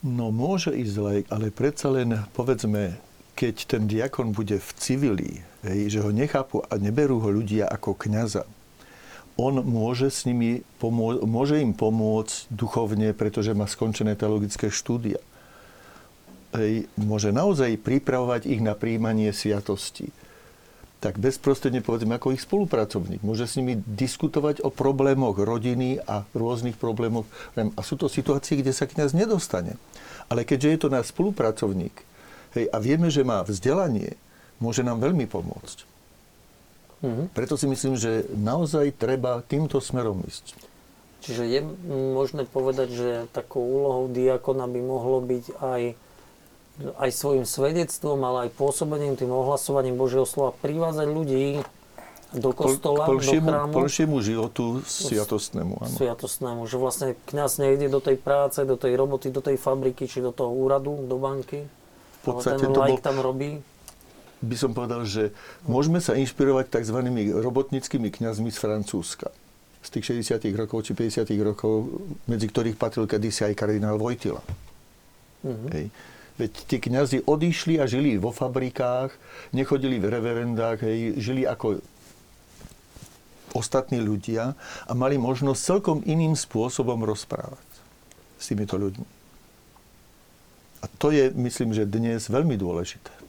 No 0.04 0.36
môže 0.36 0.76
ísť 0.76 0.96
laik, 1.00 1.26
ale 1.32 1.48
predsa 1.48 1.88
len 1.88 2.28
povedzme, 2.36 3.00
keď 3.40 3.56
ten 3.72 3.88
diakon 3.88 4.36
bude 4.36 4.60
v 4.60 4.70
civili, 4.76 5.32
hej, 5.64 5.96
že 5.96 6.00
ho 6.04 6.12
nechápu 6.12 6.60
a 6.68 6.76
neberú 6.76 7.24
ho 7.24 7.32
ľudia 7.32 7.72
ako 7.72 7.96
kňaza, 7.96 8.44
on 9.38 9.66
môže 9.66 10.14
s 10.14 10.30
nimi 10.30 10.62
pomô- 10.78 11.26
môže 11.26 11.58
im 11.58 11.74
pomôcť 11.74 12.54
duchovne, 12.54 13.14
pretože 13.18 13.58
má 13.58 13.66
skončené 13.66 14.14
teologické 14.14 14.70
štúdia. 14.70 15.18
Hej, 16.54 16.86
môže 17.02 17.34
naozaj 17.34 17.82
pripravovať 17.82 18.46
ich 18.46 18.62
na 18.62 18.78
príjmanie 18.78 19.34
sviatosti. 19.34 20.14
Tak 21.02 21.18
bezprostredne 21.18 21.82
povedzme 21.82 22.16
ako 22.16 22.38
ich 22.38 22.46
spolupracovník. 22.46 23.26
Môže 23.26 23.50
s 23.50 23.58
nimi 23.58 23.76
diskutovať 23.76 24.62
o 24.62 24.70
problémoch 24.70 25.36
rodiny 25.36 26.00
a 26.06 26.24
rôznych 26.32 26.78
problémoch. 26.78 27.26
A 27.58 27.82
sú 27.82 27.98
to 27.98 28.06
situácie, 28.08 28.62
kde 28.62 28.72
sa 28.72 28.86
kňaz 28.86 29.18
nedostane. 29.18 29.82
Ale 30.30 30.46
keďže 30.46 30.70
je 30.70 30.80
to 30.80 30.94
náš 30.94 31.12
spolupracovník 31.12 32.06
hej, 32.54 32.70
a 32.70 32.78
vieme, 32.80 33.10
že 33.10 33.26
má 33.26 33.42
vzdelanie, 33.44 34.16
môže 34.62 34.86
nám 34.86 35.02
veľmi 35.02 35.28
pomôcť. 35.28 35.93
Mhm. 37.04 37.36
Preto 37.36 37.60
si 37.60 37.68
myslím, 37.68 38.00
že 38.00 38.24
naozaj 38.32 38.96
treba 38.96 39.44
týmto 39.44 39.84
smerom 39.84 40.24
ísť. 40.24 40.56
Čiže 41.24 41.44
je 41.48 41.60
možné 42.16 42.44
povedať, 42.44 42.90
že 42.92 43.10
takou 43.32 43.64
úlohou 43.64 44.12
diakona 44.12 44.68
by 44.68 44.80
mohlo 44.84 45.24
byť 45.24 45.46
aj, 45.60 45.82
aj 47.00 47.10
svojim 47.16 47.48
svedectvom, 47.48 48.20
ale 48.28 48.48
aj 48.48 48.60
pôsobením, 48.60 49.16
tým 49.16 49.32
ohlasovaním 49.32 49.96
Božieho 49.96 50.28
slova 50.28 50.52
privádzať 50.60 51.08
ľudí 51.08 51.64
do 52.34 52.50
kostola, 52.52 53.06
k 53.06 53.14
plšiemu, 53.14 53.46
do 53.46 53.54
chrámu. 53.54 53.74
plšiemu 53.78 54.16
životu 54.20 54.64
sviatostnému. 54.84 55.74
Áno. 55.80 55.96
Sviatostnému, 55.96 56.62
že 56.66 56.76
vlastne 56.82 57.08
kňaz 57.30 57.62
nejde 57.62 57.88
do 57.94 58.02
tej 58.02 58.18
práce, 58.18 58.60
do 58.66 58.76
tej 58.76 58.98
roboty, 58.98 59.30
do 59.30 59.40
tej 59.40 59.56
fabriky, 59.62 60.10
či 60.10 60.20
do 60.20 60.34
toho 60.34 60.50
úradu, 60.50 60.98
do 61.06 61.16
banky. 61.22 61.64
V 61.64 62.22
podstate 62.26 62.58
ale 62.58 62.64
ten 62.68 62.72
to 62.74 62.82
bol, 62.82 62.98
tam 63.00 63.18
robí. 63.22 63.62
By 64.44 64.56
som 64.60 64.76
povedal, 64.76 65.08
že 65.08 65.32
môžeme 65.64 66.04
sa 66.04 66.20
inšpirovať 66.20 66.68
tzv. 66.68 67.00
robotnickými 67.32 68.12
kňazmi 68.12 68.52
z 68.52 68.58
Francúzska 68.60 69.32
z 69.84 69.90
tých 70.00 70.24
60 70.32 70.48
rokov 70.56 70.88
či 70.88 70.96
50 70.96 71.28
rokov, 71.44 71.92
medzi 72.24 72.48
ktorých 72.48 72.80
patril 72.80 73.04
kedysi 73.04 73.52
aj 73.52 73.54
kardinál 73.60 74.00
Vojtila. 74.00 74.40
Mhm. 75.44 75.68
Hej. 75.76 75.88
Veď 76.34 76.52
tí 76.66 76.82
kňazi 76.82 77.30
odišli 77.30 77.78
a 77.78 77.86
žili 77.86 78.18
vo 78.18 78.34
fabrikách, 78.34 79.14
nechodili 79.54 80.02
v 80.02 80.10
reverendách, 80.18 80.82
hej, 80.82 81.22
žili 81.22 81.46
ako 81.46 81.78
ostatní 83.54 84.02
ľudia 84.02 84.58
a 84.90 84.92
mali 84.98 85.22
možnosť 85.22 85.62
celkom 85.62 85.98
iným 86.10 86.34
spôsobom 86.34 87.06
rozprávať 87.06 87.62
s 88.42 88.50
týmito 88.50 88.82
ľuďmi. 88.82 89.06
A 90.82 90.86
to 90.98 91.14
je, 91.14 91.30
myslím, 91.38 91.70
že 91.72 91.86
dnes 91.86 92.26
veľmi 92.28 92.58
dôležité. 92.58 93.23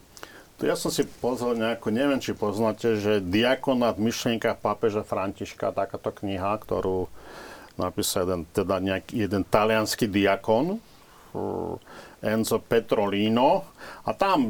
Ja 0.63 0.79
som 0.79 0.87
si 0.87 1.03
pozrel 1.03 1.59
nejakú, 1.59 1.91
neviem, 1.91 2.23
či 2.23 2.31
poznáte, 2.31 2.95
že 2.95 3.19
Diakonát 3.19 3.99
myšlienka 3.99 4.55
pápeža 4.55 5.03
Františka, 5.03 5.75
takáto 5.75 6.15
kniha, 6.15 6.55
ktorú 6.63 7.11
napísal 7.75 8.23
jeden, 8.23 8.41
teda 8.55 8.79
nejaký, 8.79 9.27
jeden 9.27 9.43
talianský 9.43 10.07
diakon, 10.07 10.79
Enzo 12.23 12.63
Petrolino. 12.63 13.67
A 14.07 14.15
tam 14.15 14.47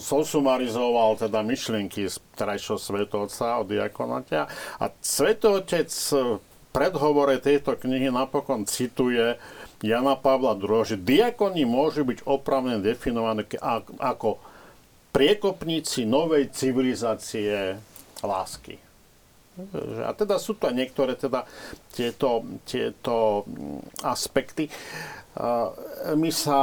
sosumarizoval 0.00 1.20
teda 1.20 1.44
myšlienky 1.44 2.08
z 2.08 2.16
trajšieho 2.32 2.80
svetovca 2.80 3.60
o 3.60 3.68
diakonáte. 3.68 4.48
A 4.80 4.84
svetovotec 5.04 5.92
v 5.92 6.40
predhovore 6.72 7.36
tejto 7.36 7.76
knihy 7.76 8.08
napokon 8.08 8.64
cituje 8.64 9.36
Jana 9.84 10.16
Pavla 10.16 10.56
II, 10.56 10.88
že 10.88 10.96
diakoni 10.96 11.68
môžu 11.68 12.08
byť 12.08 12.24
opravne 12.24 12.80
definované 12.80 13.44
ako 14.00 14.40
priekopníci 15.12 16.08
novej 16.08 16.48
civilizácie 16.50 17.76
lásky. 18.24 18.80
A 20.00 20.16
teda 20.16 20.40
sú 20.40 20.56
to 20.56 20.72
niektoré 20.72 21.12
teda 21.12 21.44
tieto, 21.92 22.40
tieto 22.64 23.44
aspekty. 24.00 24.72
My 26.16 26.30
sa 26.32 26.60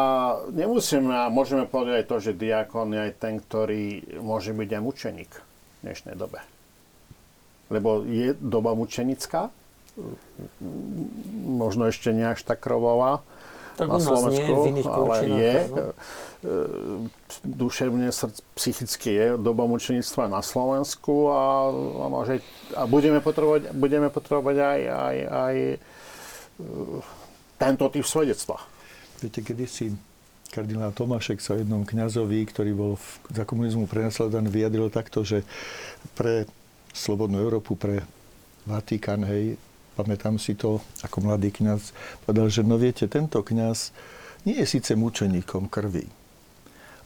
nemusíme 0.50 1.14
a 1.14 1.30
môžeme 1.30 1.70
povedať 1.70 2.02
aj 2.02 2.10
to, 2.10 2.18
že 2.18 2.42
diakon 2.42 2.98
je 2.98 3.00
aj 3.06 3.14
ten, 3.22 3.38
ktorý 3.38 4.18
môže 4.26 4.58
byť 4.58 4.70
aj 4.74 4.82
mučeník 4.82 5.32
v 5.38 5.78
dnešnej 5.86 6.18
dobe. 6.18 6.42
Lebo 7.70 8.02
je 8.10 8.34
doba 8.34 8.74
mučenická, 8.74 9.54
možno 11.46 11.86
ešte 11.86 12.10
nie 12.10 12.26
až 12.26 12.42
tak 12.42 12.66
krovová 12.66 13.22
tak 13.80 13.88
na 13.88 14.00
Slovensku, 14.04 14.52
nie, 14.76 14.84
ale 14.84 15.16
je. 15.24 15.56
No? 15.72 15.78
Duševne, 17.48 18.12
psychicky 18.60 19.10
je 19.16 19.28
doba 19.40 19.64
mučenictva 19.68 20.28
na 20.28 20.44
Slovensku 20.44 21.32
a, 21.32 21.72
a, 21.72 22.06
môže, 22.12 22.44
a 22.76 22.84
budeme 22.84 23.24
potrebovať, 23.24 23.72
budeme 23.72 24.12
potrebovať 24.12 24.58
aj, 24.60 24.80
aj, 24.88 25.18
aj 25.32 25.56
tento 27.56 27.86
typ 27.88 28.04
svedectva. 28.04 28.60
Viete, 29.20 29.40
kedysi 29.44 29.96
kardinál 30.50 30.92
Tomášek 30.92 31.40
sa 31.40 31.56
jednom 31.56 31.86
kňazovi, 31.86 32.40
ktorý 32.48 32.72
bol 32.74 32.92
v, 32.98 33.08
za 33.32 33.44
komunizmu 33.46 33.86
prenasledovaný, 33.86 34.50
vyjadril 34.50 34.90
takto, 34.92 35.24
že 35.24 35.46
pre 36.18 36.50
Slobodnú 36.90 37.38
Európu, 37.38 37.78
pre 37.78 38.02
Vatikán, 38.66 39.24
hej, 39.30 39.62
pamätám 40.00 40.40
si 40.40 40.56
to 40.56 40.80
ako 41.04 41.28
mladý 41.28 41.52
kňaz, 41.52 41.92
povedal, 42.24 42.48
že 42.48 42.64
no 42.64 42.80
viete, 42.80 43.12
tento 43.12 43.44
kňaz 43.44 43.92
nie 44.48 44.56
je 44.64 44.80
síce 44.80 44.96
mučeníkom 44.96 45.68
krvi, 45.68 46.08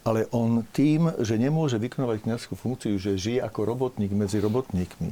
ale 0.06 0.30
on 0.30 0.62
tým, 0.70 1.10
že 1.18 1.42
nemôže 1.42 1.82
vykonovať 1.82 2.30
kňazskú 2.30 2.54
funkciu, 2.54 3.02
že 3.02 3.18
žije 3.18 3.42
ako 3.42 3.66
robotník 3.66 4.14
medzi 4.14 4.38
robotníkmi, 4.38 5.10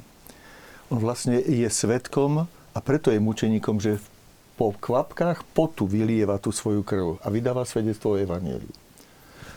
on 0.91 0.99
vlastne 0.99 1.39
je 1.39 1.65
svetkom 1.71 2.45
a 2.45 2.79
preto 2.83 3.09
je 3.09 3.23
mučeníkom, 3.23 3.79
že 3.81 3.97
po 4.59 4.75
kvapkách 4.75 5.41
potu 5.57 5.87
vylieva 5.87 6.37
tú 6.37 6.53
svoju 6.53 6.85
krv 6.85 7.17
a 7.23 7.33
vydáva 7.33 7.65
svedectvo 7.65 8.13
o 8.13 8.19
Evangeliu. 8.19 8.69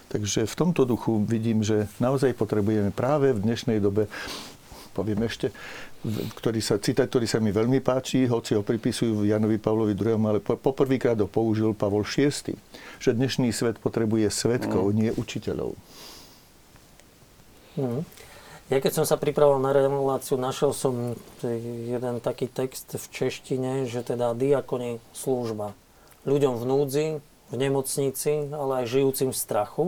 Takže 0.09 0.47
v 0.47 0.55
tomto 0.55 0.87
duchu 0.87 1.27
vidím, 1.27 1.66
že 1.66 1.91
naozaj 1.99 2.39
potrebujeme 2.39 2.95
práve 2.95 3.35
v 3.35 3.43
dnešnej 3.43 3.83
dobe, 3.83 4.07
poviem 4.95 5.27
ešte, 5.27 5.51
ktorý 6.05 6.61
sa, 6.61 6.77
citát, 6.77 7.09
ktorý 7.09 7.25
sa 7.25 7.41
mi 7.41 7.49
veľmi 7.49 7.81
páči, 7.81 8.29
hoci 8.29 8.53
ho 8.53 8.61
pripisujú 8.61 9.25
Janovi 9.25 9.57
Pavlovi 9.57 9.97
II, 9.97 10.21
ale 10.29 10.39
poprvýkrát 10.41 11.17
ho 11.17 11.29
použil 11.29 11.73
Pavol 11.73 12.05
VI, 12.05 12.53
že 13.01 13.17
dnešný 13.17 13.49
svet 13.57 13.81
potrebuje 13.81 14.29
svetkov, 14.29 14.93
mm. 14.93 14.95
nie 14.95 15.11
učiteľov. 15.17 15.73
Mm. 17.81 18.05
Ja 18.73 18.81
keď 18.81 18.93
som 18.97 19.05
sa 19.05 19.21
pripravoval 19.21 19.61
na 19.61 19.77
reláciu, 19.77 20.41
našiel 20.41 20.73
som 20.73 21.17
jeden 21.45 22.17
taký 22.25 22.49
text 22.49 22.97
v 22.97 23.07
češtine, 23.13 23.85
že 23.85 24.01
teda 24.01 24.33
diakoni 24.33 25.05
služba 25.13 25.77
ľuďom 26.25 26.57
v 26.57 26.65
núdzi, 26.65 27.07
v 27.53 27.55
nemocnici, 27.55 28.49
ale 28.53 28.85
aj 28.85 28.89
žijúcim 28.89 29.31
v 29.33 29.37
strachu. 29.37 29.87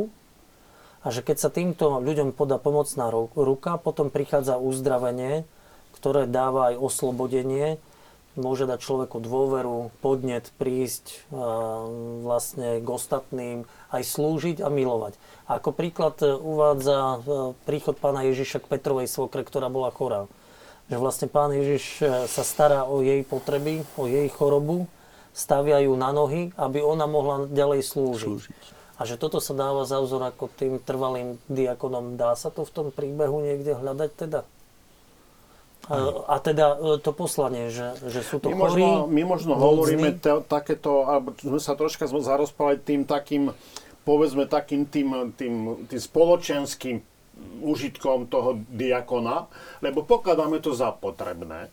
A 1.01 1.09
že 1.09 1.25
keď 1.25 1.37
sa 1.41 1.49
týmto 1.49 2.03
ľuďom 2.05 2.37
podá 2.37 2.61
pomocná 2.61 3.09
ruka, 3.33 3.81
potom 3.81 4.13
prichádza 4.13 4.61
uzdravenie, 4.61 5.49
ktoré 5.99 6.29
dáva 6.29 6.73
aj 6.73 6.81
oslobodenie, 6.81 7.81
môže 8.37 8.69
dať 8.69 8.85
človeku 8.85 9.17
dôveru, 9.19 9.91
podnet 10.05 10.53
prísť 10.61 11.25
vlastne 12.23 12.85
k 12.85 12.89
ostatným, 12.89 13.65
aj 13.91 14.03
slúžiť 14.05 14.61
a 14.61 14.69
milovať. 14.69 15.17
A 15.49 15.63
ako 15.63 15.73
príklad 15.73 16.19
e, 16.21 16.35
uvádza 16.35 16.99
e, 16.99 17.19
príchod 17.65 17.95
pána 17.95 18.27
Ježiša 18.27 18.67
k 18.67 18.71
Petrovej 18.77 19.07
svokre, 19.07 19.47
ktorá 19.47 19.71
bola 19.71 19.95
chorá. 19.95 20.27
Že 20.91 20.97
vlastne 20.99 21.29
pán 21.31 21.55
Ježiš 21.55 22.03
sa 22.27 22.43
stará 22.43 22.83
o 22.87 22.99
jej 22.99 23.23
potreby, 23.23 23.87
o 23.95 24.11
jej 24.11 24.27
chorobu, 24.31 24.91
stavia 25.35 25.83
ju 25.83 25.99
na 25.99 26.15
nohy, 26.15 26.55
aby 26.55 26.79
ona 26.83 27.11
mohla 27.11 27.47
ďalej 27.51 27.83
slúžiť. 27.83 28.23
slúžiť. 28.23 28.63
A 28.97 29.05
že 29.05 29.21
toto 29.21 29.45
sa 29.45 29.53
dáva 29.53 29.85
za 29.85 30.01
vzor 30.01 30.25
ako 30.33 30.49
tým 30.57 30.81
trvalým 30.81 31.37
diakonom. 31.53 32.17
Dá 32.17 32.33
sa 32.33 32.49
to 32.49 32.65
v 32.65 32.73
tom 32.73 32.87
príbehu 32.89 33.45
niekde 33.45 33.77
hľadať 33.77 34.11
teda? 34.17 34.41
A 36.27 36.37
teda 36.43 36.75
e, 36.75 36.99
to 36.99 37.15
poslanie, 37.15 37.71
že, 37.71 37.95
že 38.11 38.27
sú 38.27 38.43
to 38.43 38.51
my 38.51 38.59
chorí, 38.59 38.83
možno, 38.83 38.91
my 39.07 39.23
možno 39.23 39.53
hovoríme 39.55 40.19
te, 40.19 40.35
takéto, 40.51 41.07
alebo 41.07 41.31
sme 41.39 41.63
sa 41.63 41.79
troška 41.79 42.11
zarozprávali 42.11 42.83
tým 42.83 43.07
takým, 43.07 43.55
povedzme 44.03 44.51
takým 44.51 44.83
tým, 44.83 45.31
tým, 45.39 45.87
tým 45.87 46.01
spoločenským 46.03 46.97
užitkom 47.63 48.27
toho 48.27 48.59
diakona, 48.67 49.47
lebo 49.79 50.03
pokladáme 50.03 50.59
to 50.59 50.75
za 50.75 50.91
potrebné 50.91 51.71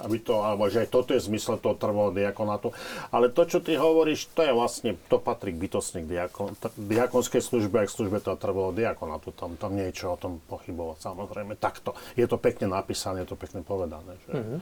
aby 0.00 0.16
to, 0.22 0.40
alebo 0.40 0.68
že 0.72 0.84
aj 0.84 0.88
toto 0.88 1.12
je 1.12 1.20
zmysel 1.20 1.60
toho 1.60 1.76
trvalého 1.76 2.16
diakonátu. 2.16 2.72
Ale 3.12 3.28
to, 3.28 3.44
čo 3.44 3.58
ty 3.60 3.76
hovoríš, 3.76 4.32
to 4.32 4.46
je 4.46 4.52
vlastne, 4.52 4.96
to 5.12 5.20
patrí 5.20 5.52
k 5.52 5.60
bytostne 5.60 6.04
k 6.04 6.16
diakon, 6.16 6.56
diakonskej 6.76 7.42
službe, 7.44 7.84
aj 7.84 7.88
k 7.92 7.96
službe 8.00 8.18
toho 8.24 8.40
trvalého 8.40 8.72
diakonátu. 8.72 9.36
Tam, 9.36 9.58
tam 9.60 9.76
nie 9.76 9.92
o 9.92 10.16
tom 10.16 10.40
pochybovať, 10.48 10.98
samozrejme. 11.04 11.54
Takto. 11.60 11.92
Je 12.16 12.24
to 12.24 12.40
pekne 12.40 12.72
napísané, 12.72 13.22
je 13.24 13.36
to 13.36 13.38
pekne 13.38 13.60
povedané. 13.60 14.16
Že? 14.24 14.32
Mm-hmm. 14.32 14.58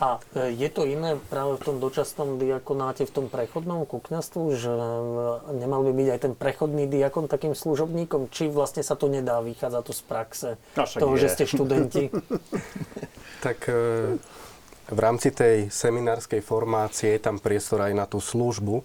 No. 0.00 0.18
A 0.18 0.18
e, 0.34 0.50
je 0.54 0.68
to 0.70 0.82
iné 0.84 1.14
práve 1.30 1.58
v 1.58 1.62
tom 1.70 1.76
dočasnom 1.78 2.36
diakonáte, 2.42 3.06
v 3.06 3.14
tom 3.14 3.26
prechodnom 3.30 3.86
ku 3.86 4.02
kňastvu, 4.02 4.42
že 4.58 4.72
e, 4.74 5.54
nemal 5.54 5.86
by 5.86 5.92
byť 5.94 6.08
aj 6.10 6.20
ten 6.20 6.34
prechodný 6.34 6.90
diakon 6.90 7.30
takým 7.30 7.54
služobníkom? 7.54 8.26
Či 8.34 8.50
vlastne 8.50 8.82
sa 8.82 8.98
to 8.98 9.06
nedá, 9.06 9.38
vychádza 9.38 9.80
to 9.86 9.92
z 9.94 10.02
praxe 10.02 10.48
toho, 10.74 11.14
je. 11.14 11.22
že 11.22 11.28
ste 11.30 11.44
študenti? 11.46 12.10
tak 13.46 13.70
e, 13.70 14.18
v 14.90 14.98
rámci 14.98 15.30
tej 15.30 15.70
seminárskej 15.70 16.42
formácie 16.42 17.16
je 17.16 17.22
tam 17.22 17.38
priestor 17.38 17.86
aj 17.86 17.94
na 17.94 18.04
tú 18.10 18.18
službu, 18.18 18.82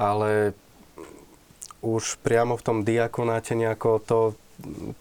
ale 0.00 0.56
už 1.84 2.18
priamo 2.24 2.56
v 2.56 2.64
tom 2.64 2.78
diakonáte 2.80 3.52
nejako 3.52 4.00
to, 4.00 4.20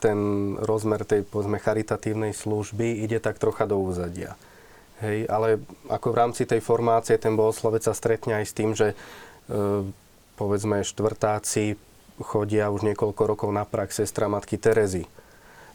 ten 0.03 0.17
rozmer 0.59 1.05
tej 1.07 1.24
povedzme 1.24 1.61
charitatívnej 1.61 2.34
služby 2.36 3.05
ide 3.05 3.24
tak 3.24 3.39
trocha 3.39 3.63
do 3.69 3.80
úzadia. 3.80 4.36
Hej, 5.04 5.28
ale 5.28 5.60
ako 5.91 6.08
v 6.16 6.20
rámci 6.20 6.47
tej 6.47 6.64
formácie 6.64 7.20
ten 7.20 7.36
bohoslovec 7.36 7.84
sa 7.84 7.91
stretne 7.91 8.39
aj 8.39 8.45
s 8.47 8.56
tým, 8.56 8.72
že 8.72 8.95
e, 8.95 8.95
povedzme 10.39 10.80
štvrtáci 10.80 11.76
chodia 12.24 12.72
už 12.72 12.88
niekoľko 12.88 13.22
rokov 13.28 13.49
na 13.51 13.68
prax 13.68 13.99
sestra 13.99 14.32
matky 14.32 14.56
Terezy 14.56 15.04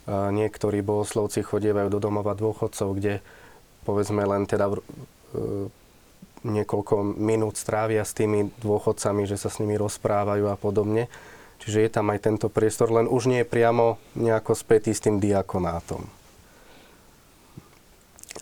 Niektorí 0.09 0.81
bohoslovci 0.81 1.45
chodievajú 1.45 1.93
do 1.93 2.01
domova 2.01 2.33
dôchodcov, 2.33 2.97
kde 2.97 3.21
povedzme 3.85 4.25
len 4.25 4.49
teda 4.49 4.73
e, 4.73 4.81
niekoľko 6.49 7.21
minút 7.21 7.61
strávia 7.61 8.01
s 8.09 8.17
tými 8.17 8.49
dôchodcami, 8.57 9.29
že 9.29 9.37
sa 9.37 9.53
s 9.53 9.61
nimi 9.61 9.77
rozprávajú 9.77 10.49
a 10.49 10.57
podobne. 10.57 11.13
Čiže 11.61 11.85
je 11.85 11.91
tam 11.93 12.09
aj 12.09 12.25
tento 12.25 12.49
priestor, 12.49 12.89
len 12.89 13.05
už 13.05 13.29
nie 13.29 13.45
je 13.45 13.53
priamo 13.53 14.01
nejako 14.17 14.57
spätý 14.57 14.97
s 14.97 15.05
tým 15.05 15.21
diakonátom. 15.21 16.09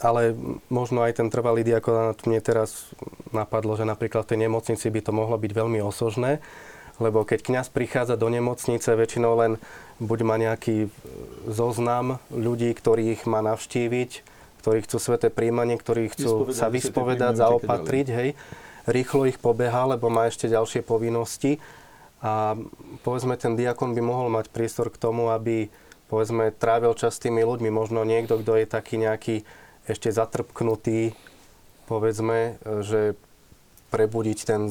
Ale 0.02 0.36
možno 0.68 1.04
aj 1.04 1.22
ten 1.22 1.28
trvalý 1.32 1.64
diakonát 1.64 2.24
mne 2.28 2.40
teraz 2.44 2.92
napadlo, 3.32 3.76
že 3.76 3.88
napríklad 3.88 4.24
v 4.26 4.30
tej 4.34 4.38
nemocnici 4.48 4.86
by 4.92 5.00
to 5.00 5.12
mohlo 5.12 5.36
byť 5.40 5.52
veľmi 5.52 5.80
osožné, 5.80 6.44
lebo 6.96 7.24
keď 7.24 7.44
kňaz 7.44 7.66
prichádza 7.72 8.16
do 8.16 8.28
nemocnice, 8.32 8.88
väčšinou 8.96 9.36
len 9.36 9.52
buď 10.00 10.18
má 10.24 10.36
nejaký 10.40 10.88
zoznam 11.48 12.20
ľudí, 12.32 12.72
ktorých 12.72 13.28
má 13.28 13.44
navštíviť, 13.44 14.10
ktorí 14.64 14.78
chcú 14.84 14.96
sveté 14.98 15.28
príjmanie, 15.28 15.76
ktorí 15.76 16.12
chcú 16.12 16.50
sa 16.52 16.72
vyspovedať, 16.72 17.38
zaopatriť, 17.38 18.06
hej. 18.10 18.28
Rýchlo 18.86 19.26
ich 19.26 19.38
pobeha, 19.42 19.86
lebo 19.86 20.08
má 20.08 20.30
ešte 20.30 20.46
ďalšie 20.46 20.86
povinnosti. 20.86 21.58
A 22.22 22.54
povedzme, 23.02 23.34
ten 23.36 23.58
diakon 23.58 23.92
by 23.94 24.02
mohol 24.02 24.30
mať 24.30 24.50
priestor 24.50 24.90
k 24.90 24.98
tomu, 24.98 25.30
aby 25.30 25.70
povedzme, 26.06 26.54
trávil 26.54 26.94
čas 26.94 27.18
s 27.18 27.22
tými 27.22 27.42
ľuďmi. 27.42 27.70
Možno 27.70 28.06
niekto, 28.06 28.38
kto 28.38 28.62
je 28.62 28.66
taký 28.66 28.96
nejaký 28.98 29.42
ešte 29.86 30.10
zatrpknutý, 30.10 31.14
povedzme, 31.86 32.58
že 32.82 33.14
prebudiť 33.90 34.38
ten, 34.42 34.62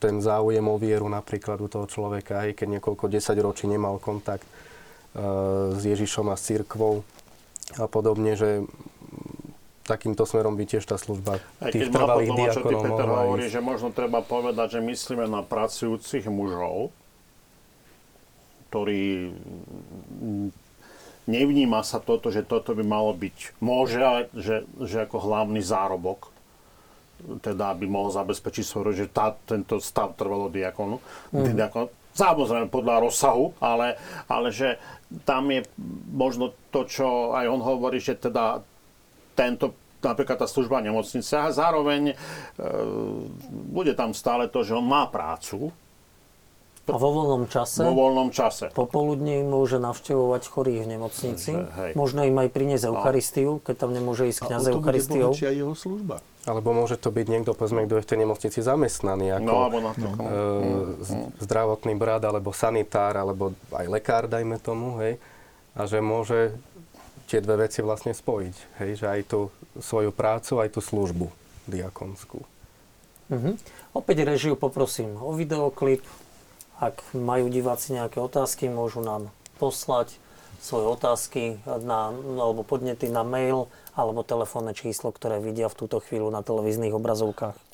ten 0.00 0.14
záujem 0.24 0.64
o 0.64 0.76
vieru 0.80 1.06
napríklad 1.12 1.60
u 1.60 1.68
toho 1.68 1.84
človeka, 1.84 2.48
aj 2.48 2.56
keď 2.56 2.80
niekoľko 2.80 3.04
desaťročí 3.12 3.68
nemal 3.68 4.00
kontakt 4.00 4.48
uh, 4.48 5.76
s 5.76 5.82
Ježišom 5.84 6.32
a 6.32 6.36
s 6.40 6.48
církvou 6.48 7.04
a 7.76 7.86
podobne, 7.86 8.34
že 8.34 8.64
takýmto 9.84 10.22
smerom 10.22 10.54
by 10.54 10.64
tiež 10.70 10.86
tá 10.86 10.94
služba 10.94 11.42
Aj 11.58 11.70
tých 11.74 11.90
trvalých 11.90 12.30
diakonov 12.30 12.82
Peter 12.86 13.06
mohla 13.06 13.22
hovorí, 13.26 13.44
ísť. 13.46 13.54
že 13.58 13.60
možno 13.62 13.88
treba 13.90 14.20
povedať, 14.22 14.78
že 14.78 14.80
myslíme 14.80 15.26
na 15.26 15.42
pracujúcich 15.42 16.30
mužov, 16.30 16.94
ktorí 18.70 19.34
nevníma 21.28 21.84
sa 21.84 22.00
toto, 22.00 22.32
že 22.32 22.46
toto 22.46 22.72
by 22.72 22.84
malo 22.84 23.12
byť, 23.12 23.60
môže, 23.60 24.00
ale 24.00 24.20
že, 24.32 24.64
že 24.80 25.04
ako 25.04 25.20
hlavný 25.20 25.60
zárobok, 25.60 26.32
teda 27.44 27.76
aby 27.76 27.84
mohol 27.84 28.08
zabezpečiť 28.12 28.64
svoj, 28.64 28.96
že 28.96 29.12
tá, 29.12 29.36
tento 29.44 29.76
stav 29.80 30.16
trvalo 30.16 30.48
diakonu. 30.48 31.00
Mm. 31.36 31.56
diakon, 31.56 31.92
samozrejme 32.16 32.72
podľa 32.72 33.04
rozsahu, 33.04 33.52
ale, 33.60 34.00
ale 34.26 34.48
že 34.50 34.80
tam 35.28 35.50
je 35.52 35.66
možno 36.10 36.56
to, 36.70 36.86
čo 36.86 37.36
aj 37.36 37.46
on 37.50 37.60
hovorí, 37.60 38.00
že 38.00 38.16
teda 38.16 38.62
tento 39.36 39.76
napríklad 40.00 40.40
tá 40.40 40.48
služba 40.48 40.80
nemocnice 40.80 41.36
a 41.36 41.52
zároveň 41.52 42.12
e, 42.12 42.14
bude 43.68 43.92
tam 43.92 44.16
stále 44.16 44.48
to, 44.48 44.64
že 44.64 44.72
on 44.72 44.88
má 44.88 45.04
prácu 45.12 45.68
A 46.82 46.96
vo 46.96 47.10
voľnom 47.12 47.46
čase, 47.46 47.84
vo 47.84 47.94
voľnom 47.94 48.28
čase. 48.30 48.72
popoludní 48.72 49.40
môže 49.40 49.76
navštevovať 49.76 50.42
chorých 50.44 50.80
v 50.80 50.88
nemocnici. 50.90 51.52
Hej. 51.54 51.90
Možno 51.94 52.24
im 52.24 52.34
aj 52.34 52.48
priniesť 52.48 52.84
Eucharistiu, 52.86 53.60
keď 53.60 53.74
tam 53.78 53.90
nemôže 53.92 54.26
ísť 54.26 54.40
A 54.40 54.44
kniaz 54.48 54.62
to 54.64 54.74
Eucharistiou. 54.74 55.30
bohatšia 55.30 55.50
jeho 55.52 55.72
služba. 55.72 56.18
Alebo 56.42 56.72
môže 56.72 56.96
to 56.96 57.08
byť 57.08 57.26
niekto, 57.28 57.52
povedzme, 57.52 57.84
kto 57.84 57.94
je 57.94 58.02
v 58.02 58.08
tej 58.08 58.18
nemocnici 58.18 58.58
zamestnaný, 58.58 59.26
ako 59.32 59.44
No, 59.44 59.56
alebo 59.60 59.78
na 59.78 59.92
takom. 59.92 60.24
e, 60.24 60.30
z- 61.00 61.18
zdravotný 61.38 61.94
brat, 61.94 62.22
alebo 62.22 62.50
sanitár, 62.50 63.14
alebo 63.14 63.44
aj 63.70 63.86
lekár, 63.86 64.26
dajme 64.26 64.56
tomu, 64.56 64.98
hej. 64.98 65.20
A 65.72 65.84
že 65.84 66.00
môže 66.00 66.58
tie 67.26 67.38
dve 67.38 67.68
veci 67.68 67.78
vlastne 67.80 68.10
spojiť, 68.10 68.56
hej. 68.78 68.90
Že 68.96 69.06
aj 69.06 69.20
tú 69.28 69.40
svoju 69.78 70.10
prácu, 70.10 70.58
aj 70.58 70.68
tú 70.70 70.80
službu 70.80 71.30
diakonskú. 71.66 72.42
Mhm. 73.28 73.54
Opäť 73.92 74.24
režiu 74.24 74.54
poprosím 74.54 75.14
o 75.16 75.30
videoklip. 75.30 76.02
Ak 76.80 77.04
majú 77.12 77.52
diváci 77.52 77.92
nejaké 77.92 78.24
otázky, 78.24 78.72
môžu 78.72 79.04
nám 79.04 79.28
poslať 79.60 80.16
svoje 80.64 80.86
otázky 80.88 81.42
na, 81.64 82.08
alebo 82.40 82.64
podnety 82.64 83.12
na 83.12 83.20
mail 83.20 83.68
alebo 83.92 84.24
telefónne 84.24 84.72
číslo, 84.72 85.12
ktoré 85.12 85.44
vidia 85.44 85.68
v 85.68 85.76
túto 85.76 86.00
chvíľu 86.00 86.32
na 86.32 86.40
televíznych 86.40 86.96
obrazovkách. 86.96 87.69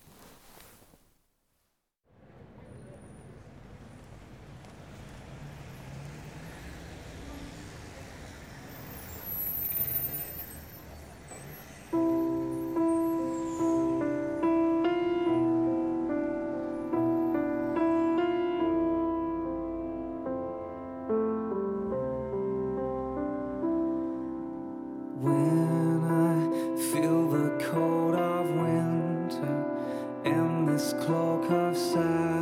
This 30.76 30.92
cloak 30.92 31.50
of 31.50 31.74
sadness, 31.74 32.35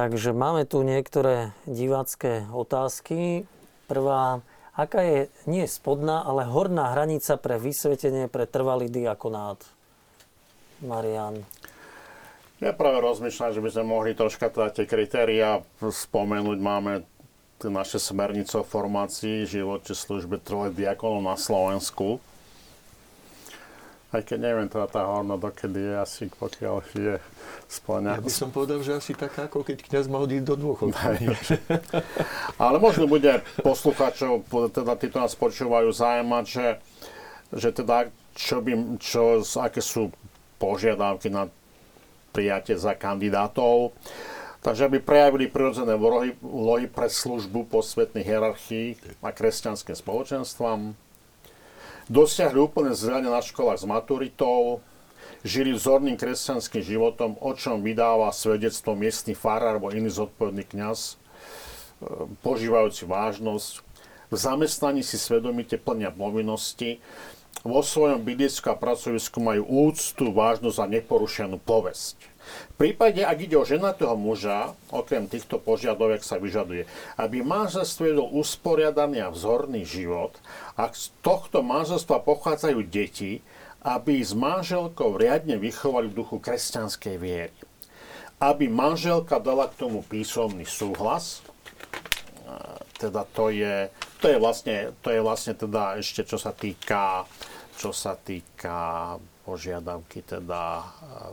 Takže 0.00 0.32
máme 0.32 0.64
tu 0.64 0.80
niektoré 0.80 1.52
divácké 1.68 2.48
otázky. 2.56 3.44
Prvá, 3.84 4.40
aká 4.72 5.04
je 5.04 5.20
nie 5.44 5.68
spodná, 5.68 6.24
ale 6.24 6.48
horná 6.48 6.96
hranica 6.96 7.36
pre 7.36 7.60
vysvetenie 7.60 8.24
pre 8.32 8.48
trvalý 8.48 8.88
diakonát? 8.88 9.60
Marian. 10.80 11.44
Ja 12.64 12.72
práve 12.72 13.04
rozmýšľam, 13.04 13.52
že 13.52 13.60
by 13.60 13.70
sme 13.76 13.84
mohli 13.92 14.16
troška 14.16 14.48
teda 14.48 14.72
tie 14.72 14.88
kritéria 14.88 15.60
spomenúť. 15.84 16.56
Máme 16.56 17.04
naše 17.60 18.00
smernice 18.00 18.56
o 18.56 18.64
formácii 18.64 19.44
živote 19.44 19.92
službe 19.92 20.40
trvalých 20.40 20.80
diakonov 20.80 21.28
na 21.28 21.36
Slovensku. 21.36 22.24
Aj 24.10 24.26
keď 24.26 24.38
neviem, 24.42 24.66
teda 24.66 24.90
tá 24.90 25.06
horná 25.06 25.38
dokedy 25.38 25.78
je 25.78 25.94
asi, 25.94 26.24
pokiaľ 26.34 26.82
je 26.98 27.14
splňa. 27.70 28.18
Ja 28.18 28.22
by 28.26 28.32
som 28.34 28.50
povedal, 28.50 28.82
že 28.82 28.98
asi 28.98 29.14
taká, 29.14 29.46
ako 29.46 29.62
keď 29.62 29.86
kniaz 29.86 30.10
mal 30.10 30.26
ísť 30.26 30.50
do 30.50 30.56
dôchodku. 30.58 30.98
Ale 32.58 32.76
možno 32.82 33.06
bude 33.06 33.46
poslucháčov, 33.62 34.50
teda 34.74 34.98
títo 34.98 35.22
nás 35.22 35.38
počúvajú, 35.38 35.94
zaujímať, 35.94 36.44
že, 36.50 36.66
že 37.54 37.70
teda 37.70 38.10
čo 38.34 38.58
by, 38.58 38.98
čo, 38.98 39.46
aké 39.62 39.78
sú 39.78 40.10
požiadavky 40.58 41.30
na 41.30 41.46
prijatie 42.34 42.74
za 42.74 42.98
kandidátov. 42.98 43.94
Takže 44.60 44.92
aby 44.92 45.00
prejavili 45.00 45.48
prirodzené 45.48 45.96
úlohy 45.96 46.84
pre 46.90 47.08
službu 47.08 47.70
posvetných 47.72 48.26
hierarchií 48.28 48.98
a 49.24 49.32
kresťanským 49.32 49.96
spoločenstvám, 49.96 50.92
dosiahli 52.10 52.58
úplne 52.58 52.90
vzdelanie 52.90 53.30
na 53.30 53.38
školách 53.38 53.80
s 53.80 53.86
maturitou, 53.86 54.82
žili 55.46 55.72
vzorným 55.72 56.18
kresťanským 56.18 56.82
životom, 56.82 57.38
o 57.38 57.54
čom 57.54 57.80
vydáva 57.80 58.34
svedectvo 58.34 58.98
miestny 58.98 59.32
farár 59.32 59.78
alebo 59.78 59.94
iný 59.94 60.10
zodpovedný 60.10 60.66
kňaz, 60.68 61.14
e, 61.14 61.14
požívajúci 62.42 63.06
vážnosť, 63.06 63.72
v 64.30 64.36
zamestnaní 64.38 65.02
si 65.02 65.18
svedomite 65.18 65.74
plnia 65.74 66.14
povinnosti, 66.14 67.02
vo 67.66 67.82
svojom 67.82 68.22
bydlisku 68.22 68.70
a 68.70 68.78
pracovisku 68.78 69.42
majú 69.42 69.90
úctu, 69.90 70.30
vážnosť 70.30 70.78
a 70.80 70.86
neporušenú 70.86 71.58
povesť. 71.58 72.29
V 72.76 72.88
prípade, 72.88 73.20
ak 73.20 73.38
ide 73.44 73.56
o 73.58 73.68
ženatého 73.68 74.16
muža, 74.16 74.72
okrem 74.88 75.28
týchto 75.28 75.60
požiadoviek 75.60 76.24
sa 76.24 76.40
vyžaduje, 76.40 76.88
aby 77.20 77.44
manželstvo 77.44 78.02
jedol 78.08 78.28
usporiadaný 78.32 79.24
a 79.24 79.32
vzorný 79.32 79.84
život, 79.84 80.36
ak 80.74 80.96
z 80.96 81.12
tohto 81.20 81.60
manželstva 81.60 82.24
pochádzajú 82.24 82.80
deti, 82.88 83.44
aby 83.80 84.20
s 84.20 84.36
manželkou 84.36 85.16
riadne 85.16 85.56
vychovali 85.56 86.12
v 86.12 86.18
duchu 86.20 86.36
kresťanskej 86.40 87.16
viery. 87.16 87.56
Aby 88.40 88.68
manželka 88.72 89.40
dala 89.40 89.68
k 89.68 89.76
tomu 89.76 90.00
písomný 90.04 90.64
súhlas, 90.64 91.44
teda 93.00 93.24
to 93.32 93.48
je, 93.48 93.88
to 94.20 94.28
je 94.28 94.36
vlastne, 94.36 94.92
to 95.00 95.08
je 95.08 95.20
vlastne 95.24 95.56
teda 95.56 95.96
ešte 95.96 96.28
čo 96.28 96.36
sa 96.36 96.52
týka, 96.52 97.24
čo 97.80 97.96
sa 97.96 98.12
týka 98.12 99.16
požiadavky 99.44 100.22
teda 100.22 100.84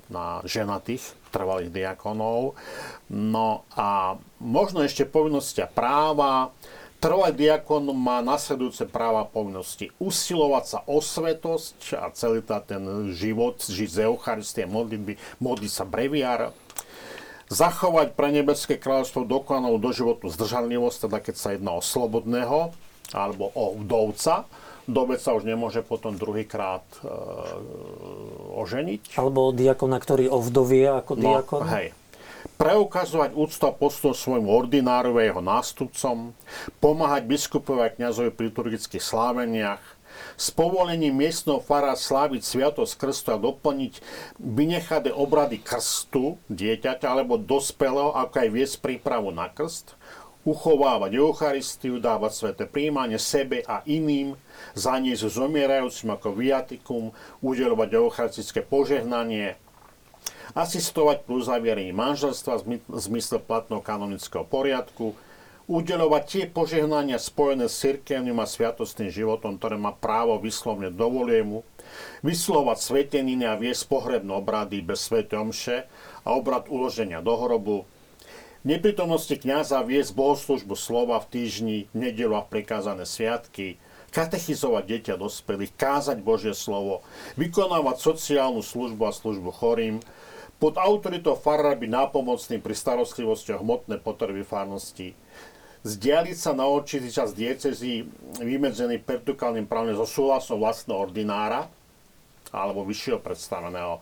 na 0.07 0.41
ženatých 0.47 1.15
trvalých 1.29 1.71
diakonov. 1.73 2.57
No 3.11 3.67
a 3.75 4.17
možno 4.41 4.81
ešte 4.81 5.05
povinnosti 5.05 5.63
a 5.63 5.69
práva. 5.69 6.51
Trvalý 6.97 7.37
diakon 7.37 7.93
má 7.93 8.25
nasledujúce 8.25 8.89
práva 8.89 9.21
a 9.21 9.29
povinnosti. 9.29 9.93
Usilovať 10.01 10.65
sa 10.65 10.79
o 10.89 10.97
svetosť 10.97 11.93
a 11.93 12.09
celý 12.09 12.41
ten 12.41 13.13
život, 13.13 13.61
žiť 13.61 13.89
z 13.93 13.99
Eucharistie, 14.09 14.65
modlitby, 14.65 15.13
modliť 15.37 15.71
sa 15.71 15.85
breviár, 15.85 16.57
zachovať 17.53 18.17
pre 18.17 18.33
nebeské 18.33 18.75
kráľovstvo 18.81 19.29
dokonalú 19.29 19.77
doživotnú 19.77 20.27
zdržanlivosť, 20.33 20.97
teda 21.05 21.17
keď 21.21 21.35
sa 21.37 21.49
jedná 21.53 21.77
o 21.77 21.85
slobodného 21.85 22.73
alebo 23.15 23.53
o 23.55 23.77
vdovca, 23.77 24.49
Dovec 24.87 25.19
sa 25.19 25.35
už 25.35 25.43
nemôže 25.43 25.83
potom 25.83 26.15
druhýkrát 26.15 26.87
e, 27.03 27.11
oženiť. 28.55 29.19
Alebo 29.19 29.51
diakona, 29.51 29.99
ktorý 29.99 30.31
ovdovie 30.31 30.87
ako 30.87 31.13
no, 31.19 31.21
diakon. 31.21 31.67
Hej. 31.67 31.87
Preukazovať 32.55 33.35
úctu 33.35 33.63
a 33.67 33.75
postup 33.75 34.15
svojmu 34.15 34.47
ordináru 34.47 35.19
a 35.19 35.27
jeho 35.27 35.43
nástupcom, 35.43 36.31
pomáhať 36.79 37.27
biskupovi 37.27 37.81
a 37.83 37.91
kniazovi 37.91 38.31
pri 38.31 38.47
liturgických 38.49 39.03
sláveniach, 39.03 39.83
s 40.37 40.53
povolením 40.53 41.17
miestneho 41.17 41.61
fara 41.61 41.93
sláviť 41.93 42.41
sviatosť 42.45 42.93
krstu 42.97 43.29
a 43.33 43.41
doplniť 43.41 44.01
vynechané 44.37 45.09
obrady 45.13 45.61
krstu 45.61 46.37
dieťaťa 46.49 47.05
alebo 47.09 47.41
dospelého, 47.41 48.13
ako 48.13 48.35
aj 48.45 48.49
viesť 48.53 48.75
prípravu 48.81 49.29
na 49.33 49.49
krst, 49.49 49.97
uchovávať 50.47 51.11
Eucharistiu, 51.19 51.99
dávať 51.99 52.31
sveté 52.31 52.63
príjmanie 52.63 53.19
sebe 53.19 53.67
a 53.67 53.83
iným, 53.83 54.39
zaniesť 54.79 55.27
zomierajúcim 55.27 56.15
ako 56.15 56.31
viatikum, 56.31 57.11
udelovať 57.43 57.89
eucharistické 57.99 58.63
požehnanie, 58.63 59.59
asistovať 60.55 61.27
plus 61.27 61.51
uzavierení 61.51 61.91
manželstva 61.91 62.63
v 62.63 62.79
zmysle 62.95 63.43
platného 63.43 63.83
kanonického 63.83 64.47
poriadku, 64.47 65.19
udelovať 65.67 66.23
tie 66.23 66.43
požehnania 66.47 67.19
spojené 67.19 67.67
s 67.67 67.83
cirkevným 67.83 68.39
a 68.39 68.47
sviatostným 68.47 69.11
životom, 69.11 69.59
ktoré 69.59 69.75
má 69.75 69.91
právo 69.91 70.39
vyslovne 70.39 70.87
dovolie 70.87 71.43
mu, 71.43 71.67
vyslovať 72.23 72.77
sveteniny 72.79 73.43
a 73.43 73.59
viesť 73.59 73.83
pohrebné 73.91 74.31
obrady 74.31 74.79
bez 74.79 75.03
svetomše 75.11 75.83
a 76.23 76.27
obrad 76.31 76.71
uloženia 76.71 77.19
do 77.19 77.35
hrobu, 77.35 77.83
neprítomnosti 78.67 79.31
kniaza 79.39 79.79
viesť 79.79 80.11
bohoslužbu 80.11 80.75
slova 80.75 81.23
v 81.23 81.29
týždni, 81.31 81.77
nedelu 81.95 82.35
a 82.35 82.43
prekázané 82.43 83.07
sviatky, 83.07 83.79
katechizovať 84.11 84.83
dieťa 84.83 85.15
dospelých, 85.15 85.71
kázať 85.79 86.19
Božie 86.19 86.51
slovo, 86.51 86.99
vykonávať 87.39 88.03
sociálnu 88.03 88.59
službu 88.59 89.07
a 89.07 89.15
službu 89.15 89.55
chorým, 89.55 90.03
pod 90.57 90.75
autoritou 90.75 91.37
farára 91.37 91.77
byť 91.77 91.89
nápomocným 91.89 92.59
pri 92.59 92.75
starostlivosti 92.75 93.53
o 93.55 93.61
hmotné 93.61 94.01
potreby 94.01 94.41
farnosti, 94.41 95.13
zdialiť 95.85 96.37
sa 96.37 96.51
na 96.57 96.65
určitý 96.65 97.13
čas 97.13 97.31
diecezí 97.37 98.09
vymedzený 98.41 98.99
pertukálnym 98.99 99.69
právne 99.69 99.93
so 99.93 100.03
súhlasom 100.03 100.59
vlastného 100.59 100.97
ordinára 100.97 101.69
alebo 102.49 102.83
vyššieho 102.83 103.21
predstaveného 103.21 104.01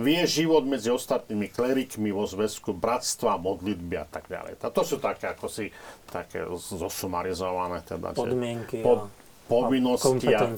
vie 0.00 0.22
život 0.24 0.64
medzi 0.64 0.88
ostatnými 0.88 1.52
klerikmi 1.52 2.08
vo 2.14 2.24
zväzku 2.24 2.72
bratstva, 2.72 3.36
modlitby 3.36 3.96
a 4.00 4.06
tak 4.08 4.28
ďalej. 4.32 4.56
To 4.60 4.82
sú 4.84 4.96
také 4.96 5.32
ako 5.32 5.46
si 5.52 5.68
také 6.08 6.48
zosumarizované 6.56 7.84
teda, 7.84 8.16
podmienky 8.16 8.80
pod, 8.80 9.12
povinnosti 9.52 10.32
a, 10.32 10.48
a 10.48 10.56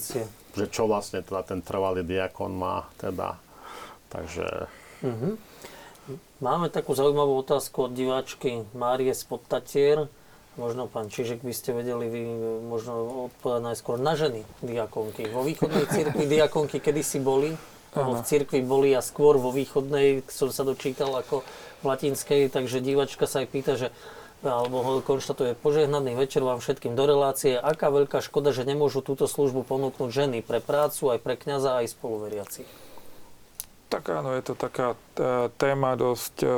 že 0.55 0.67
čo 0.71 0.87
vlastne 0.87 1.27
teda 1.27 1.43
ten 1.43 1.61
trvalý 1.67 2.07
diakon 2.07 2.55
má 2.55 2.87
teda. 3.03 3.43
Takže... 4.07 4.71
Uh-huh. 5.03 5.35
Máme 6.39 6.71
takú 6.71 6.95
zaujímavú 6.95 7.41
otázku 7.43 7.91
od 7.91 7.93
diváčky 7.97 8.63
Márie 8.77 9.11
z 9.11 9.25
Podtatier. 9.27 10.07
Možno 10.55 10.87
pán 10.87 11.11
Čižek 11.11 11.43
by 11.43 11.51
ste 11.51 11.75
vedeli 11.75 12.07
vy 12.07 12.23
možno 12.71 13.27
odpovedať 13.33 13.63
najskôr 13.75 13.99
na 13.99 14.15
ženy 14.15 14.47
diakonky. 14.63 15.27
Vo 15.35 15.43
východnej 15.43 15.91
cirkvi 15.91 16.31
diakonky 16.39 16.79
kedysi 16.79 17.19
boli, 17.19 17.59
v 17.95 18.21
cirkvi 18.27 18.61
boli 18.67 18.91
a 18.93 19.01
skôr 19.01 19.39
vo 19.39 19.55
východnej, 19.55 20.27
som 20.27 20.51
sa 20.51 20.67
dočítal 20.67 21.15
ako 21.15 21.47
v 21.81 21.85
latinskej, 21.87 22.51
takže 22.51 22.83
divačka 22.83 23.31
sa 23.31 23.47
aj 23.47 23.49
pýta, 23.49 23.79
že 23.79 23.95
alebo 24.45 24.85
ho 24.85 24.93
konštatuje 25.01 25.57
požehnaný 25.57 26.21
večer 26.21 26.45
vám 26.45 26.61
všetkým 26.61 26.93
do 26.93 27.09
relácie. 27.09 27.57
Aká 27.57 27.89
veľká 27.89 28.21
škoda, 28.21 28.53
že 28.53 28.69
nemôžu 28.69 29.01
túto 29.01 29.25
službu 29.25 29.65
ponúknuť 29.65 30.11
ženy 30.13 30.39
pre 30.45 30.61
prácu, 30.61 31.17
aj 31.17 31.19
pre 31.25 31.41
kňaza, 31.41 31.81
aj 31.81 31.97
spoluveriaci. 31.97 32.84
Tak 33.93 34.11
áno, 34.11 34.35
je 34.35 34.43
to 34.43 34.55
taká 34.59 34.99
téma 35.61 35.95
dosť 35.95 36.37
e, 36.43 36.49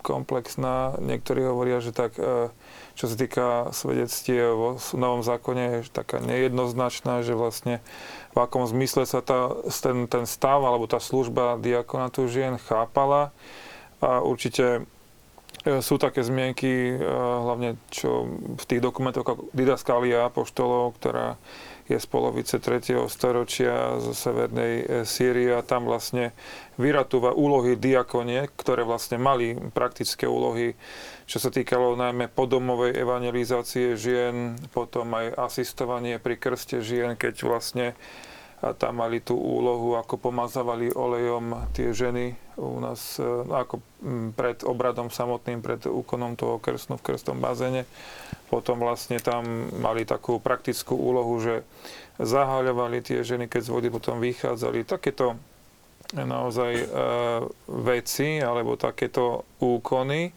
komplexná. 0.00 0.96
Niektorí 1.02 1.44
hovoria, 1.44 1.82
že 1.84 1.92
tak, 1.92 2.16
e, 2.16 2.48
čo 2.96 3.04
sa 3.10 3.16
týka 3.18 3.46
svedectiev 3.76 4.56
vo 4.56 4.70
Novom 4.96 5.20
zákone, 5.20 5.84
je 5.84 5.92
taká 5.92 6.22
nejednoznačná, 6.24 7.20
že 7.20 7.36
vlastne 7.36 7.84
v 8.32 8.38
akom 8.40 8.64
zmysle 8.64 9.04
sa 9.04 9.20
tá, 9.20 9.52
ten, 9.68 10.08
ten 10.08 10.24
stav 10.24 10.60
alebo 10.64 10.88
tá 10.88 11.00
služba 11.00 11.60
diakonatu 11.60 12.28
žien 12.28 12.56
chápala. 12.56 13.34
A 14.00 14.24
určite 14.24 14.88
e, 15.64 15.80
sú 15.84 16.00
také 16.00 16.24
zmienky, 16.24 16.96
e, 16.96 16.96
hlavne 17.42 17.76
čo 17.92 18.30
v 18.56 18.64
tých 18.64 18.80
dokumentoch 18.80 19.24
ako 19.24 19.52
Didaskalia 19.52 20.28
apoštolov, 20.28 20.96
ktorá 20.96 21.36
je 21.86 21.98
z 22.02 22.06
polovice 22.10 22.58
3. 22.58 22.98
storočia 23.06 24.02
zo 24.02 24.10
severnej 24.10 24.74
e, 24.82 24.84
Sýrie 25.06 25.54
a 25.54 25.62
tam 25.62 25.86
vlastne 25.86 26.34
vyratúva 26.74 27.30
úlohy 27.30 27.78
diakonie, 27.78 28.50
ktoré 28.58 28.82
vlastne 28.82 29.22
mali 29.22 29.54
praktické 29.70 30.26
úlohy, 30.26 30.74
čo 31.30 31.38
sa 31.38 31.48
týkalo 31.48 31.94
najmä 31.94 32.26
podomovej 32.34 32.98
evangelizácie 32.98 33.94
žien, 33.94 34.58
potom 34.74 35.14
aj 35.14 35.38
asistovanie 35.38 36.18
pri 36.18 36.34
krste 36.34 36.82
žien, 36.82 37.14
keď 37.14 37.34
vlastne 37.46 37.86
a 38.64 38.72
tam 38.72 39.04
mali 39.04 39.20
tú 39.20 39.36
úlohu, 39.36 40.00
ako 40.00 40.16
pomazávali 40.16 40.88
olejom 40.88 41.68
tie 41.76 41.92
ženy 41.92 42.32
u 42.56 42.80
nás, 42.80 43.20
e, 43.20 43.24
no 43.24 43.52
ako 43.52 43.84
mm, 44.00 44.32
pred 44.32 44.64
obradom 44.64 45.12
samotným, 45.12 45.60
pred 45.60 45.84
úkonom 45.84 46.40
toho 46.40 46.56
krstnu 46.56 46.96
v 46.96 47.04
krstom 47.12 47.36
bazéne. 47.36 47.84
Potom 48.48 48.80
vlastne 48.80 49.20
tam 49.20 49.68
mali 49.76 50.08
takú 50.08 50.40
praktickú 50.40 50.96
úlohu, 50.96 51.36
že 51.36 51.68
zahaľovali 52.16 53.04
tie 53.04 53.20
ženy, 53.20 53.44
keď 53.44 53.60
z 53.68 53.72
vody 53.72 53.88
potom 53.92 54.24
vychádzali. 54.24 54.88
Takéto 54.88 55.36
naozaj 56.16 56.72
e, 56.80 56.86
veci 57.84 58.40
alebo 58.40 58.80
takéto 58.80 59.44
úkony 59.60 60.32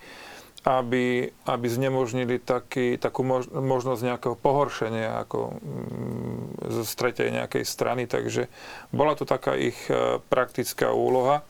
aby, 0.68 1.32
aby 1.48 1.68
znemožnili 1.72 2.36
taký, 2.44 3.00
takú 3.00 3.24
mož, 3.24 3.48
možnosť 3.48 4.02
nejakého 4.04 4.36
pohoršenia 4.36 5.24
ako 5.24 5.56
mm, 5.56 6.68
zo 6.68 6.84
stretej 6.84 7.32
nejakej 7.32 7.64
strany. 7.64 8.04
Takže 8.12 8.52
bola 8.92 9.16
to 9.16 9.24
taká 9.24 9.56
ich 9.56 9.78
e, 9.88 10.20
praktická 10.28 10.92
úloha. 10.92 11.48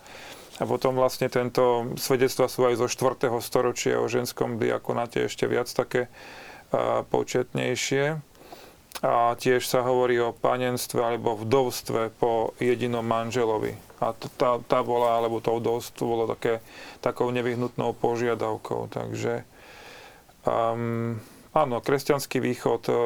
A 0.59 0.67
potom 0.67 0.93
vlastne 0.93 1.31
tento 1.31 1.95
svedectva 1.95 2.51
sú 2.51 2.67
aj 2.67 2.83
zo 2.83 2.87
4. 2.91 3.31
storočia 3.39 3.97
o 3.97 4.11
ženskom 4.11 4.59
diakonáte 4.59 5.25
ešte 5.25 5.49
viac 5.49 5.71
také 5.73 6.05
e, 6.05 6.09
početnejšie. 7.09 8.21
A 8.99 9.33
tiež 9.39 9.63
sa 9.63 9.81
hovorí 9.81 10.19
o 10.21 10.35
panenstve 10.35 10.99
alebo 11.01 11.39
vdovstve 11.39 12.13
po 12.19 12.51
jedinom 12.61 13.05
manželovi 13.05 13.88
a 13.99 14.15
tá, 14.15 14.59
tá 14.63 14.79
bola, 14.81 15.19
alebo 15.19 15.43
to 15.43 15.59
dosť, 15.59 15.89
to 15.95 16.03
bolo 16.07 16.23
také, 16.27 16.63
takou 17.03 17.29
nevyhnutnou 17.35 17.91
požiadavkou. 17.95 18.87
Takže 18.91 19.43
um, 20.47 21.19
áno, 21.51 21.75
kresťanský 21.83 22.39
východ 22.39 22.81
uh, 22.87 22.97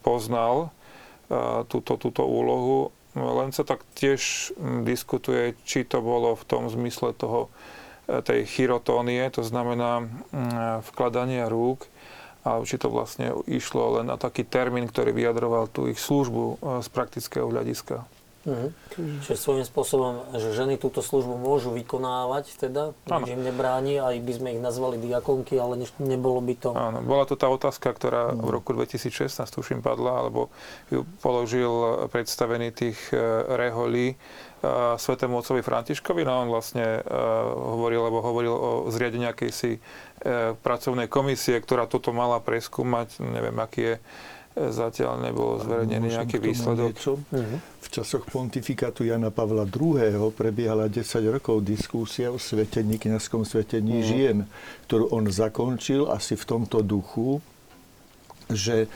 poznal 0.00 0.70
uh, 0.70 1.66
túto, 1.66 1.98
túto 1.98 2.22
úlohu, 2.22 2.94
len 3.18 3.50
sa 3.50 3.66
tak 3.66 3.82
tiež 3.98 4.54
diskutuje, 4.86 5.58
či 5.66 5.82
to 5.82 5.98
bolo 5.98 6.38
v 6.38 6.44
tom 6.46 6.70
zmysle 6.70 7.10
toho, 7.10 7.50
tej 8.06 8.46
chirotónie, 8.46 9.30
to 9.30 9.46
znamená 9.46 10.06
vkladania 10.90 11.46
rúk, 11.46 11.86
a 12.42 12.58
či 12.64 12.80
to 12.80 12.88
vlastne 12.88 13.36
išlo 13.46 14.00
len 14.00 14.08
na 14.08 14.16
taký 14.16 14.48
termín, 14.48 14.88
ktorý 14.88 15.12
vyjadroval 15.12 15.68
tú 15.68 15.86
ich 15.92 16.00
službu 16.00 16.58
z 16.80 16.88
praktického 16.88 17.46
hľadiska. 17.46 18.02
Mhm. 18.40 18.72
Čiže 19.20 19.36
svojím 19.36 19.66
spôsobom, 19.68 20.32
že 20.32 20.56
ženy 20.56 20.80
túto 20.80 21.04
službu 21.04 21.36
môžu 21.36 21.76
vykonávať, 21.76 22.56
teda, 22.56 22.96
nič 23.04 23.36
im 23.36 23.44
nebráni, 23.44 24.00
aj 24.00 24.16
by 24.16 24.32
sme 24.32 24.48
ich 24.56 24.60
nazvali 24.64 24.96
diakonky, 24.96 25.60
ale 25.60 25.84
ne, 25.84 25.86
nebolo 26.00 26.40
by 26.40 26.54
to... 26.56 26.68
Áno, 26.72 27.04
bola 27.04 27.28
to 27.28 27.36
tá 27.36 27.52
otázka, 27.52 27.92
ktorá 27.92 28.32
v 28.32 28.48
roku 28.48 28.72
2016, 28.72 29.44
tuším, 29.44 29.84
padla, 29.84 30.24
alebo 30.24 30.48
ju 30.88 31.04
položil 31.20 32.08
predstavený 32.08 32.72
tých 32.72 32.96
e, 33.12 33.20
reholí 33.60 34.16
uh, 34.16 34.96
svetému 34.96 35.44
otcovi 35.44 35.60
Františkovi, 35.60 36.24
no 36.24 36.40
on 36.40 36.48
vlastne 36.48 37.04
uh, 37.04 37.04
hovoril, 37.76 38.08
lebo 38.08 38.24
hovoril 38.24 38.54
o 38.56 38.70
zriadení 38.88 39.28
akejsi 39.28 39.80
pracovnej 40.60 41.08
komisie, 41.08 41.56
ktorá 41.56 41.88
toto 41.88 42.12
mala 42.12 42.44
preskúmať, 42.44 43.24
neviem, 43.24 43.56
aký 43.56 43.80
je 43.80 43.94
Zatiaľ 44.58 45.30
nebol 45.30 45.62
zverejnený 45.62 46.18
nejaký 46.18 46.42
výsledok. 46.42 46.98
Uh-huh. 46.98 47.58
V 47.62 47.88
časoch 47.88 48.26
pontifikátu 48.26 49.06
Jana 49.06 49.30
Pavla 49.30 49.62
II. 49.62 50.34
prebiehala 50.34 50.90
10 50.90 51.06
rokov 51.30 51.62
diskusia 51.62 52.34
o 52.34 52.38
svetení, 52.38 52.98
kniazskom 52.98 53.46
svetení 53.46 54.02
uh-huh. 54.02 54.10
žien, 54.10 54.38
ktorú 54.90 55.14
on 55.14 55.30
zakončil 55.30 56.10
asi 56.10 56.34
v 56.34 56.44
tomto 56.44 56.82
duchu, 56.82 57.38
že 58.50 58.90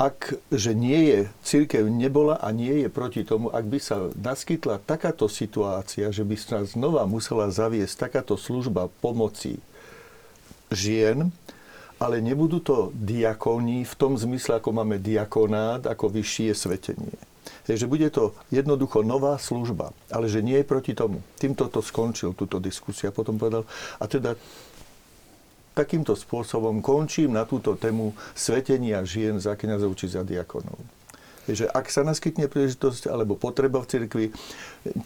ak, 0.00 0.32
že 0.48 0.72
nie 0.72 1.12
je, 1.12 1.20
církev 1.44 1.84
nebola 1.84 2.40
a 2.40 2.48
nie 2.56 2.86
je 2.86 2.88
proti 2.88 3.20
tomu, 3.20 3.52
ak 3.52 3.68
by 3.68 3.76
sa 3.76 4.08
naskytla 4.16 4.80
takáto 4.80 5.28
situácia, 5.28 6.08
že 6.08 6.24
by 6.24 6.36
sa 6.40 6.64
znova 6.64 7.04
musela 7.04 7.52
zaviesť 7.52 8.08
takáto 8.08 8.40
služba 8.40 8.88
pomoci 9.04 9.60
žien, 10.72 11.34
ale 12.00 12.24
nebudú 12.24 12.64
to 12.64 12.88
diakóni 12.96 13.84
v 13.84 13.94
tom 13.94 14.16
zmysle, 14.16 14.56
ako 14.56 14.72
máme 14.72 14.96
diakonát, 14.96 15.84
ako 15.84 16.08
vyššie 16.08 16.56
svetenie. 16.56 17.14
Takže 17.68 17.84
bude 17.84 18.08
to 18.08 18.32
jednoducho 18.48 19.04
nová 19.04 19.36
služba, 19.36 19.92
ale 20.08 20.26
že 20.26 20.40
nie 20.40 20.58
je 20.58 20.66
proti 20.66 20.96
tomu. 20.96 21.20
Týmto 21.36 21.68
to 21.68 21.84
skončil, 21.84 22.32
túto 22.32 22.56
diskusia. 22.56 23.12
Potom 23.12 23.36
povedal, 23.36 23.68
a 24.00 24.08
teda 24.08 24.34
takýmto 25.76 26.16
spôsobom 26.16 26.80
končím 26.80 27.36
na 27.36 27.44
túto 27.44 27.76
tému 27.76 28.16
svetenia 28.34 29.04
žien 29.06 29.38
za 29.38 29.54
kniazov 29.54 29.94
či 29.94 30.10
za 30.10 30.24
diakonov 30.26 30.99
že 31.48 31.64
ak 31.64 31.88
sa 31.88 32.04
naskytne 32.04 32.50
príležitosť 32.50 33.08
alebo 33.08 33.38
potreba 33.38 33.80
v 33.80 33.88
cirkvi, 33.88 34.26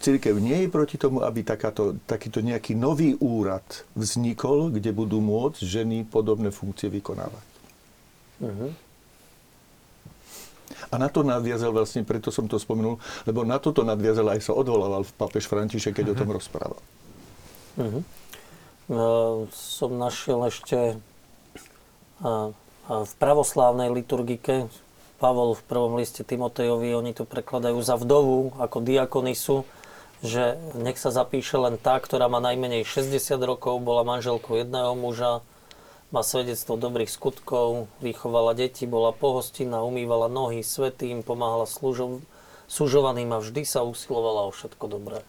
cirkev 0.03 0.39
nie 0.43 0.67
je 0.67 0.69
proti 0.73 0.97
tomu, 0.99 1.23
aby 1.23 1.47
takáto, 1.47 1.95
takýto 2.09 2.43
nejaký 2.43 2.75
nový 2.75 3.15
úrad 3.23 3.65
vznikol, 3.95 4.75
kde 4.75 4.91
budú 4.91 5.23
môcť 5.23 5.61
ženy 5.63 5.97
podobné 6.09 6.51
funkcie 6.51 6.91
vykonávať. 6.91 7.47
Uh-huh. 8.43 8.71
A 10.91 10.95
na 10.99 11.07
to 11.07 11.23
nadviazal 11.23 11.71
vlastne, 11.71 12.03
preto 12.03 12.35
som 12.35 12.51
to 12.51 12.59
spomenul, 12.59 12.99
lebo 13.27 13.47
na 13.47 13.63
toto 13.63 13.87
nadviazal 13.87 14.27
aj 14.35 14.51
sa 14.51 14.53
odvolával 14.57 15.07
v 15.07 15.13
papež 15.15 15.47
František, 15.47 16.03
keď 16.03 16.13
uh-huh. 16.13 16.15
o 16.15 16.19
tom 16.19 16.29
mhm. 16.31 16.37
rozprával. 16.37 16.81
Uh-huh. 17.75 18.03
Uh, 18.85 19.49
som 19.49 19.97
našiel 19.97 20.45
ešte 20.45 21.01
uh, 22.21 22.53
v 22.85 23.13
pravoslávnej 23.17 23.89
liturgike 23.89 24.69
Pavol 25.23 25.55
v 25.55 25.63
prvom 25.65 25.95
liste 25.97 26.27
Timotejovi, 26.27 26.93
oni 26.95 27.13
to 27.15 27.23
prekladajú 27.25 27.79
za 27.81 27.95
vdovu, 27.95 28.55
ako 28.59 28.83
diakonisu, 28.83 29.63
že 30.25 30.57
nech 30.75 30.97
sa 30.97 31.13
zapíše 31.13 31.61
len 31.61 31.77
tá, 31.77 32.01
ktorá 32.01 32.27
má 32.33 32.41
najmenej 32.41 32.89
60 32.89 33.39
rokov, 33.45 33.79
bola 33.85 34.03
manželkou 34.03 34.59
jedného 34.59 34.97
muža, 34.97 35.45
má 36.15 36.23
svedectvo 36.23 36.79
dobrých 36.79 37.11
skutkov, 37.11 37.91
vychovala 37.99 38.55
deti, 38.55 38.87
bola 38.87 39.11
pohostinná, 39.11 39.83
umývala 39.83 40.31
nohy 40.31 40.63
svetým, 40.63 41.27
pomáhala 41.27 41.67
služov, 41.67 42.23
sužovaným 42.71 43.35
a 43.35 43.43
vždy 43.43 43.67
sa 43.67 43.83
usilovala 43.83 44.47
o 44.47 44.55
všetko 44.55 44.85
dobré. 44.87 45.21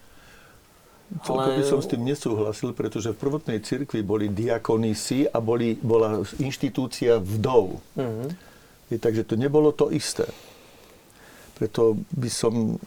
Celko 1.22 1.54
by 1.54 1.62
som 1.62 1.78
s 1.78 1.86
tým 1.86 2.02
nesúhlasil, 2.02 2.74
pretože 2.74 3.14
v 3.14 3.18
prvotnej 3.18 3.62
cirkvi 3.62 4.02
boli 4.02 4.26
diakonisy 4.26 5.30
a 5.30 5.38
boli, 5.38 5.78
bola 5.78 6.26
inštitúcia 6.42 7.22
vdov. 7.22 7.78
Mm-hmm. 7.94 8.28
Takže 8.86 9.26
to 9.26 9.34
nebolo 9.34 9.74
to 9.74 9.90
isté. 9.90 10.30
Preto 11.58 11.98
by 12.14 12.30
som... 12.30 12.78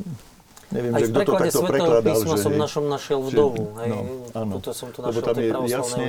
Neviem, 0.69 0.93
Aj 0.93 1.01
že 1.01 1.09
kto 1.09 1.21
to 1.25 1.33
takto 1.33 1.61
prekladal. 1.65 2.13
Písma 2.13 2.37
že, 2.37 2.43
som 2.45 2.53
našom 2.53 2.85
našiel 2.85 3.19
vdovu. 3.25 3.73
Že, 3.73 3.81
hej, 3.81 3.89
no, 3.89 3.99
áno. 4.37 4.53
Toto 4.61 4.69
som 4.77 4.93
to 4.93 5.01
našiel 5.01 5.25
tam 5.25 5.35
je 5.41 5.49
jasne, 5.65 6.05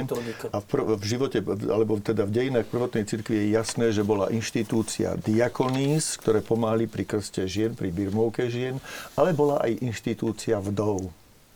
a 0.52 0.56
v, 0.60 0.64
prv, 0.68 0.84
v 1.00 1.04
živote, 1.08 1.38
alebo 1.72 1.96
teda 1.96 2.28
v 2.28 2.32
dejinách 2.36 2.68
prvotnej 2.68 3.08
cirkvi 3.08 3.40
je 3.40 3.46
jasné, 3.56 3.88
že 3.88 4.04
bola 4.04 4.28
inštitúcia 4.28 5.16
diakonís, 5.16 6.20
ktoré 6.20 6.44
pomáhali 6.44 6.84
pri 6.92 7.08
krste 7.08 7.48
žien, 7.48 7.72
pri 7.72 7.88
birmovke 7.88 8.52
žien, 8.52 8.76
ale 9.16 9.32
bola 9.32 9.64
aj 9.64 9.80
inštitúcia 9.80 10.60
vdov. 10.60 11.08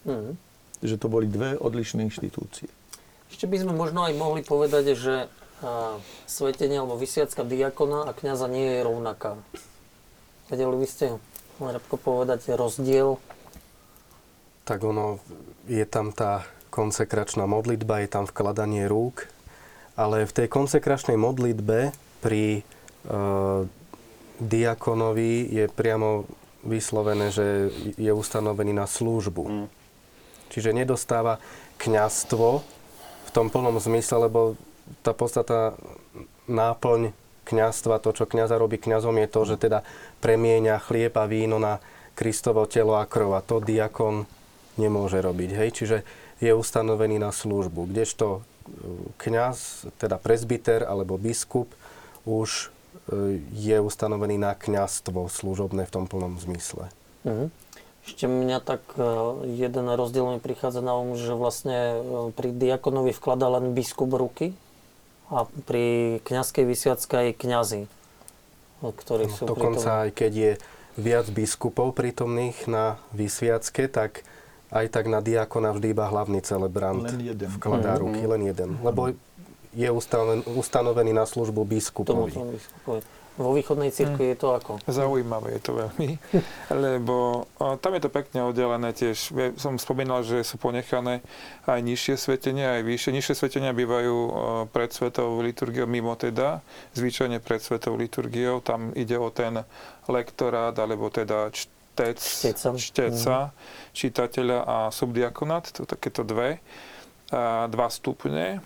Mm. 0.09 0.41
Že 0.81 0.97
to 0.97 1.07
boli 1.13 1.29
dve 1.29 1.61
odlišné 1.61 2.09
inštitúcie. 2.09 2.73
Ešte 3.29 3.45
by 3.45 3.69
sme 3.69 3.77
možno 3.77 4.09
aj 4.09 4.17
mohli 4.17 4.41
povedať, 4.41 4.97
že 4.97 5.29
svetenie 6.27 6.81
alebo 6.81 6.99
vysiacka 6.99 7.47
diakona 7.47 8.09
a 8.09 8.17
kniaza 8.17 8.51
nie 8.51 8.81
je 8.81 8.87
rovnaká. 8.87 9.39
Vedeli 10.51 10.77
by 10.77 10.89
ste 10.89 11.07
Repko 11.63 11.97
povedať 11.97 12.53
rozdiel? 12.59 13.17
Tak 14.65 14.81
ono, 14.83 15.23
je 15.71 15.85
tam 15.87 16.11
tá 16.11 16.49
konsekračná 16.73 17.47
modlitba, 17.47 18.03
je 18.03 18.11
tam 18.11 18.25
vkladanie 18.27 18.91
rúk, 18.91 19.31
ale 19.95 20.27
v 20.27 20.33
tej 20.35 20.47
konsekračnej 20.51 21.15
modlitbe 21.15 21.95
pri 22.19 22.45
e, 22.59 22.63
diakonovi 24.43 25.47
je 25.55 25.65
priamo 25.71 26.27
vyslovené, 26.67 27.31
že 27.31 27.71
je 27.95 28.11
ustanovený 28.11 28.73
na 28.75 28.89
službu. 28.89 29.45
Mm. 29.47 29.67
Čiže 30.51 30.75
nedostáva 30.75 31.39
kňastvo 31.79 32.49
v 33.25 33.31
tom 33.31 33.53
plnom 33.53 33.79
zmysle, 33.79 34.27
lebo 34.27 34.59
tá 35.03 35.17
podstata 35.17 35.77
náplň 36.49 37.13
kňazstva, 37.45 38.01
to, 38.01 38.11
čo 38.17 38.25
kňaza 38.25 38.57
robí 38.57 38.81
kňazom, 38.81 39.21
je 39.21 39.29
to, 39.29 39.41
že 39.45 39.57
teda 39.61 39.85
premieňa 40.25 40.81
chlieb 40.81 41.13
a 41.15 41.29
víno 41.29 41.61
na 41.61 41.79
Kristovo 42.17 42.65
telo 42.65 42.97
a 42.97 43.05
krv. 43.05 43.37
A 43.37 43.45
to 43.45 43.61
diakon 43.61 44.25
nemôže 44.81 45.21
robiť. 45.21 45.51
Hej? 45.53 45.69
Čiže 45.77 45.97
je 46.41 46.53
ustanovený 46.55 47.21
na 47.21 47.31
službu. 47.31 47.91
Kdežto 47.91 48.27
e, 48.39 48.41
kňaz, 49.21 49.89
teda 50.01 50.17
prezbiter 50.19 50.83
alebo 50.83 51.21
biskup, 51.21 51.71
už 52.25 52.73
e, 53.13 53.39
je 53.55 53.77
ustanovený 53.79 54.41
na 54.41 54.57
kňazstvo 54.57 55.29
služobné 55.29 55.87
v 55.87 55.93
tom 55.93 56.05
plnom 56.09 56.41
zmysle. 56.41 56.89
Uh-huh. 57.25 57.49
Ešte 58.05 58.29
mňa 58.29 58.59
tak 58.61 58.83
e, 58.97 59.05
jeden 59.53 59.87
rozdiel 59.91 60.37
mi 60.37 60.41
prichádza 60.43 60.81
na 60.85 60.97
um, 60.97 61.17
že 61.17 61.35
vlastne 61.35 62.01
pri 62.35 62.51
diakonovi 62.55 63.15
vklada 63.15 63.47
len 63.59 63.73
biskup 63.73 64.11
ruky 64.13 64.55
a 65.35 65.45
pri 65.67 66.19
kňazskej 66.23 66.65
vysviacke 66.65 67.15
aj 67.19 67.31
kňazy, 67.43 67.81
ktorí 68.81 69.27
no, 69.27 69.35
sú 69.35 69.43
Dokonca 69.51 69.91
tom... 69.91 70.03
aj 70.07 70.11
keď 70.15 70.33
je 70.33 70.53
viac 70.95 71.27
biskupov 71.35 71.91
prítomných 71.99 72.71
na 72.71 73.03
vysviacke, 73.11 73.91
tak 73.91 74.23
aj 74.71 74.87
tak 74.91 75.11
na 75.11 75.19
diakona 75.19 75.75
vždy 75.75 75.95
iba 75.95 76.07
hlavný 76.07 76.43
celebrant 76.43 77.07
Len 77.07 77.35
jeden. 77.35 77.49
vkladá 77.59 77.99
ruky, 77.99 78.23
len 78.27 78.43
jeden. 78.47 78.79
Lebo 78.83 79.15
je 79.75 79.89
ustanoven, 79.91 80.47
ustanovený 80.47 81.11
na 81.11 81.27
službu 81.27 81.67
Tomu 81.67 81.71
biskupovi. 81.75 82.33
tomu 82.35 82.55
biskupovi. 82.55 83.01
Vo 83.35 83.51
východnej 83.51 83.91
cirkvi 83.91 84.31
je 84.31 84.39
to 84.39 84.55
ako? 84.55 84.79
Zaujímavé 84.87 85.59
je 85.59 85.63
to 85.67 85.73
veľmi, 85.75 86.23
lebo 86.71 87.51
tam 87.83 87.99
je 87.99 88.07
to 88.07 88.11
pekne 88.11 88.47
oddelené 88.47 88.95
tiež. 88.95 89.35
Ja 89.35 89.51
som 89.59 89.75
spomínal, 89.75 90.23
že 90.23 90.47
sú 90.47 90.55
ponechané 90.55 91.19
aj 91.67 91.83
nižšie 91.83 92.15
svetenia, 92.15 92.79
aj 92.79 92.87
vyššie. 92.87 93.11
Nižšie 93.11 93.35
svetenia 93.35 93.75
bývajú 93.75 94.15
a, 94.15 94.31
pred 94.71 94.95
svetovou 94.95 95.43
liturgiou, 95.43 95.91
mimo 95.91 96.15
teda, 96.15 96.63
zvyčajne 96.95 97.43
pred 97.43 97.59
svetovou 97.59 97.99
liturgiou. 97.99 98.63
Tam 98.63 98.95
ide 98.95 99.19
o 99.19 99.27
ten 99.35 99.67
lektorát, 100.07 100.79
alebo 100.79 101.11
teda 101.11 101.51
čtec, 101.51 102.23
Šteca. 102.23 102.71
šteca 102.79 103.37
čitateľa 103.91 104.59
a 104.63 104.77
subdiakonát, 104.95 105.75
to 105.75 105.83
takéto 105.83 106.23
dve, 106.23 106.63
a, 107.35 107.67
dva 107.67 107.91
stupne. 107.91 108.63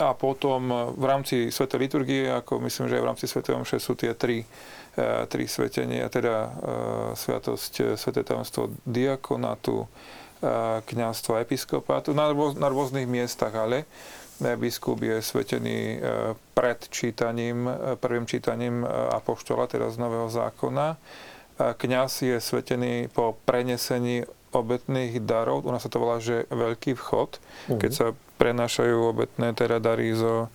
A 0.00 0.16
potom 0.16 0.92
v 0.96 1.04
rámci 1.04 1.52
Svetej 1.52 1.78
liturgie, 1.78 2.24
ako 2.32 2.56
myslím, 2.64 2.88
že 2.88 2.96
aj 2.96 3.02
v 3.04 3.08
rámci 3.12 3.24
Svetej 3.28 3.52
Omše 3.60 3.76
sú 3.76 3.92
tie 3.92 4.16
tri, 4.16 4.48
e, 4.96 5.06
tri 5.28 5.44
svetenia, 5.44 6.08
teda 6.08 6.34
e, 6.40 6.50
sviatosť, 7.20 8.00
Sveté 8.00 8.24
tajomstvo 8.24 8.72
diakonatu, 8.88 9.84
kniazstva, 10.88 11.44
episkopátu, 11.44 12.16
na, 12.16 12.32
rôz, 12.32 12.56
na 12.56 12.72
rôznych 12.72 13.04
miestach, 13.04 13.52
ale 13.52 13.84
biskup 14.40 15.04
je 15.04 15.20
svetený 15.20 16.00
pred 16.56 16.80
čítaním, 16.88 17.68
prvým 18.00 18.24
čítaním 18.24 18.80
apoštola, 18.88 19.68
teda 19.68 19.92
z 19.92 20.00
Nového 20.00 20.32
zákona. 20.32 20.96
Kňaz 21.60 22.24
je 22.24 22.40
svetený 22.40 23.12
po 23.12 23.36
prenesení 23.44 24.24
obetných 24.56 25.20
darov, 25.28 25.68
u 25.68 25.70
nás 25.70 25.84
sa 25.84 25.92
to 25.92 26.00
volá, 26.00 26.16
že 26.24 26.48
veľký 26.48 26.96
vchod, 26.96 27.36
keď 27.76 27.90
sa 27.92 28.06
prenášajú 28.40 29.12
obetné 29.12 29.52
teda 29.52 29.76
dary 29.76 30.16
zo 30.16 30.48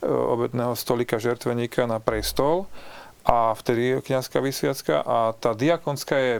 e, 0.00 0.08
obetného 0.08 0.72
stolika 0.72 1.20
žertveníka 1.20 1.84
na 1.84 2.00
prestol 2.00 2.64
a 3.28 3.52
vtedy 3.52 4.00
je 4.00 4.06
kniazská 4.08 4.40
vysviacka 4.40 5.04
a 5.04 5.36
tá 5.36 5.52
diakonská 5.52 6.16
je 6.16 6.34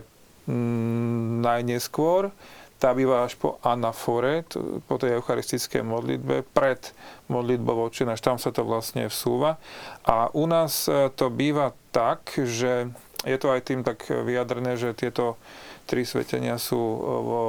mm, 0.49 1.45
najneskôr, 1.45 2.33
tá 2.77 2.93
býva 2.93 3.25
až 3.25 3.35
po 3.41 3.57
anafore, 3.65 4.45
po 4.85 4.97
tej 5.01 5.19
eucharistickej 5.19 5.81
modlitbe, 5.81 6.45
pred 6.53 6.79
modlitbou 7.27 7.89
Otče 7.89 8.05
náš, 8.05 8.21
tam 8.21 8.37
sa 8.37 8.53
to 8.53 8.63
vlastne 8.69 9.09
vsúva. 9.09 9.57
A 10.05 10.29
u 10.37 10.45
nás 10.45 10.87
e, 10.87 11.09
to 11.13 11.33
býva 11.33 11.73
tak, 11.93 12.37
že 12.37 12.93
je 13.27 13.37
to 13.41 13.51
aj 13.51 13.61
tým 13.67 13.81
tak 13.83 14.07
vyjadrené, 14.07 14.77
že 14.79 14.95
tieto 14.95 15.41
tri 15.89 16.05
svetenia 16.05 16.61
sú 16.61 16.79
e, 16.79 16.99
vo, 17.01 17.45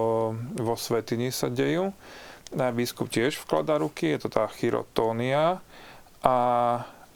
vo 0.57 0.75
svetini 0.79 1.29
sa 1.29 1.51
dejú. 1.51 1.91
Biskup 2.55 3.11
tiež 3.11 3.35
vkladá 3.43 3.75
ruky, 3.81 4.15
je 4.15 4.23
to 4.23 4.29
tá 4.31 4.47
chirotónia. 4.47 5.59
A 6.23 6.35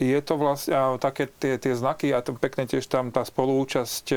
je 0.02 0.18
to 0.18 0.34
vlastne 0.34 0.74
a 0.74 0.84
také 0.98 1.30
tie, 1.30 1.54
tie 1.62 1.78
znaky 1.78 2.10
a 2.10 2.24
to 2.24 2.34
pekne 2.34 2.66
tiež 2.66 2.82
tam 2.90 3.14
tá 3.14 3.22
spolúčasť 3.22 4.06
e, 4.10 4.16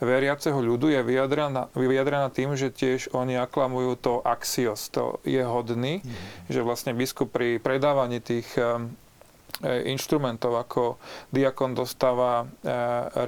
veriaceho 0.00 0.56
ľudu 0.56 0.88
je 0.88 1.00
vyjadrená, 1.04 1.68
vyjadrená 1.76 2.32
tým, 2.32 2.56
že 2.56 2.72
tiež 2.72 3.12
oni 3.12 3.36
aklamujú 3.36 3.92
to 4.00 4.12
axios, 4.24 4.88
to 4.88 5.20
je 5.28 5.44
hodný, 5.44 6.00
že 6.48 6.64
vlastne 6.64 6.96
biskup 6.96 7.28
pri 7.28 7.60
predávaní 7.60 8.24
tých 8.24 8.48
e, 8.56 8.62
e, 8.62 9.92
inštrumentov, 9.92 10.56
ako 10.56 10.96
diakon 11.28 11.76
dostáva 11.76 12.48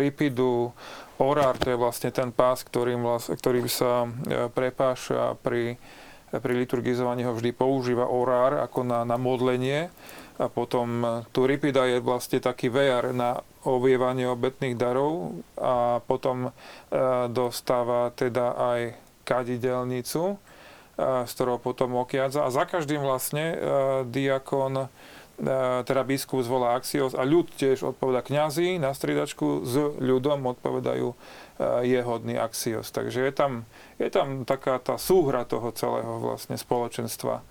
ripidu, 0.00 0.72
orár, 1.20 1.60
to 1.60 1.68
je 1.68 1.78
vlastne 1.78 2.10
ten 2.10 2.32
pás, 2.32 2.64
ktorým, 2.64 3.04
ktorým 3.20 3.68
sa 3.68 4.08
prepáša 4.56 5.36
pri, 5.44 5.76
pri 6.38 6.54
liturgizovaní 6.64 7.26
ho 7.26 7.34
vždy 7.34 7.50
používa 7.54 8.06
orár 8.08 8.62
ako 8.62 8.86
na, 8.86 9.02
na 9.06 9.18
modlenie. 9.18 9.90
A 10.34 10.50
potom 10.50 10.88
e, 11.02 11.06
tu 11.30 11.46
ripida 11.46 11.86
je 11.86 12.02
vlastne 12.02 12.42
taký 12.42 12.66
vejar 12.66 13.14
na 13.14 13.38
ovievanie 13.62 14.26
obetných 14.26 14.74
darov 14.74 15.38
a 15.54 16.02
potom 16.02 16.50
e, 16.50 16.50
dostáva 17.30 18.10
teda 18.18 18.58
aj 18.58 18.80
kadidelnicu, 19.22 20.34
e, 20.34 20.36
z 21.24 21.30
ktorou 21.30 21.62
potom 21.62 22.02
okiadza. 22.02 22.44
A 22.44 22.50
za 22.50 22.66
každým 22.66 22.98
vlastne 22.98 23.54
e, 23.54 23.56
diakon 24.10 24.90
teda 25.82 26.02
biskup 26.06 26.46
zvolá 26.46 26.78
axios 26.78 27.12
a 27.12 27.26
ľud 27.26 27.50
tiež 27.58 27.82
odpoveda 27.82 28.22
kňazi 28.22 28.78
na 28.78 28.94
striedačku 28.94 29.66
s 29.66 29.74
ľudom 29.98 30.46
odpovedajú 30.46 31.10
e, 31.10 31.16
jehodný 31.90 32.38
axios. 32.38 32.94
Takže 32.94 33.26
je 33.26 33.32
tam, 33.34 33.52
je 33.98 34.10
tam 34.14 34.46
taká 34.46 34.78
tá 34.78 34.94
súhra 34.94 35.42
toho 35.42 35.74
celého 35.74 36.22
vlastne 36.22 36.54
spoločenstva. 36.54 37.42
E, 37.42 37.44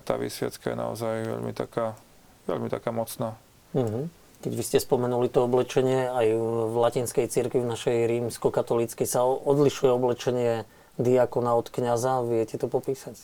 Tá 0.00 0.14
vysviacka 0.16 0.72
je 0.72 0.76
naozaj 0.78 1.14
veľmi 1.36 1.52
taká, 1.52 2.00
veľmi 2.48 2.72
taká 2.72 2.90
mocná. 2.96 3.36
Mhm. 3.76 4.08
Keď 4.36 4.52
vy 4.52 4.62
ste 4.62 4.78
spomenuli 4.78 5.32
to 5.32 5.48
oblečenie, 5.48 6.06
aj 6.06 6.26
v 6.70 6.76
latinskej 6.76 7.26
cirkvi, 7.26 7.64
v 7.64 7.72
našej 7.72 7.96
rímsko-katolíckej 8.06 9.08
sa 9.08 9.24
odlišuje 9.26 9.90
oblečenie 9.90 10.68
diakona 11.00 11.56
od 11.56 11.66
kňaza. 11.72 12.22
Viete 12.24 12.60
to 12.60 12.68
popísať? 12.68 13.16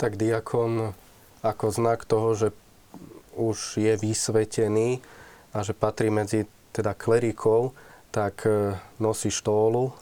Tak 0.00 0.16
diakon 0.16 0.96
ako 1.40 1.66
znak 1.72 2.04
toho, 2.04 2.36
že 2.36 2.48
už 3.36 3.80
je 3.80 3.94
vysvetený 3.96 5.00
a 5.56 5.64
že 5.64 5.72
patrí 5.72 6.12
medzi 6.12 6.44
teda 6.70 6.94
klerikov, 6.94 7.74
tak 8.10 8.44
e, 8.46 8.76
nosí 9.02 9.30
štólu, 9.30 9.94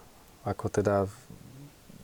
ako 0.44 0.66
teda 0.68 1.06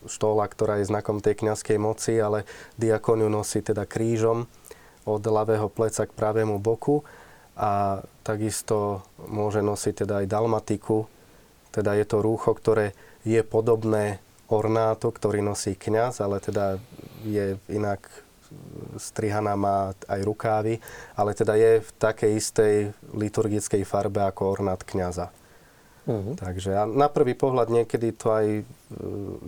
štóla, 0.05 0.45
ktorá 0.45 0.81
je 0.81 0.89
znakom 0.89 1.25
tej 1.25 1.41
kňazskej 1.41 1.79
moci, 1.81 2.21
ale 2.21 2.45
diakon 2.77 3.25
ju 3.25 3.29
nosí 3.33 3.65
teda 3.65 3.89
krížom 3.89 4.45
od 5.05 5.23
ľavého 5.25 5.69
pleca 5.73 6.05
k 6.05 6.17
pravému 6.17 6.61
boku 6.61 7.05
a 7.57 8.03
takisto 8.25 9.05
môže 9.29 9.65
nosiť 9.65 10.05
teda 10.05 10.25
aj 10.25 10.27
dalmatiku, 10.29 11.09
teda 11.73 11.97
je 11.97 12.05
to 12.07 12.21
rúcho, 12.21 12.53
ktoré 12.53 12.93
je 13.25 13.41
podobné 13.41 14.21
ornátu, 14.53 15.09
ktorý 15.09 15.41
nosí 15.41 15.73
kňaz, 15.73 16.21
ale 16.21 16.41
teda 16.41 16.77
je 17.25 17.57
inak 17.73 18.05
strihaná 18.99 19.55
má 19.59 19.93
aj 20.07 20.21
rukávy, 20.23 20.79
ale 21.15 21.31
teda 21.35 21.55
je 21.59 21.83
v 21.83 21.91
takej 21.99 22.33
istej 22.39 22.75
liturgickej 23.15 23.83
farbe 23.83 24.23
ako 24.23 24.59
ornát 24.59 24.81
kňaza. 24.83 25.31
Mhm. 26.05 26.37
Takže 26.37 26.71
a 26.77 26.85
na 26.85 27.09
prvý 27.09 27.33
pohľad 27.33 27.73
niekedy 27.73 28.13
to 28.13 28.29
aj 28.29 28.47
e, 28.61 28.63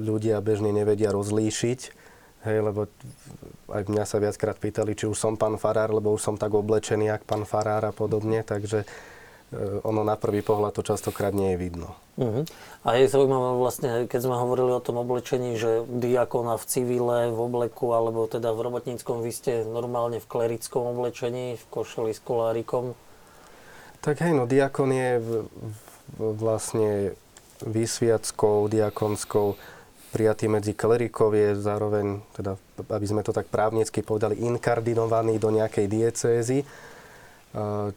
ľudia 0.00 0.40
bežne 0.40 0.72
nevedia 0.72 1.12
rozlíšiť, 1.12 1.80
hej, 2.48 2.58
lebo 2.64 2.88
aj 3.68 3.82
mňa 3.84 4.04
sa 4.08 4.16
viackrát 4.16 4.56
pýtali, 4.56 4.96
či 4.96 5.04
už 5.04 5.18
som 5.20 5.36
pán 5.36 5.60
farár, 5.60 5.92
lebo 5.92 6.16
už 6.16 6.22
som 6.24 6.36
tak 6.40 6.56
oblečený, 6.56 7.12
jak 7.12 7.28
pán 7.28 7.44
farár 7.44 7.84
a 7.84 7.92
podobne, 7.92 8.40
takže 8.40 8.88
ono 9.86 10.02
na 10.02 10.18
prvý 10.18 10.42
pohľad 10.42 10.74
to 10.74 10.82
častokrát 10.82 11.30
nie 11.30 11.54
je 11.54 11.58
vidno. 11.58 11.94
Mhm. 12.18 12.42
A 12.86 12.98
je 12.98 13.10
zaujímavé 13.10 13.50
vlastne, 13.58 13.88
keď 14.06 14.20
sme 14.26 14.36
hovorili 14.38 14.72
o 14.74 14.82
tom 14.82 14.98
oblečení, 14.98 15.58
že 15.58 15.86
diakona 15.86 16.58
v 16.58 16.64
civile, 16.66 17.18
v 17.30 17.38
obleku, 17.38 17.94
alebo 17.94 18.26
teda 18.26 18.50
v 18.54 18.62
robotníckom, 18.62 19.22
vy 19.22 19.32
ste 19.34 19.52
normálne 19.66 20.18
v 20.22 20.26
klerickom 20.26 20.94
oblečení, 20.94 21.58
v 21.58 21.64
košeli 21.70 22.14
s 22.14 22.20
kolárikom. 22.22 22.94
Tak 24.02 24.22
hej, 24.22 24.38
no 24.38 24.46
diakon 24.46 24.90
je 24.94 25.10
v, 25.18 25.28
v, 25.50 25.78
vlastne 26.38 26.90
vysviackou, 27.62 28.70
diakonskou 28.70 29.58
prijatý 30.14 30.46
medzi 30.46 30.72
klerikov, 30.72 31.34
je 31.34 31.58
zároveň, 31.58 32.22
teda, 32.38 32.56
aby 32.88 33.06
sme 33.06 33.26
to 33.26 33.34
tak 33.34 33.50
právnicky 33.50 34.00
povedali, 34.00 34.40
inkardinovaný 34.46 35.36
do 35.36 35.52
nejakej 35.52 35.86
diecézy. 35.90 36.58
E, 36.62 36.66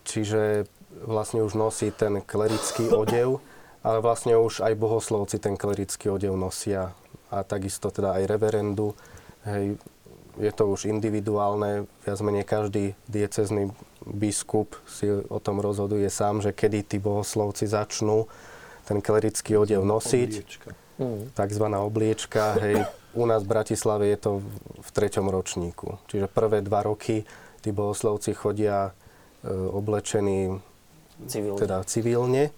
Čiže 0.03 0.67
vlastne 1.05 1.45
už 1.45 1.53
nosí 1.53 1.91
ten 1.93 2.21
klerický 2.21 2.89
odev, 2.89 3.39
ale 3.87 4.03
vlastne 4.03 4.35
už 4.35 4.65
aj 4.65 4.73
bohoslovci 4.75 5.39
ten 5.39 5.55
klerický 5.55 6.09
odev 6.09 6.35
nosia 6.35 6.91
a 7.29 7.45
takisto 7.45 7.93
teda 7.93 8.17
aj 8.17 8.23
reverendu. 8.25 8.97
Hej, 9.45 9.77
je 10.39 10.51
to 10.55 10.71
už 10.71 10.87
individuálne, 10.87 11.85
viac 12.03 12.19
menej 12.23 12.47
každý 12.47 12.95
diecezný 13.11 13.75
biskup 14.07 14.79
si 14.87 15.11
o 15.11 15.39
tom 15.43 15.59
rozhoduje 15.59 16.07
sám, 16.07 16.39
že 16.39 16.55
kedy 16.55 16.87
tí 16.87 16.97
bohoslovci 16.97 17.67
začnú 17.67 18.25
ten 18.87 19.03
klerický 19.03 19.59
odev 19.59 19.83
nosiť, 19.83 20.31
Obliečka. 20.31 20.69
Mhm. 20.97 21.35
takzvaná 21.35 21.83
obliečka. 21.83 22.57
Hej, 22.57 22.87
u 23.13 23.25
nás 23.25 23.43
v 23.43 23.51
Bratislave 23.51 24.09
je 24.09 24.17
to 24.17 24.31
v 24.81 24.89
treťom 24.89 25.27
ročníku. 25.29 25.99
Čiže 26.07 26.31
prvé 26.31 26.63
dva 26.65 26.87
roky 26.87 27.27
tí 27.61 27.69
bohoslovci 27.69 28.33
chodia 28.33 28.89
e, 28.89 28.91
oblečení 29.51 30.57
Civilne. 31.27 31.59
teda 31.59 31.83
civilne 31.83 32.55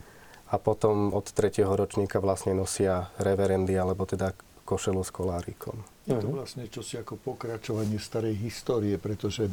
a 0.52 0.56
potom 0.60 1.16
od 1.16 1.26
tretieho 1.32 1.72
ročníka 1.72 2.20
vlastne 2.20 2.54
nosia 2.54 3.10
reverendy 3.18 3.74
alebo 3.74 4.04
teda 4.06 4.36
košelu 4.68 5.02
s 5.02 5.12
kolárikom. 5.12 5.82
Je 6.02 6.18
to 6.18 6.34
vlastne 6.34 6.66
čosi 6.66 6.98
ako 6.98 7.14
pokračovanie 7.14 8.02
starej 8.02 8.34
histórie, 8.42 8.98
pretože 8.98 9.46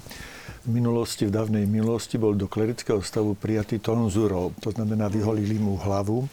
v 0.65 0.69
minulosti, 0.73 1.29
v 1.29 1.37
dávnej 1.37 1.69
minulosti 1.69 2.16
bol 2.16 2.33
do 2.33 2.49
klerického 2.49 3.05
stavu 3.05 3.37
prijatý 3.37 3.77
tonzurou. 3.77 4.57
To 4.65 4.73
znamená, 4.73 5.12
vyholili 5.12 5.61
mu 5.61 5.77
hlavu. 5.77 6.25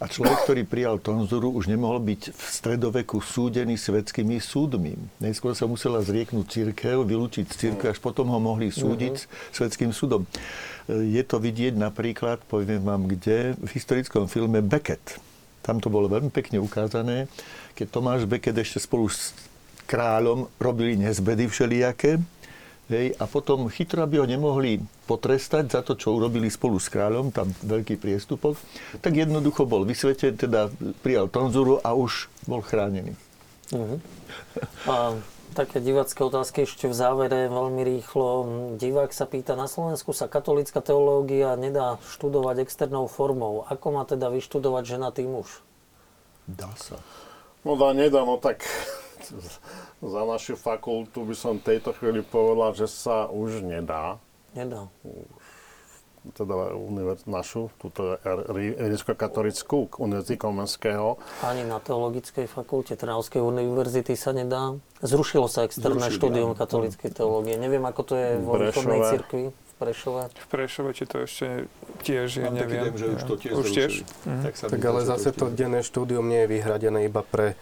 A 0.00 0.08
človek, 0.08 0.48
ktorý 0.48 0.62
prijal 0.64 0.96
tonzuru, 0.96 1.52
už 1.52 1.68
nemohol 1.68 2.00
byť 2.00 2.32
v 2.32 2.42
stredoveku 2.48 3.20
súdený 3.20 3.76
svetskými 3.76 4.40
súdmi. 4.40 4.96
Najskôr 5.20 5.52
sa 5.52 5.68
musela 5.68 6.00
zrieknúť 6.00 6.48
církev, 6.48 7.04
vylúčiť 7.04 7.44
z 7.44 7.54
církev, 7.68 7.92
až 7.92 8.00
potom 8.00 8.32
ho 8.32 8.40
mohli 8.40 8.72
súdiť 8.72 9.28
svetským 9.52 9.92
súdom. 9.92 10.24
Je 10.88 11.20
to 11.28 11.36
vidieť 11.36 11.76
napríklad, 11.76 12.40
poviem 12.48 12.80
vám 12.80 13.04
kde, 13.04 13.52
v 13.60 13.70
historickom 13.76 14.32
filme 14.32 14.64
Beckett. 14.64 15.20
Tam 15.60 15.76
to 15.76 15.92
bolo 15.92 16.08
veľmi 16.08 16.32
pekne 16.32 16.56
ukázané, 16.56 17.28
keď 17.76 17.86
Tomáš 17.92 18.24
Beckett 18.24 18.56
ešte 18.56 18.80
spolu 18.80 19.10
s 19.10 19.36
kráľom 19.88 20.52
robili 20.60 21.00
nezbedy 21.00 21.48
všelijaké. 21.48 22.20
Hej, 22.88 23.20
a 23.20 23.28
potom 23.28 23.68
chytro, 23.68 24.00
aby 24.00 24.16
ho 24.16 24.24
nemohli 24.24 24.80
potrestať 25.04 25.68
za 25.68 25.84
to, 25.84 25.92
čo 25.92 26.16
urobili 26.16 26.48
spolu 26.48 26.80
s 26.80 26.88
kráľom, 26.88 27.28
tam 27.36 27.52
veľký 27.60 28.00
priestupok, 28.00 28.56
tak 29.04 29.12
jednoducho 29.12 29.68
bol 29.68 29.84
vysvetený, 29.84 30.40
teda 30.40 30.72
prijal 31.04 31.28
tonzuru 31.28 31.84
a 31.84 31.92
už 31.92 32.32
bol 32.48 32.64
chránený. 32.64 33.12
Uh-huh. 33.76 34.00
A 34.88 35.20
také 35.52 35.84
divácké 35.84 36.16
otázky 36.24 36.64
ešte 36.64 36.88
v 36.88 36.96
závere, 36.96 37.52
veľmi 37.52 37.84
rýchlo. 37.84 38.28
Divák 38.80 39.12
sa 39.12 39.28
pýta, 39.28 39.52
na 39.52 39.68
Slovensku 39.68 40.16
sa 40.16 40.24
katolická 40.24 40.80
teológia 40.80 41.60
nedá 41.60 42.00
študovať 42.16 42.64
externou 42.64 43.04
formou. 43.04 43.68
Ako 43.68 43.92
má 43.92 44.08
teda 44.08 44.32
vyštudovať 44.32 44.96
ženatý 44.96 45.28
muž? 45.28 45.60
Dá 46.48 46.72
sa. 46.80 46.96
No 47.68 47.76
dá, 47.76 47.92
nedá, 47.92 48.24
no 48.24 48.40
tak 48.40 48.64
za 50.14 50.22
našu 50.24 50.54
fakultu 50.54 51.22
by 51.22 51.34
som 51.34 51.56
v 51.56 51.74
tejto 51.74 51.92
chvíli 51.92 52.20
povedal, 52.20 52.72
že 52.72 52.86
sa 52.86 53.26
už 53.26 53.60
nedá. 53.60 54.16
Nedá. 54.52 54.88
Teda 56.28 56.52
univerz, 56.74 57.24
našu, 57.24 57.72
túto 57.78 58.18
rímsko-katolickú 58.76 59.88
univerzitu 59.96 60.36
Komenského. 60.38 61.16
Ani 61.40 61.64
na 61.64 61.78
Teologickej 61.78 62.44
fakulte 62.44 62.98
Trnavskej 62.98 63.40
univerzity 63.40 64.12
sa 64.12 64.34
nedá. 64.34 64.76
Zrušilo 65.00 65.46
sa 65.46 65.64
externé 65.64 66.04
Zrušili, 66.04 66.18
štúdium 66.18 66.50
áno. 66.52 66.58
katolíckej 66.58 67.10
teológie. 67.14 67.56
Neviem, 67.56 67.80
ako 67.80 68.02
to 68.02 68.14
je 68.14 68.28
vo 68.36 68.52
východnej 68.56 69.00
cirkvi 69.08 69.42
v 69.48 69.72
Prešove. 69.78 70.22
V 70.28 70.46
Prešove, 70.50 70.90
či 70.92 71.04
to 71.06 71.16
ešte 71.22 71.46
tiež 72.02 72.28
je, 72.34 72.44
Mám 72.44 72.56
taký 72.56 72.66
neviem. 72.66 72.82
dojem, 72.82 72.96
že 72.98 73.06
už 73.08 73.22
to 73.22 73.34
tiež 73.38 73.52
Už 73.54 73.66
tiež? 73.70 73.92
zrušili. 74.02 74.42
Tak, 74.42 74.52
sa 74.52 74.64
Tak 74.68 74.82
ale 74.82 75.00
zase 75.06 75.28
to 75.30 75.44
denné 75.48 75.80
štúdium 75.80 76.26
nie 76.26 76.44
je 76.44 76.48
vyhradené 76.50 77.06
iba 77.06 77.22
pre 77.22 77.54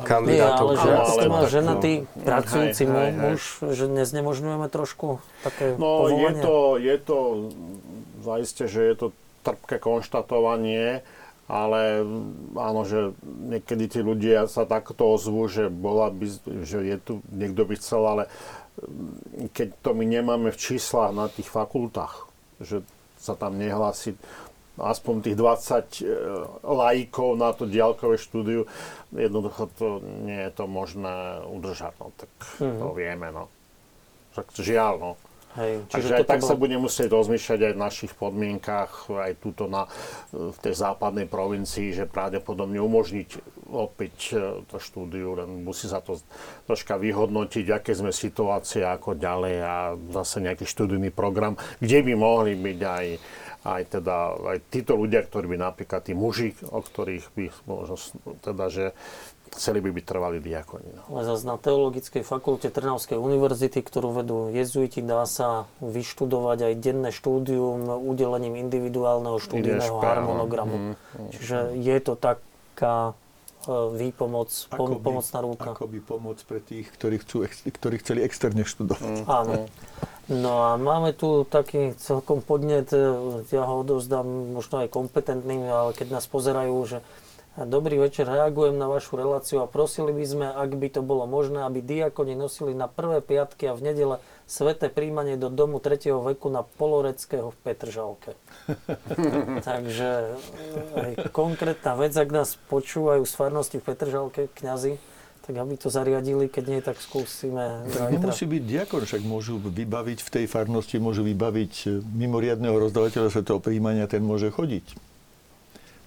Nie, 0.00 0.08
kandidátov. 0.08 0.66
ale 0.66 0.72
že 0.74 0.90
ale 0.90 1.22
má 1.28 1.40
tak, 1.44 1.50
ženatý 1.52 1.92
no. 2.02 2.24
pracujúci 2.24 2.82
Hej, 2.84 2.92
hej, 2.92 3.10
hej. 3.10 3.20
muž, 3.20 3.40
že 3.72 3.84
neznemožňujeme 3.86 4.68
trošku 4.68 5.08
také 5.44 5.76
No 5.76 6.08
je 6.08 6.16
povolanie? 6.16 6.42
to, 6.42 6.56
je 6.76 6.96
to, 6.98 7.18
zaiste, 8.20 8.64
že 8.68 8.80
je 8.84 8.94
to 8.96 9.06
trpké 9.40 9.76
konštatovanie, 9.80 11.00
ale 11.50 12.06
áno, 12.54 12.86
že 12.86 13.10
niekedy 13.24 13.90
tí 13.90 14.00
ľudia 14.04 14.46
sa 14.46 14.68
takto 14.68 15.18
ozvú, 15.18 15.50
že, 15.50 15.66
bola 15.66 16.12
by, 16.12 16.26
že 16.62 16.78
je 16.84 16.96
tu, 17.00 17.12
niekto 17.32 17.66
by 17.66 17.74
chcel, 17.74 18.02
ale 18.06 18.22
mm, 18.78 19.50
keď 19.50 19.68
to 19.82 19.90
my 19.96 20.04
nemáme 20.06 20.54
v 20.54 20.60
číslach 20.60 21.10
na 21.10 21.26
tých 21.26 21.50
fakultách, 21.50 22.30
že 22.62 22.86
sa 23.18 23.34
tam 23.34 23.58
nehlási 23.58 24.14
aspoň 24.80 25.14
tých 25.30 25.36
20 25.36 26.00
e, 26.00 26.06
laikov 26.64 27.28
na 27.36 27.50
to 27.52 27.68
diaľkové 27.68 28.16
štúdiu, 28.16 28.64
jednoducho 29.12 29.68
to 29.76 30.00
nie 30.24 30.48
je 30.48 30.52
to 30.56 30.64
možné 30.64 31.44
udržať. 31.46 31.94
No, 32.00 32.12
tak 32.16 32.32
to 32.60 32.88
vieme, 32.96 33.28
no. 33.30 33.52
Však 34.32 34.46
žiaľ, 34.62 34.94
no. 34.98 35.12
Hej, 35.58 35.82
Takže 35.90 36.22
aj 36.22 36.30
tak 36.30 36.46
sa 36.46 36.54
bolo- 36.54 36.62
budeme 36.62 36.86
musieť 36.86 37.10
rozmýšľať 37.10 37.60
aj 37.66 37.72
v 37.74 37.82
našich 37.82 38.12
podmienkách, 38.14 39.10
aj 39.10 39.32
túto 39.42 39.66
na, 39.66 39.90
v 40.30 40.54
tej 40.62 40.78
západnej 40.78 41.26
provincii, 41.26 41.90
že 41.90 42.06
pravdepodobne 42.06 42.78
umožniť 42.78 43.28
opäť 43.66 44.14
e, 44.30 44.62
to 44.70 44.78
štúdiu, 44.78 45.34
len 45.34 45.66
musí 45.66 45.90
sa 45.90 45.98
to 45.98 46.22
troška 46.70 46.94
vyhodnotiť, 47.02 47.66
aké 47.66 47.98
sme 47.98 48.14
situácie, 48.14 48.86
ako 48.86 49.18
ďalej 49.18 49.56
a 49.58 49.74
zase 50.14 50.38
nejaký 50.38 50.70
študijný 50.70 51.10
program, 51.10 51.58
kde 51.82 51.98
by 51.98 52.12
mohli 52.14 52.54
byť 52.54 52.78
aj, 52.86 53.06
aj, 53.64 54.00
teda, 54.00 54.40
aj 54.56 54.58
títo 54.72 54.96
ľudia, 54.96 55.20
ktorí 55.24 55.52
by 55.52 55.58
napríklad 55.60 56.00
tí 56.08 56.16
muži, 56.16 56.56
o 56.72 56.80
ktorých 56.80 57.26
by 57.36 57.44
možno, 57.68 57.96
teda, 58.40 58.72
že 58.72 58.84
chceli 59.50 59.82
by 59.82 59.90
byť 59.90 60.04
trvalí 60.06 60.38
diakoni. 60.38 60.90
No. 60.94 61.02
Ale 61.10 61.26
zase 61.26 61.44
na 61.44 61.58
Teologickej 61.58 62.22
fakulte 62.22 62.70
Trnavskej 62.70 63.18
univerzity, 63.18 63.82
ktorú 63.82 64.14
vedú 64.14 64.38
jezuiti, 64.54 65.02
dá 65.02 65.26
sa 65.26 65.66
vyštudovať 65.82 66.70
aj 66.70 66.74
denné 66.78 67.10
štúdium 67.10 67.90
udelením 68.00 68.54
individuálneho 68.56 69.42
štúdijného 69.42 69.98
áno. 69.98 70.06
harmonogramu. 70.06 70.76
Čiže 71.34 71.74
je 71.76 71.96
to 71.98 72.14
taká 72.14 73.18
výpomoc, 73.68 74.48
pom- 74.72 75.00
pomocná 75.00 75.38
rúka. 75.44 75.68
Akoby 75.76 76.00
pomoc 76.00 76.38
pre 76.48 76.60
tých, 76.64 76.88
ktorí, 76.96 77.20
chcú, 77.20 77.44
ktorí 77.48 77.96
chceli 78.00 78.20
externe 78.24 78.64
študovať. 78.64 79.28
Áno. 79.28 79.68
No 80.30 80.62
a 80.62 80.78
máme 80.78 81.10
tu 81.10 81.42
taký 81.42 81.98
celkom 81.98 82.38
podnet, 82.38 82.94
e, 82.94 83.02
ja 83.50 83.66
ho 83.66 83.82
odovzdám 83.82 84.54
možno 84.54 84.86
aj 84.86 84.88
kompetentným, 84.94 85.66
ale 85.66 85.90
keď 85.90 86.22
nás 86.22 86.30
pozerajú, 86.30 86.76
že 86.86 86.98
dobrý 87.58 87.98
večer, 87.98 88.30
reagujem 88.30 88.78
na 88.78 88.86
vašu 88.86 89.18
reláciu 89.18 89.62
a 89.62 89.66
prosili 89.66 90.14
by 90.14 90.24
sme, 90.26 90.46
ak 90.46 90.70
by 90.78 90.88
to 90.94 91.02
bolo 91.02 91.26
možné, 91.26 91.66
aby 91.66 91.82
diakoni 91.82 92.38
nosili 92.38 92.78
na 92.78 92.86
prvé 92.86 93.18
piatky 93.18 93.66
a 93.66 93.74
v 93.74 93.90
nedele 93.90 94.16
sveté 94.46 94.86
príjmanie 94.86 95.34
do 95.34 95.50
domu 95.50 95.82
3. 95.82 96.14
veku 96.14 96.46
na 96.46 96.62
Poloreckého 96.62 97.50
v 97.50 97.58
Petržalke. 97.62 98.38
Takže 99.68 100.10
e, 100.10 100.34
aj 100.94 101.10
konkrétna 101.34 101.98
vec, 101.98 102.14
ak 102.14 102.30
nás 102.30 102.54
počúvajú 102.70 103.26
z 103.26 103.34
farnosti 103.34 103.78
v 103.82 103.86
Petržalke, 103.86 104.46
kňazi, 104.54 104.98
tak 105.46 105.54
aby 105.54 105.74
to 105.74 105.90
zariadili, 105.90 106.46
keď 106.46 106.64
nie, 106.70 106.80
tak 106.82 107.02
skúsime 107.02 107.82
Tak 107.90 108.14
nemusí 108.14 108.46
byť 108.46 108.62
diakon, 108.62 109.02
však 109.02 109.22
môžu 109.26 109.58
vybaviť 109.58 110.18
v 110.22 110.30
tej 110.30 110.44
farnosti, 110.46 111.02
môžu 111.02 111.26
vybaviť 111.26 111.74
e, 111.86 111.88
mimoriadného 111.98 112.78
rozdavateľa 112.78 113.34
svetého 113.34 113.58
príjmania, 113.58 114.06
ten 114.06 114.22
môže 114.22 114.54
chodiť. 114.54 114.86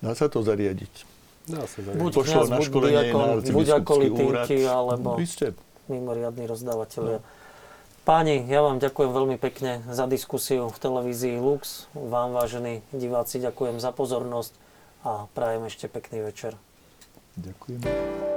Dá 0.03 0.15
sa 0.15 0.27
to 0.27 0.43
zariadiť. 0.43 1.12
Dá 1.43 1.67
sa 1.67 1.79
zariadiť. 1.83 1.99
Buď 1.99 2.11
Pošlo 2.15 2.41
na 2.47 2.59
školenie 2.63 3.03
diakon, 3.11 3.27
na 3.43 3.51
buď 3.51 3.67
akolitínky, 3.83 4.55
úrad. 4.63 4.79
alebo 4.79 5.09
Vy 5.19 5.27
ste. 5.27 5.47
mimoriadní 5.91 6.47
rozdávateľia. 6.47 7.19
Páni, 8.03 8.43
ja 8.51 8.59
vám 8.59 8.83
ďakujem 8.83 9.11
veľmi 9.15 9.37
pekne 9.39 9.79
za 9.87 10.03
diskusiu 10.07 10.67
v 10.67 10.75
televízii 10.75 11.39
Lux. 11.39 11.87
Vám, 11.95 12.35
vážení 12.35 12.83
diváci, 12.91 13.39
ďakujem 13.39 13.79
za 13.79 13.95
pozornosť 13.95 14.51
a 15.07 15.27
prajem 15.31 15.67
ešte 15.67 15.87
pekný 15.87 16.23
večer. 16.23 16.55
Ďakujem. 17.39 18.32